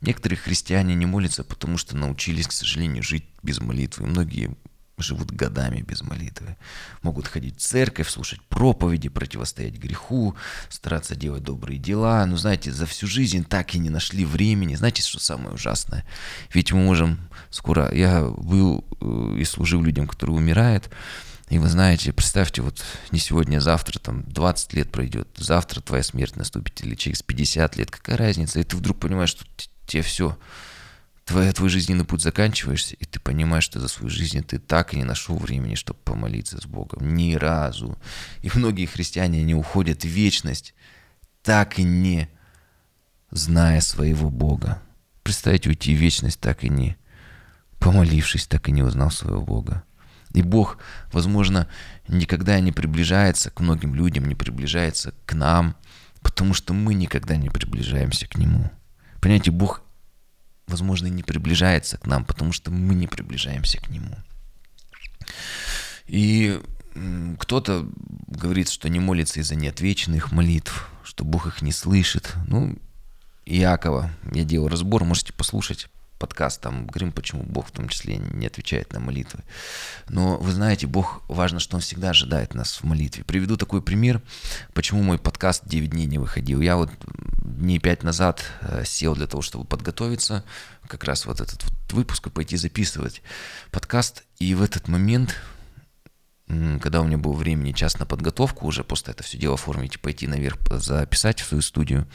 Некоторые 0.01 0.39
христиане 0.39 0.95
не 0.95 1.07
молятся, 1.07 1.45
потому 1.45 1.79
что 1.79 1.97
научились, 1.97 2.49
к 2.49 2.53
сожалению, 2.53 3.03
жить 3.03 3.25
без 3.43 3.61
молитвы. 3.61 4.07
Многие 4.07 4.57
живут 4.99 5.31
годами 5.31 5.81
без 5.81 6.03
молитвы. 6.03 6.57
Могут 7.03 7.27
ходить 7.27 7.59
в 7.59 7.61
церковь, 7.61 8.09
слушать 8.09 8.41
проповеди, 8.43 9.09
противостоять 9.09 9.75
греху, 9.75 10.35
стараться 10.69 11.15
делать 11.15 11.43
добрые 11.43 11.79
дела. 11.79 12.25
Но 12.27 12.37
знаете, 12.37 12.73
за 12.73 12.87
всю 12.87 13.07
жизнь 13.07 13.45
так 13.45 13.75
и 13.75 13.79
не 13.79 13.91
нашли 13.91 14.25
времени. 14.25 14.75
Знаете, 14.75 15.03
что 15.03 15.21
самое 15.21 15.55
ужасное? 15.55 16.05
Ведь 16.53 16.73
мы 16.73 16.83
можем 16.83 17.19
скоро... 17.51 17.93
Я 17.95 18.23
был 18.23 18.85
э, 19.01 19.37
и 19.39 19.45
служил 19.45 19.83
людям, 19.83 20.09
которые 20.09 20.37
умирают. 20.37 20.91
И 21.53 21.59
вы 21.59 21.69
знаете, 21.69 22.15
представьте, 22.15 22.63
вот 22.63 22.83
не 23.11 23.19
сегодня, 23.19 23.59
а 23.59 23.61
завтра, 23.61 23.99
там 23.99 24.23
20 24.23 24.73
лет 24.73 24.91
пройдет, 24.91 25.29
завтра 25.37 25.83
твоя 25.83 26.03
смерть 26.03 26.35
наступит, 26.35 26.83
или 26.83 26.95
через 26.95 27.23
50 27.23 27.77
лет, 27.77 27.91
какая 27.91 28.17
разница? 28.17 28.59
И 28.59 28.65
ты 28.65 28.75
вдруг 28.75 28.99
понимаешь, 28.99 29.29
что 29.29 29.45
тебе 29.87 30.03
все, 30.03 30.39
твой, 31.27 31.53
твой 31.53 31.69
жизненный 31.69 32.07
путь 32.07 32.23
заканчиваешься, 32.23 32.95
и 32.95 33.05
ты 33.05 33.21
понимаешь, 33.21 33.65
что 33.65 33.81
за 33.81 33.89
свою 33.89 34.09
жизнь 34.09 34.43
ты 34.43 34.59
так 34.59 34.95
и 34.95 34.97
не 34.97 35.05
нашел 35.05 35.37
времени, 35.37 35.75
чтобы 35.75 36.01
помолиться 36.05 36.59
с 36.59 36.65
Богом. 36.65 37.15
Ни 37.15 37.35
разу. 37.35 37.99
И 38.41 38.51
многие 38.55 38.87
христиане 38.87 39.43
не 39.43 39.55
уходят 39.55 40.05
в 40.05 40.09
вечность, 40.09 40.73
так 41.43 41.79
и 41.79 41.83
не 41.83 42.31
зная 43.31 43.83
своего 43.83 44.31
Бога. 44.31 44.81
Представьте, 45.23 45.69
уйти 45.69 45.95
в 45.95 45.99
вечность, 45.99 46.41
так 46.41 46.65
и 46.65 46.71
не 46.71 46.97
помолившись, 47.79 48.47
так 48.47 48.71
и 48.71 48.73
не 48.73 48.83
узнал 48.83 49.11
своего 49.11 49.43
Бога. 49.43 49.85
И 50.35 50.43
Бог, 50.43 50.79
возможно, 51.13 51.69
никогда 52.09 52.59
не 52.61 52.73
приближается 52.73 53.51
к 53.51 53.61
многим 53.61 53.95
людям, 53.95 54.27
не 54.27 54.35
приближается 54.35 55.15
к 55.27 55.35
нам, 55.35 55.77
потому 56.23 56.55
что 56.55 56.73
мы 56.73 56.95
никогда 56.95 57.37
не 57.37 57.51
приближаемся 57.51 58.27
к 58.27 58.37
Нему. 58.37 58.71
Понимаете, 59.21 59.51
Бог 59.51 59.83
возможно, 60.67 61.07
не 61.07 61.23
приближается 61.23 61.99
к 61.99 62.07
нам, 62.07 62.25
потому 62.25 62.53
что 62.53 62.71
мы 62.71 62.95
не 62.95 63.07
приближаемся 63.07 63.79
к 63.79 63.89
нему. 63.89 64.17
И 66.07 66.61
кто-то 67.39 67.89
говорит, 68.27 68.69
что 68.69 68.89
не 68.89 69.01
молится 69.01 69.41
из-за 69.41 69.55
неотвеченных 69.55 70.33
молитв, 70.33 70.89
что 71.05 71.25
Бог 71.25 71.47
их 71.47 71.63
не 71.63 71.73
слышит. 71.73 72.35
Ну, 72.49 72.77
Иакова, 73.47 74.11
я 74.33 74.45
делал 74.45 74.69
разбор, 74.69 75.05
можете 75.05 75.33
послушать 75.33 75.89
подкаст, 76.23 76.61
там 76.61 76.87
говорим, 76.87 77.11
почему 77.11 77.43
Бог 77.43 77.67
в 77.67 77.73
том 77.73 77.89
числе 77.89 78.19
не 78.19 78.47
отвечает 78.47 78.93
на 78.93 79.01
молитвы. 79.01 79.41
Но 80.09 80.37
вы 80.37 80.53
знаете, 80.53 80.87
Бог, 80.87 81.21
важно, 81.27 81.59
что 81.59 81.75
Он 81.75 81.83
всегда 81.83 82.11
ожидает 82.11 82.55
нас 82.55 82.77
в 82.81 82.85
молитве. 82.85 83.25
Приведу 83.25 83.57
такой 83.57 83.83
пример, 83.83 84.23
почему 84.73 85.03
мой 85.03 85.19
подкаст 85.19 85.65
9 85.67 85.91
дней 85.91 86.07
не 86.07 86.19
выходил. 86.19 86.61
Я 86.61 86.77
вот 86.77 86.91
дней 87.43 87.81
5 87.81 88.05
назад 88.05 88.45
э, 88.61 88.85
сел 88.85 89.17
для 89.17 89.27
того, 89.27 89.43
чтобы 89.43 89.65
подготовиться, 89.65 90.45
как 90.87 91.03
раз 91.03 91.27
вот 91.27 91.41
этот 91.41 91.65
вот 91.65 91.93
выпуск 91.93 92.29
и 92.29 92.31
пойти 92.31 92.57
записывать 92.57 93.21
подкаст. 93.73 94.23
И 94.39 94.55
в 94.55 94.63
этот 94.63 94.87
момент 94.87 95.35
когда 96.47 97.01
у 97.01 97.05
меня 97.05 97.17
было 97.17 97.33
времени 97.33 97.73
час 97.73 97.99
на 97.99 98.05
подготовку, 98.05 98.67
уже 98.67 98.85
после 98.85 99.15
это 99.15 99.23
все 99.23 99.39
дело 99.39 99.55
оформить 99.55 99.95
и 99.95 99.99
пойти 99.99 100.27
наверх 100.27 100.59
записать 100.71 101.41
в 101.41 101.47
свою 101.47 101.63
студию, 101.63 102.07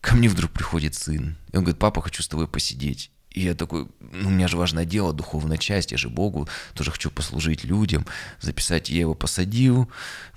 ко 0.00 0.14
мне 0.14 0.28
вдруг 0.28 0.52
приходит 0.52 0.94
сын. 0.94 1.36
И 1.52 1.56
он 1.56 1.64
говорит, 1.64 1.80
папа, 1.80 2.00
хочу 2.00 2.22
с 2.22 2.28
тобой 2.28 2.46
посидеть. 2.46 3.10
И 3.38 3.42
я 3.42 3.54
такой, 3.54 3.86
ну, 4.00 4.30
у 4.30 4.32
меня 4.32 4.48
же 4.48 4.56
важное 4.56 4.84
дело, 4.84 5.12
духовная 5.12 5.58
часть, 5.58 5.92
я 5.92 5.96
же 5.96 6.08
Богу 6.08 6.48
тоже 6.74 6.90
хочу 6.90 7.08
послужить 7.08 7.62
людям, 7.62 8.04
записать. 8.40 8.90
Я 8.90 9.02
его 9.02 9.14
посадил, 9.14 9.88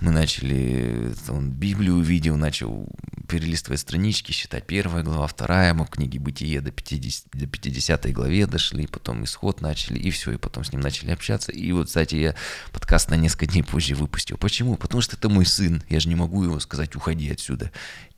мы 0.02 0.12
начали, 0.12 1.12
он 1.28 1.50
Библию 1.50 1.96
увидел, 1.96 2.38
начал 2.38 2.88
перелистывать 3.28 3.80
странички, 3.80 4.34
считать 4.34 4.68
первая 4.68 5.02
глава, 5.02 5.26
вторая, 5.26 5.74
мы 5.74 5.86
в 5.86 5.90
книге 5.90 6.20
Бытие 6.20 6.62
до 6.62 6.70
50, 6.70 7.26
до 7.34 7.48
50 7.48 8.12
главе 8.14 8.46
дошли, 8.46 8.86
потом 8.86 9.24
исход 9.24 9.62
начали, 9.62 9.98
и 9.98 10.12
все, 10.12 10.34
и 10.34 10.38
потом 10.38 10.64
с 10.64 10.72
ним 10.72 10.82
начали 10.82 11.10
общаться. 11.10 11.52
И 11.52 11.72
вот, 11.72 11.88
кстати, 11.88 12.14
я 12.14 12.36
подкаст 12.72 13.10
на 13.10 13.16
несколько 13.16 13.48
дней 13.48 13.64
позже 13.64 13.96
выпустил. 13.96 14.38
Почему? 14.38 14.76
Потому 14.76 15.02
что 15.02 15.16
это 15.16 15.28
мой 15.28 15.48
сын, 15.48 15.82
я 15.90 16.00
же 16.00 16.08
не 16.08 16.16
могу 16.16 16.44
его 16.44 16.60
сказать, 16.60 16.96
уходи 16.96 17.32
отсюда. 17.32 17.72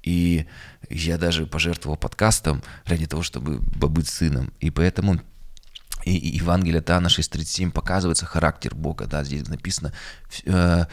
И 0.03 0.45
я 0.89 1.17
даже 1.17 1.47
пожертвовал 1.47 1.97
подкастом 1.97 2.61
ради 2.85 3.07
того, 3.07 3.23
чтобы 3.23 3.59
быть 3.59 4.07
сыном. 4.07 4.53
И 4.59 4.69
поэтому 4.69 5.21
и, 6.05 6.17
и 6.17 6.35
Евангелие 6.37 6.81
Тана 6.81 7.07
6.37 7.07 7.71
показывается 7.71 8.25
характер 8.25 8.75
Бога, 8.75 9.07
да, 9.07 9.23
здесь 9.23 9.47
написано, 9.47 9.93
э, 10.45 10.85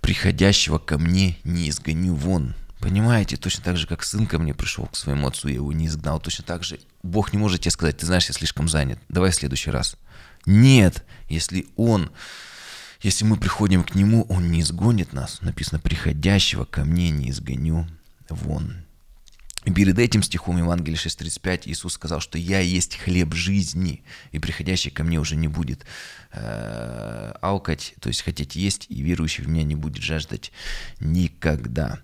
приходящего 0.00 0.78
ко 0.78 0.98
мне 0.98 1.38
не 1.44 1.68
изгоню 1.70 2.14
вон. 2.14 2.54
Понимаете, 2.80 3.36
точно 3.36 3.64
так 3.64 3.76
же, 3.76 3.86
как 3.86 4.04
сын 4.04 4.26
ко 4.26 4.38
мне 4.38 4.54
пришел 4.54 4.86
к 4.86 4.96
своему 4.96 5.28
отцу, 5.28 5.48
я 5.48 5.56
его 5.56 5.72
не 5.72 5.86
изгнал, 5.86 6.20
точно 6.20 6.44
так 6.44 6.64
же 6.64 6.78
Бог 7.02 7.32
не 7.32 7.38
может 7.38 7.60
тебе 7.60 7.70
сказать, 7.70 7.96
ты 7.96 8.06
знаешь, 8.06 8.26
я 8.26 8.34
слишком 8.34 8.68
занят, 8.68 8.98
давай 9.08 9.30
в 9.30 9.34
следующий 9.34 9.70
раз. 9.70 9.96
Нет, 10.46 11.04
если 11.28 11.66
он, 11.76 12.10
если 13.00 13.24
мы 13.24 13.36
приходим 13.36 13.84
к 13.84 13.94
нему, 13.94 14.24
он 14.28 14.50
не 14.50 14.60
изгонит 14.60 15.12
нас. 15.12 15.40
Написано, 15.40 15.80
приходящего 15.80 16.64
ко 16.64 16.84
мне 16.84 17.10
не 17.10 17.30
изгоню 17.30 17.86
вон. 18.30 18.84
И 19.64 19.72
перед 19.72 19.98
этим 19.98 20.22
стихом 20.22 20.56
Евангелия 20.56 20.96
6.35 20.96 21.62
Иисус 21.66 21.94
сказал, 21.94 22.20
что 22.20 22.38
«Я 22.38 22.60
есть 22.60 22.96
хлеб 22.96 23.34
жизни, 23.34 24.02
и 24.30 24.38
приходящий 24.38 24.90
ко 24.90 25.04
мне 25.04 25.18
уже 25.18 25.36
не 25.36 25.48
будет 25.48 25.84
э, 26.32 27.32
алкать, 27.42 27.94
то 28.00 28.08
есть 28.08 28.22
хотеть 28.22 28.56
есть, 28.56 28.86
и 28.88 29.02
верующий 29.02 29.44
в 29.44 29.48
меня 29.48 29.64
не 29.64 29.74
будет 29.74 30.02
жаждать 30.02 30.52
никогда». 31.00 31.98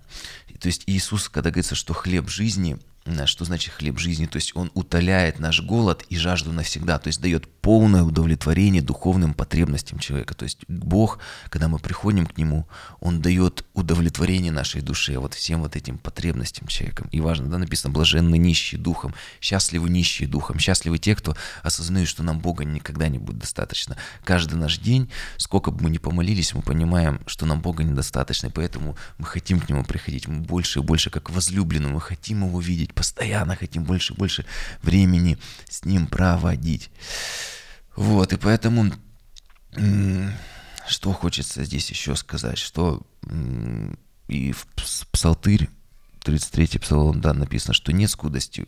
То 0.59 0.67
есть 0.67 0.83
Иисус, 0.85 1.29
когда 1.29 1.49
говорится, 1.49 1.75
что 1.75 1.93
хлеб 1.93 2.29
жизни– 2.29 2.77
что 3.25 3.45
значит 3.45 3.73
хлеб 3.73 3.99
жизни? 3.99 4.25
То 4.25 4.37
есть 4.37 4.55
он 4.55 4.71
утоляет 4.73 5.39
наш 5.39 5.61
голод 5.61 6.03
и 6.09 6.17
жажду 6.17 6.51
навсегда, 6.51 6.97
то 6.97 7.07
есть 7.07 7.21
дает 7.21 7.47
полное 7.61 8.03
удовлетворение 8.03 8.81
духовным 8.81 9.33
потребностям 9.33 9.99
человека. 9.99 10.33
То 10.33 10.43
есть 10.43 10.59
Бог, 10.67 11.19
когда 11.49 11.67
мы 11.67 11.79
приходим 11.79 12.25
к 12.25 12.37
Нему, 12.37 12.67
Он 12.99 13.21
дает 13.21 13.65
удовлетворение 13.73 14.51
нашей 14.51 14.81
душе, 14.81 15.19
вот 15.19 15.35
всем 15.35 15.61
вот 15.61 15.75
этим 15.75 15.97
потребностям 15.99 16.67
человека. 16.67 17.07
И 17.11 17.21
важно, 17.21 17.47
да, 17.47 17.57
написано, 17.59 17.93
блаженны 17.93 18.37
нищие 18.37 18.81
духом, 18.81 19.13
счастливы 19.39 19.89
нищие 19.89 20.27
духом, 20.27 20.57
счастливы 20.57 20.97
те, 20.97 21.15
кто 21.15 21.35
осознают, 21.61 22.09
что 22.09 22.23
нам 22.23 22.39
Бога 22.39 22.65
никогда 22.65 23.07
не 23.07 23.19
будет 23.19 23.37
достаточно. 23.37 23.97
Каждый 24.23 24.55
наш 24.55 24.79
день, 24.79 25.11
сколько 25.37 25.69
бы 25.69 25.83
мы 25.83 25.89
ни 25.91 25.99
помолились, 25.99 26.53
мы 26.55 26.63
понимаем, 26.63 27.21
что 27.27 27.45
нам 27.45 27.61
Бога 27.61 27.83
недостаточно, 27.83 28.47
и 28.47 28.51
поэтому 28.51 28.97
мы 29.19 29.25
хотим 29.25 29.59
к 29.59 29.69
Нему 29.69 29.83
приходить, 29.83 30.27
мы 30.27 30.41
больше 30.41 30.79
и 30.79 30.81
больше 30.81 31.11
как 31.11 31.29
возлюбленному, 31.29 31.95
мы 31.95 32.01
хотим 32.01 32.45
Его 32.45 32.59
видеть, 32.59 32.94
постоянно 32.95 33.55
хотим 33.55 33.83
больше 33.83 34.13
и 34.13 34.15
больше 34.15 34.45
времени 34.81 35.37
с 35.69 35.85
Ним 35.85 36.07
проводить. 36.07 36.89
Вот, 37.95 38.33
и 38.33 38.37
поэтому 38.37 38.91
что 40.87 41.13
хочется 41.13 41.63
здесь 41.63 41.89
еще 41.89 42.15
сказать, 42.15 42.57
что 42.57 43.05
и 44.27 44.51
в 44.51 44.67
Псалтырь, 45.11 45.69
33-й 46.21 46.79
псалом, 46.79 47.21
да, 47.21 47.33
написано, 47.33 47.73
что 47.73 47.93
нет 47.93 48.09
скудости 48.09 48.67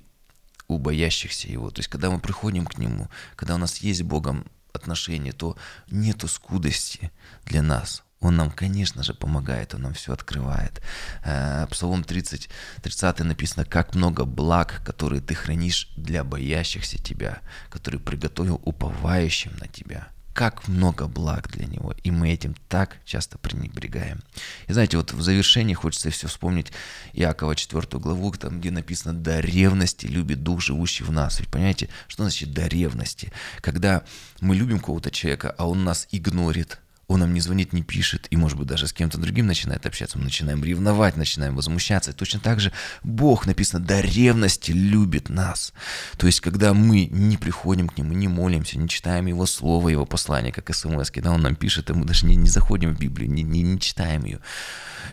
у 0.68 0.78
боящихся 0.78 1.48
Его. 1.48 1.72
То 1.72 1.80
есть, 1.80 1.90
когда 1.90 2.10
мы 2.12 2.20
приходим 2.20 2.66
к 2.66 2.78
Нему, 2.78 3.10
когда 3.36 3.56
у 3.56 3.58
нас 3.58 3.78
есть 3.78 4.02
с 4.02 4.04
Богом 4.04 4.46
отношения, 4.74 5.32
то 5.32 5.58
нету 5.90 6.28
скудости 6.28 7.12
для 7.46 7.62
нас. 7.64 8.04
Он 8.20 8.36
нам, 8.36 8.50
конечно 8.50 9.04
же, 9.04 9.14
помогает, 9.14 9.76
Он 9.76 9.84
нам 9.84 9.94
все 9.94 10.12
открывает. 10.12 10.82
Э, 11.24 11.68
Псалом 11.70 12.04
30, 12.04 12.50
30 12.82 13.20
написано, 13.20 13.66
«Как 13.66 13.94
много 13.94 14.26
благ, 14.26 14.82
которые 14.84 15.22
ты 15.22 15.36
хранишь 15.36 15.92
для 15.96 16.24
боящихся 16.24 16.98
тебя, 16.98 17.40
которые 17.70 18.02
приготовил 18.02 18.62
уповающим 18.66 19.52
на 19.60 19.68
тебя» 19.68 20.10
как 20.38 20.68
много 20.68 21.08
благ 21.08 21.50
для 21.50 21.66
него, 21.66 21.96
и 22.04 22.12
мы 22.12 22.30
этим 22.30 22.56
так 22.70 22.98
часто 23.06 23.40
пренебрегаем. 23.40 24.22
И 24.68 24.74
знаете, 24.74 24.98
вот 24.98 25.12
в 25.12 25.20
завершении 25.20 25.74
хочется 25.74 26.12
все 26.12 26.28
вспомнить 26.28 26.72
Иакова 27.14 27.56
4 27.56 27.88
главу, 27.94 28.32
там, 28.34 28.60
где 28.60 28.70
написано 28.70 29.16
«до 29.16 29.40
ревности 29.40 30.06
любит 30.06 30.44
дух, 30.44 30.62
живущий 30.62 31.04
в 31.04 31.12
нас». 31.12 31.40
Ведь 31.40 31.50
понимаете, 31.50 31.90
что 32.08 32.22
значит 32.22 32.54
«до 32.54 32.68
ревности»? 32.68 33.34
Когда 33.62 34.04
мы 34.40 34.56
любим 34.56 34.80
кого-то 34.80 35.10
человека, 35.10 35.56
а 35.58 35.68
он 35.68 35.84
нас 35.84 36.08
игнорит– 36.12 36.78
он 37.08 37.22
нам 37.22 37.34
не 37.34 37.40
звонит, 37.40 37.72
не 37.72 37.84
пишет, 37.84 38.28
и, 38.32 38.38
может 38.38 38.58
быть, 38.58 38.68
даже 38.68 38.88
с 38.88 38.94
кем-то 38.94 39.18
другим 39.18 39.48
начинает 39.48 39.86
общаться, 39.86 40.18
мы 40.18 40.26
начинаем 40.26 40.64
ревновать, 40.64 41.16
начинаем 41.16 41.56
возмущаться. 41.56 42.12
И 42.12 42.14
точно 42.14 42.42
так 42.42 42.60
же 42.60 42.74
Бог, 43.04 43.48
написано, 43.48 43.84
до 43.84 44.02
ревности 44.02 44.72
любит 44.72 45.30
нас. 45.30 45.74
То 46.18 46.28
есть, 46.28 46.42
когда 46.42 46.74
мы 46.74 47.06
не 47.06 47.38
приходим 47.38 47.88
к 47.88 47.98
Нему, 47.98 48.14
не 48.14 48.28
молимся, 48.28 48.78
не 48.78 48.90
читаем 48.90 49.28
Его 49.28 49.46
Слово, 49.46 49.90
Его 49.90 50.06
послание, 50.06 50.52
как 50.52 50.74
смс, 50.76 51.10
когда 51.10 51.32
Он 51.32 51.42
нам 51.42 51.56
пишет, 51.56 51.90
и 51.90 51.94
мы 51.94 52.06
даже 52.06 52.26
не, 52.26 52.36
не 52.36 52.50
заходим 52.50 52.94
в 52.94 53.00
Библию, 53.00 53.32
не, 53.32 53.44
не, 53.44 53.62
не 53.62 53.80
читаем 53.80 54.26
ее. 54.26 54.40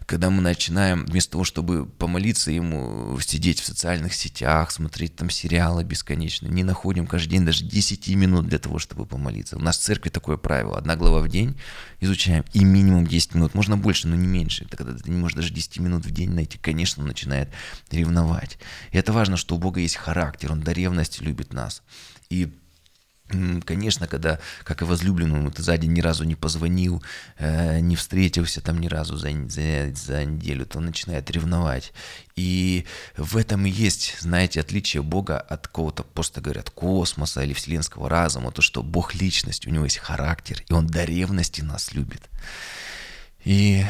Когда 0.06 0.30
мы 0.30 0.42
начинаем, 0.42 1.04
вместо 1.06 1.32
того, 1.32 1.44
чтобы 1.44 1.86
помолиться 1.86 2.50
Ему, 2.50 3.18
сидеть 3.20 3.60
в 3.60 3.64
социальных 3.64 4.14
сетях, 4.14 4.70
смотреть 4.70 5.16
там 5.16 5.30
сериалы 5.30 5.84
бесконечно, 5.84 6.46
не 6.46 6.64
находим 6.64 7.06
каждый 7.06 7.30
день 7.30 7.44
даже 7.44 7.64
10 7.64 8.08
минут 8.16 8.46
для 8.46 8.58
того, 8.58 8.78
чтобы 8.78 9.06
помолиться. 9.06 9.56
У 9.56 9.60
нас 9.60 9.78
в 9.78 9.82
церкви 9.82 10.10
такое 10.10 10.36
правило, 10.36 10.78
одна 10.78 10.96
глава 10.96 11.20
в 11.20 11.28
день, 11.28 11.58
изучаем, 12.00 12.44
и 12.52 12.64
минимум 12.64 13.06
10 13.06 13.34
минут, 13.34 13.54
можно 13.54 13.76
больше, 13.76 14.08
но 14.08 14.16
не 14.16 14.26
меньше. 14.26 14.64
Это 14.64 14.76
когда 14.76 14.94
ты 14.94 15.10
не 15.10 15.16
можешь 15.16 15.36
даже 15.36 15.52
10 15.52 15.78
минут 15.80 16.04
в 16.04 16.10
день 16.10 16.30
найти, 16.30 16.58
конечно, 16.58 17.02
он 17.02 17.08
начинает 17.08 17.50
ревновать. 17.90 18.58
И 18.92 18.98
это 18.98 19.12
важно, 19.12 19.36
что 19.36 19.56
у 19.56 19.58
Бога 19.58 19.80
есть 19.80 19.96
характер, 19.96 20.52
Он 20.52 20.60
до 20.60 20.72
ревности 20.72 21.22
любит 21.22 21.52
нас. 21.52 21.82
И 22.30 22.52
Конечно, 23.64 24.06
когда, 24.06 24.38
как 24.64 24.82
и 24.82 24.84
возлюбленному, 24.84 25.50
ты 25.50 25.62
сзади 25.62 25.86
ни 25.86 26.02
разу 26.02 26.24
не 26.24 26.34
позвонил, 26.34 27.02
э, 27.38 27.80
не 27.80 27.96
встретился 27.96 28.60
там 28.60 28.78
ни 28.78 28.86
разу 28.86 29.16
за, 29.16 29.30
за, 29.48 29.94
за 29.94 30.24
неделю, 30.26 30.66
то 30.66 30.78
он 30.78 30.86
начинает 30.86 31.30
ревновать. 31.30 31.94
И 32.36 32.84
в 33.16 33.38
этом 33.38 33.64
и 33.64 33.70
есть, 33.70 34.16
знаете, 34.20 34.60
отличие 34.60 35.02
Бога 35.02 35.38
от 35.38 35.68
кого-то, 35.68 36.02
просто 36.02 36.42
говорят, 36.42 36.68
космоса 36.68 37.42
или 37.42 37.54
вселенского 37.54 38.10
разума, 38.10 38.52
то, 38.52 38.60
что 38.60 38.82
Бог 38.82 39.14
личность, 39.14 39.66
у 39.66 39.70
него 39.70 39.84
есть 39.84 39.98
характер, 39.98 40.62
и 40.68 40.72
он 40.74 40.86
до 40.86 41.04
ревности 41.04 41.62
нас 41.62 41.94
любит. 41.94 42.28
И 43.46 43.84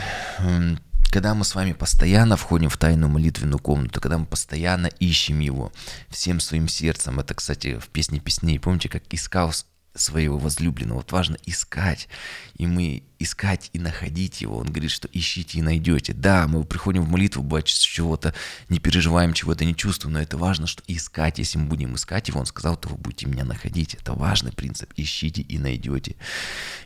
когда 1.15 1.33
мы 1.33 1.45
с 1.45 1.55
вами 1.55 1.75
постоянно 1.75 2.37
входим 2.37 2.69
в 2.69 2.77
тайную 2.77 3.09
молитвенную 3.09 3.61
комнату, 3.61 4.01
когда 4.01 4.19
мы 4.19 4.27
постоянно 4.27 4.89
ищем 4.89 5.39
его 5.39 5.73
всем 6.09 6.41
своим 6.41 6.67
сердцем, 6.67 7.21
это, 7.21 7.35
кстати, 7.35 7.79
в 7.79 7.87
песне 7.87 8.19
песней, 8.19 8.59
помните, 8.59 8.89
как 8.89 9.05
искал 9.11 9.53
своего 9.95 10.39
возлюбленного. 10.39 10.99
Вот 10.99 11.12
важно 11.12 11.37
искать. 11.47 12.09
И 12.57 12.67
мы 12.67 13.05
искать 13.21 13.71
и 13.73 13.79
находить 13.79 14.41
его. 14.41 14.57
Он 14.57 14.67
говорит, 14.67 14.91
что 14.91 15.09
ищите 15.12 15.59
и 15.59 15.62
найдете. 15.62 16.15
Да, 16.15 16.49
мы 16.49 16.65
приходим 16.65 17.03
в 17.03 17.09
молитву, 17.09 17.45
бывает, 17.45 17.67
чего-то 17.67 18.35
не 18.69 18.81
переживаем, 18.81 19.35
чего-то 19.35 19.65
не 19.65 19.77
чувствуем, 19.77 20.15
но 20.15 20.21
это 20.21 20.37
важно, 20.37 20.67
что 20.67 20.83
искать. 20.89 21.39
Если 21.39 21.59
мы 21.59 21.69
будем 21.69 21.95
искать 21.95 22.27
его, 22.27 22.41
он 22.41 22.47
сказал, 22.47 22.77
то 22.77 22.89
вы 22.89 22.97
будете 22.97 23.27
меня 23.27 23.45
находить. 23.45 23.95
Это 23.95 24.15
важный 24.15 24.51
принцип. 24.51 24.93
Ищите 24.97 25.43
и 25.43 25.59
найдете. 25.59 26.17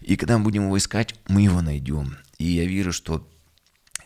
И 0.03 0.17
когда 0.17 0.37
мы 0.37 0.45
будем 0.45 0.65
его 0.65 0.77
искать, 0.77 1.15
мы 1.29 1.41
его 1.41 1.63
найдем. 1.63 2.19
И 2.37 2.45
я 2.45 2.67
верю, 2.67 2.93
что 2.93 3.27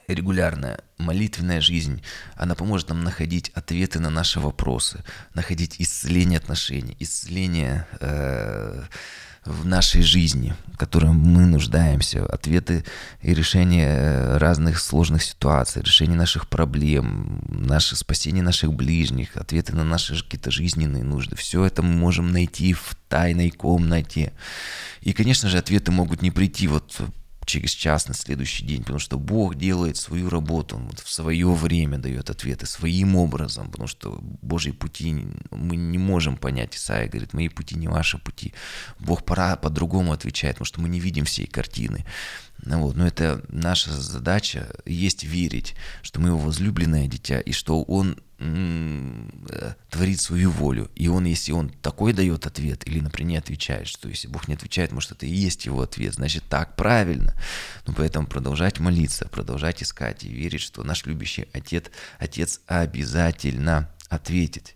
регулярная 0.08 0.80
молитвенная 0.98 1.60
жизнь, 1.60 2.02
она 2.36 2.54
поможет 2.54 2.88
нам 2.88 3.04
находить 3.04 3.50
ответы 3.54 4.00
на 4.00 4.10
наши 4.10 4.40
вопросы, 4.40 5.04
находить 5.34 5.76
исцеление 5.78 6.38
отношений, 6.38 6.96
исцеление 7.00 7.86
э, 8.00 8.84
в 9.44 9.66
нашей 9.66 10.02
жизни, 10.02 10.54
в 10.72 10.78
которой 10.78 11.10
мы 11.10 11.46
нуждаемся, 11.46 12.24
ответы 12.24 12.84
и 13.22 13.34
решения 13.34 14.38
разных 14.38 14.78
сложных 14.78 15.24
ситуаций, 15.24 15.82
решение 15.82 16.16
наших 16.16 16.48
проблем, 16.48 17.42
наше 17.48 17.96
спасение 17.96 18.44
наших 18.44 18.72
ближних, 18.72 19.36
ответы 19.36 19.74
на 19.74 19.82
наши 19.82 20.14
какие-то 20.22 20.52
жизненные 20.52 21.02
нужды. 21.02 21.34
Все 21.34 21.64
это 21.64 21.82
мы 21.82 21.92
можем 21.92 22.30
найти 22.30 22.72
в 22.72 22.96
тайной 23.08 23.50
комнате. 23.50 24.32
И, 25.00 25.12
конечно 25.12 25.48
же, 25.48 25.58
ответы 25.58 25.90
могут 25.90 26.22
не 26.22 26.30
прийти 26.30 26.68
вот 26.68 27.02
через 27.44 27.70
час 27.70 28.08
на 28.08 28.14
следующий 28.14 28.64
день, 28.64 28.80
потому 28.80 28.98
что 28.98 29.18
Бог 29.18 29.54
делает 29.56 29.96
свою 29.96 30.30
работу, 30.30 30.76
Он 30.76 30.86
вот 30.86 31.00
в 31.00 31.10
свое 31.10 31.52
время 31.52 31.98
дает 31.98 32.30
ответы 32.30 32.66
своим 32.66 33.16
образом, 33.16 33.70
потому 33.70 33.88
что 33.88 34.18
Божьи 34.42 34.70
пути 34.72 35.26
мы 35.50 35.76
не 35.76 35.98
можем 35.98 36.36
понять. 36.36 36.76
Исаия 36.76 37.08
говорит, 37.08 37.32
мои 37.32 37.48
пути 37.48 37.76
не 37.76 37.88
ваши 37.88 38.18
пути. 38.18 38.54
Бог 38.98 39.24
пора 39.24 39.56
по-другому 39.56 40.12
отвечает, 40.12 40.56
потому 40.56 40.66
что 40.66 40.80
мы 40.80 40.88
не 40.88 41.00
видим 41.00 41.24
всей 41.24 41.46
картины. 41.46 42.04
Ну 42.62 42.80
вот, 42.80 42.96
но 42.96 43.06
это 43.06 43.44
наша 43.48 43.92
задача, 43.92 44.68
есть 44.86 45.24
верить, 45.24 45.74
что 46.02 46.20
мы 46.20 46.28
его 46.28 46.38
возлюбленное 46.38 47.08
дитя, 47.08 47.40
и 47.40 47.52
что 47.52 47.82
он 47.82 48.18
Э, 48.44 49.74
творит 49.88 50.20
свою 50.20 50.50
волю. 50.50 50.90
И 50.96 51.06
он, 51.06 51.26
если 51.26 51.52
он 51.52 51.68
такой 51.68 52.12
дает 52.12 52.46
ответ, 52.46 52.86
или, 52.88 52.98
например, 52.98 53.28
не 53.30 53.36
отвечает, 53.36 53.86
что 53.86 54.08
если 54.08 54.26
Бог 54.26 54.48
не 54.48 54.54
отвечает, 54.54 54.90
может, 54.90 55.12
это 55.12 55.26
и 55.26 55.30
есть 55.30 55.66
его 55.66 55.82
ответ, 55.82 56.14
значит, 56.14 56.42
так 56.48 56.74
правильно. 56.74 57.36
Но 57.86 57.94
поэтому 57.94 58.26
продолжать 58.26 58.80
молиться, 58.80 59.28
продолжать 59.28 59.82
искать 59.82 60.24
и 60.24 60.28
верить, 60.28 60.60
что 60.60 60.82
наш 60.82 61.06
любящий 61.06 61.46
Отец, 61.52 61.84
Отец 62.18 62.60
обязательно 62.66 63.90
ответит. 64.12 64.74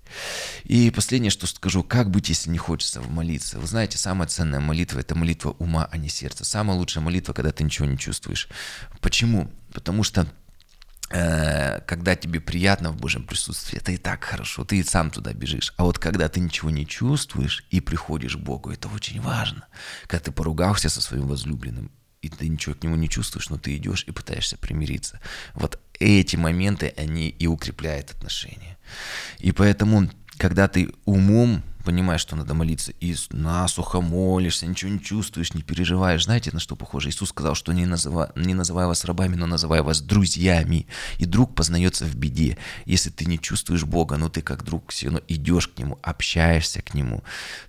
И 0.65 0.91
последнее, 0.91 1.31
что 1.31 1.47
скажу, 1.47 1.83
как 1.83 2.11
быть, 2.11 2.29
если 2.29 2.51
не 2.51 2.59
хочется 2.59 3.01
молиться? 3.03 3.59
Вы 3.59 3.67
знаете, 3.67 3.99
самая 3.99 4.29
ценная 4.29 4.61
молитва– 4.61 4.99
это 5.01 5.15
молитва 5.15 5.51
ума, 5.59 5.89
а 5.91 5.97
не 5.97 6.09
сердца. 6.09 6.45
Самая 6.45 6.77
лучшая 6.77 7.05
молитва, 7.05 7.33
когда 7.33 7.53
ты 7.53 7.65
ничего 7.65 7.87
не 7.87 7.99
чувствуешь. 7.99 8.49
Почему? 9.01 9.51
Потому 9.73 10.03
что 10.03 10.27
Э, 11.09 11.81
когда 11.87 12.17
тебе 12.17 12.41
приятно 12.41 12.91
в 12.91 12.97
Божьем 12.97 13.25
присутствии, 13.25 13.79
это 13.79 13.93
и 13.93 13.97
так 13.97 14.25
хорошо, 14.25 14.65
ты 14.65 14.79
и 14.79 14.83
сам 14.83 15.11
туда 15.11 15.33
бежишь. 15.33 15.73
А 15.77 15.85
вот 15.85 15.99
когда 15.99 16.29
ты 16.29 16.41
ничего 16.41 16.71
не 16.71 16.87
чувствуешь 16.87 17.65
и 17.71 17.81
приходишь 17.81 18.37
к 18.37 18.41
Богу, 18.41 18.71
это 18.71 18.89
очень 18.89 19.21
важно. 19.21 19.69
Когда 20.09 20.25
ты 20.25 20.33
поругался 20.33 20.89
со 20.89 21.01
своим 21.01 21.29
возлюбленным, 21.29 21.93
и 22.23 22.29
ты 22.29 22.49
ничего 22.49 22.75
к 22.75 22.83
нему 22.83 22.97
не 22.97 23.09
чувствуешь, 23.09 23.51
но 23.51 23.59
ты 23.59 23.77
идешь 23.77 24.05
и 24.09 24.11
пытаешься 24.11 24.57
примириться. 24.57 25.21
Вот 25.55 25.79
эти 26.01 26.37
моменты, 26.37 26.93
они 26.97 27.29
и 27.29 27.47
укрепляют 27.47 28.11
отношения. 28.11 28.77
И 29.39 29.53
поэтому, 29.53 30.09
когда 30.39 30.69
ты 30.69 30.91
умом 31.05 31.63
понимаешь, 31.87 32.21
что 32.21 32.35
надо 32.35 32.53
молиться, 32.53 32.93
и 33.01 33.15
насухо 33.31 34.01
молишься, 34.01 34.67
ничего 34.67 34.91
не 34.91 35.01
чувствуешь, 35.01 35.55
не 35.55 35.63
переживаешь. 35.63 36.25
Знаете, 36.25 36.51
на 36.53 36.59
что 36.59 36.75
похоже? 36.75 37.11
Иисус 37.11 37.29
сказал, 37.29 37.55
что 37.55 37.73
не, 37.73 37.87
называй, 37.87 38.29
не 38.35 38.55
называй 38.55 38.87
вас 38.87 39.05
рабами, 39.05 39.37
но 39.37 39.47
называй 39.47 39.83
вас 39.83 40.01
друзьями. 40.01 40.89
И 41.19 41.27
друг 41.27 41.55
познается 41.55 42.05
в 42.05 42.17
беде. 42.17 42.59
Если 42.87 43.11
ты 43.11 43.25
не 43.27 43.39
чувствуешь 43.39 43.85
Бога, 43.85 44.17
но 44.17 44.29
ты 44.29 44.43
как 44.43 44.65
друг 44.65 44.91
все 44.91 45.07
равно 45.07 45.21
идешь 45.29 45.69
к 45.69 45.79
Нему, 45.79 45.97
общаешься 46.03 46.83
к 46.83 46.93
Нему, 46.93 47.23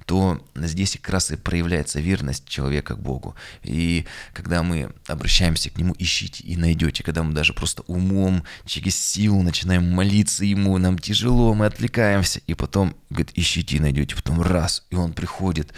то 0.08 0.44
здесь 0.56 0.98
как 1.00 1.14
раз 1.14 1.30
и 1.30 1.36
проявляется 1.36 2.00
верность 2.00 2.50
человека 2.50 2.96
к 2.96 3.00
Богу. 3.00 3.36
И 3.62 4.08
когда 4.34 4.64
мы 4.64 4.90
обращаемся 5.06 5.70
к 5.70 5.78
Нему, 5.78 5.96
ищите 6.00 6.44
и 6.44 6.58
найдете. 6.58 7.04
Когда 7.04 7.22
мы 7.22 7.34
даже 7.34 7.54
просто 7.54 7.84
умом, 7.84 8.44
через 8.66 9.00
силу 9.00 9.44
начинаем 9.44 9.92
молиться 9.92 10.44
Ему, 10.44 10.76
нам 10.80 10.98
тяжело, 10.98 11.54
мы 11.54 11.68
отвлекаемся, 11.68 12.42
и 12.48 12.56
потом, 12.56 12.96
говорит, 13.12 13.32
ищите 13.36 13.78
и 13.78 13.80
найдете 13.80 14.07
идете, 14.08 14.16
потом 14.16 14.42
раз, 14.42 14.86
и 14.90 14.96
он 14.96 15.14
приходит, 15.14 15.74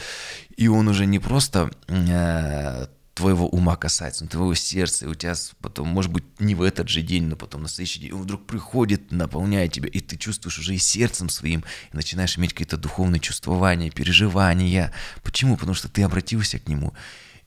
и 0.55 0.67
он 0.67 0.87
уже 0.87 1.05
не 1.05 1.19
просто 1.19 1.71
э, 1.87 2.87
твоего 3.13 3.47
ума 3.47 3.75
касается, 3.75 4.23
но 4.23 4.29
твоего 4.29 4.55
сердца, 4.55 5.05
и 5.05 5.09
у 5.09 5.15
тебя 5.15 5.33
потом, 5.61 5.87
может 5.87 6.11
быть, 6.11 6.23
не 6.39 6.55
в 6.55 6.61
этот 6.61 6.87
же 6.87 7.01
день, 7.01 7.25
но 7.25 7.35
потом 7.35 7.63
на 7.63 7.67
следующий 7.67 8.01
день, 8.01 8.11
он 8.13 8.21
вдруг 8.21 8.45
приходит, 8.45 9.11
наполняет 9.11 9.73
тебя, 9.73 9.89
и 9.89 9.99
ты 9.99 10.17
чувствуешь 10.17 10.59
уже 10.59 10.75
и 10.75 10.77
сердцем 10.77 11.29
своим, 11.29 11.63
и 11.91 11.97
начинаешь 11.97 12.37
иметь 12.37 12.53
какие-то 12.53 12.77
духовные 12.77 13.19
чувствования, 13.19 13.91
переживания. 13.91 14.93
Почему? 15.23 15.57
Потому 15.57 15.73
что 15.73 15.89
ты 15.89 16.03
обратился 16.03 16.59
к 16.59 16.67
нему, 16.67 16.93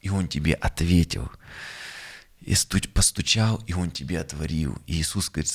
и 0.00 0.10
он 0.10 0.28
тебе 0.28 0.54
ответил. 0.54 1.30
И 2.40 2.56
постучал, 2.92 3.62
и 3.68 3.72
он 3.72 3.92
тебе 3.92 4.20
отворил. 4.20 4.76
И 4.88 4.94
Иисус 4.94 5.30
говорит, 5.30 5.48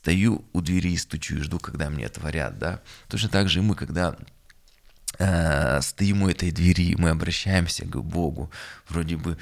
стою 0.00 0.44
у 0.52 0.60
двери 0.60 0.92
и 0.92 0.96
стучу 0.96 1.36
и 1.36 1.40
жду, 1.40 1.58
когда 1.58 1.90
мне 1.90 2.06
отворят, 2.06 2.58
да. 2.58 2.80
Точно 3.08 3.28
так 3.28 3.48
же 3.48 3.58
и 3.58 3.62
мы, 3.62 3.74
когда 3.74 4.16
э, 5.20 5.80
стоим 5.82 6.22
у 6.22 6.28
этой 6.28 6.50
двери, 6.50 6.96
мы 6.98 7.10
обращаемся 7.10 7.84
к 7.84 7.96
Богу, 8.02 8.50
вроде 8.88 9.16
бы 9.16 9.36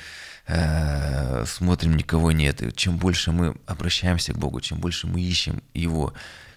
э, 0.46 1.44
смотрим, 1.46 1.96
никого 1.96 2.32
нет. 2.32 2.62
И 2.62 2.72
чем 2.72 2.98
больше 2.98 3.32
мы 3.32 3.54
обращаемся 3.66 4.32
к 4.32 4.38
Богу, 4.38 4.60
чем 4.60 4.78
больше 4.78 5.06
мы 5.06 5.20
ищем 5.20 5.62
Его, 5.74 6.12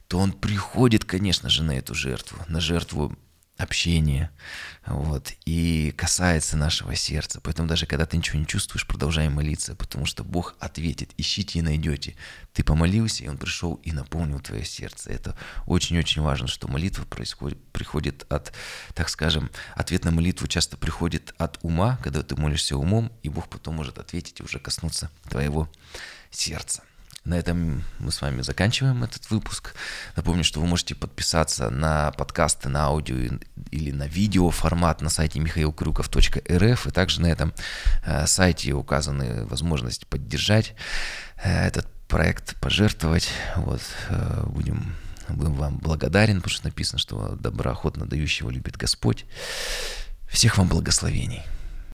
то 0.08 0.20
Он 0.20 0.32
приходит, 0.34 1.06
конечно 1.06 1.50
же, 1.50 1.64
на 1.64 1.78
эту 1.78 1.94
жертву, 1.94 2.38
на 2.48 2.60
жертву 2.60 3.16
общение, 3.62 4.32
вот, 4.86 5.34
и 5.45 5.93
касается 5.95 6.57
нашего 6.57 6.95
сердца. 6.95 7.39
Поэтому 7.41 7.68
даже 7.68 7.86
когда 7.86 8.05
ты 8.05 8.18
ничего 8.18 8.39
не 8.39 8.47
чувствуешь, 8.47 8.88
продолжай 8.88 9.30
молиться, 9.30 9.76
потому 9.76 10.05
что 10.05 10.24
Бог 10.24 10.55
ответит, 10.59 11.12
ищите 11.18 11.59
и 11.59 11.62
найдете. 11.62 12.16
Ты 12.53 12.64
помолился, 12.64 13.24
и 13.24 13.28
Он 13.28 13.38
пришел 13.38 13.76
и 13.84 13.91
наполнил 13.91 14.39
твое 14.39 14.66
сердце. 14.66 15.12
Это 15.12 15.38
очень-очень 15.66 16.22
важно, 16.22 16.47
что 16.47 16.68
молитва 16.68 17.05
происходит, 17.05 17.64
приходит 17.72 18.26
от, 18.32 18.53
так 18.93 19.09
скажем, 19.09 19.51
ответ 19.76 20.05
на 20.05 20.12
молитву 20.12 20.47
часто 20.47 20.78
приходит 20.78 21.34
от 21.38 21.59
ума, 21.62 21.99
когда 22.03 22.24
ты 22.24 22.36
молишься 22.36 22.78
умом, 22.78 23.12
и 23.24 23.30
Бог 23.30 23.49
потом 23.49 23.76
может 23.76 23.97
ответить 23.97 24.39
и 24.39 24.43
уже 24.43 24.59
коснуться 24.59 25.12
твоего 25.30 25.70
сердца. 26.32 26.84
На 27.24 27.36
этом 27.36 27.84
мы 28.00 28.12
с 28.12 28.20
вами 28.22 28.42
заканчиваем 28.42 29.04
этот 29.04 29.30
выпуск. 29.30 29.76
Напомню, 30.16 30.44
что 30.44 30.60
вы 30.60 30.66
можете 30.66 30.96
подписаться 30.96 31.70
на 31.70 32.12
подкасты, 32.14 32.68
на 32.68 32.86
аудио 32.86 33.38
или 33.70 33.92
на 33.92 34.08
видео 34.08 34.50
формат 34.50 35.02
на 35.02 35.10
сайте 35.10 35.40
михаилкрюков.рф. 35.40 36.88
И 36.88 36.92
также 36.92 37.22
на 37.22 37.28
этом 37.28 37.54
э, 38.04 38.26
сайте 38.26 38.74
указаны 38.74 39.46
возможности 39.46 40.06
поддержать 40.06 40.74
э, 41.44 41.68
этот 41.68 41.88
проект, 42.08 42.60
пожертвовать. 42.60 43.30
Вот, 43.56 43.82
э, 44.10 44.44
будем, 44.48 44.96
будем 45.30 45.54
вам 45.54 45.78
благодарен, 45.78 46.38
потому 46.38 46.56
что 46.56 46.66
написано, 46.66 46.98
что 46.98 47.36
доброохотно 47.36 48.08
дающего 48.08 48.50
любит 48.50 48.78
Господь. 48.78 49.26
Всех 50.28 50.58
вам 50.58 50.68
благословений. 50.68 51.44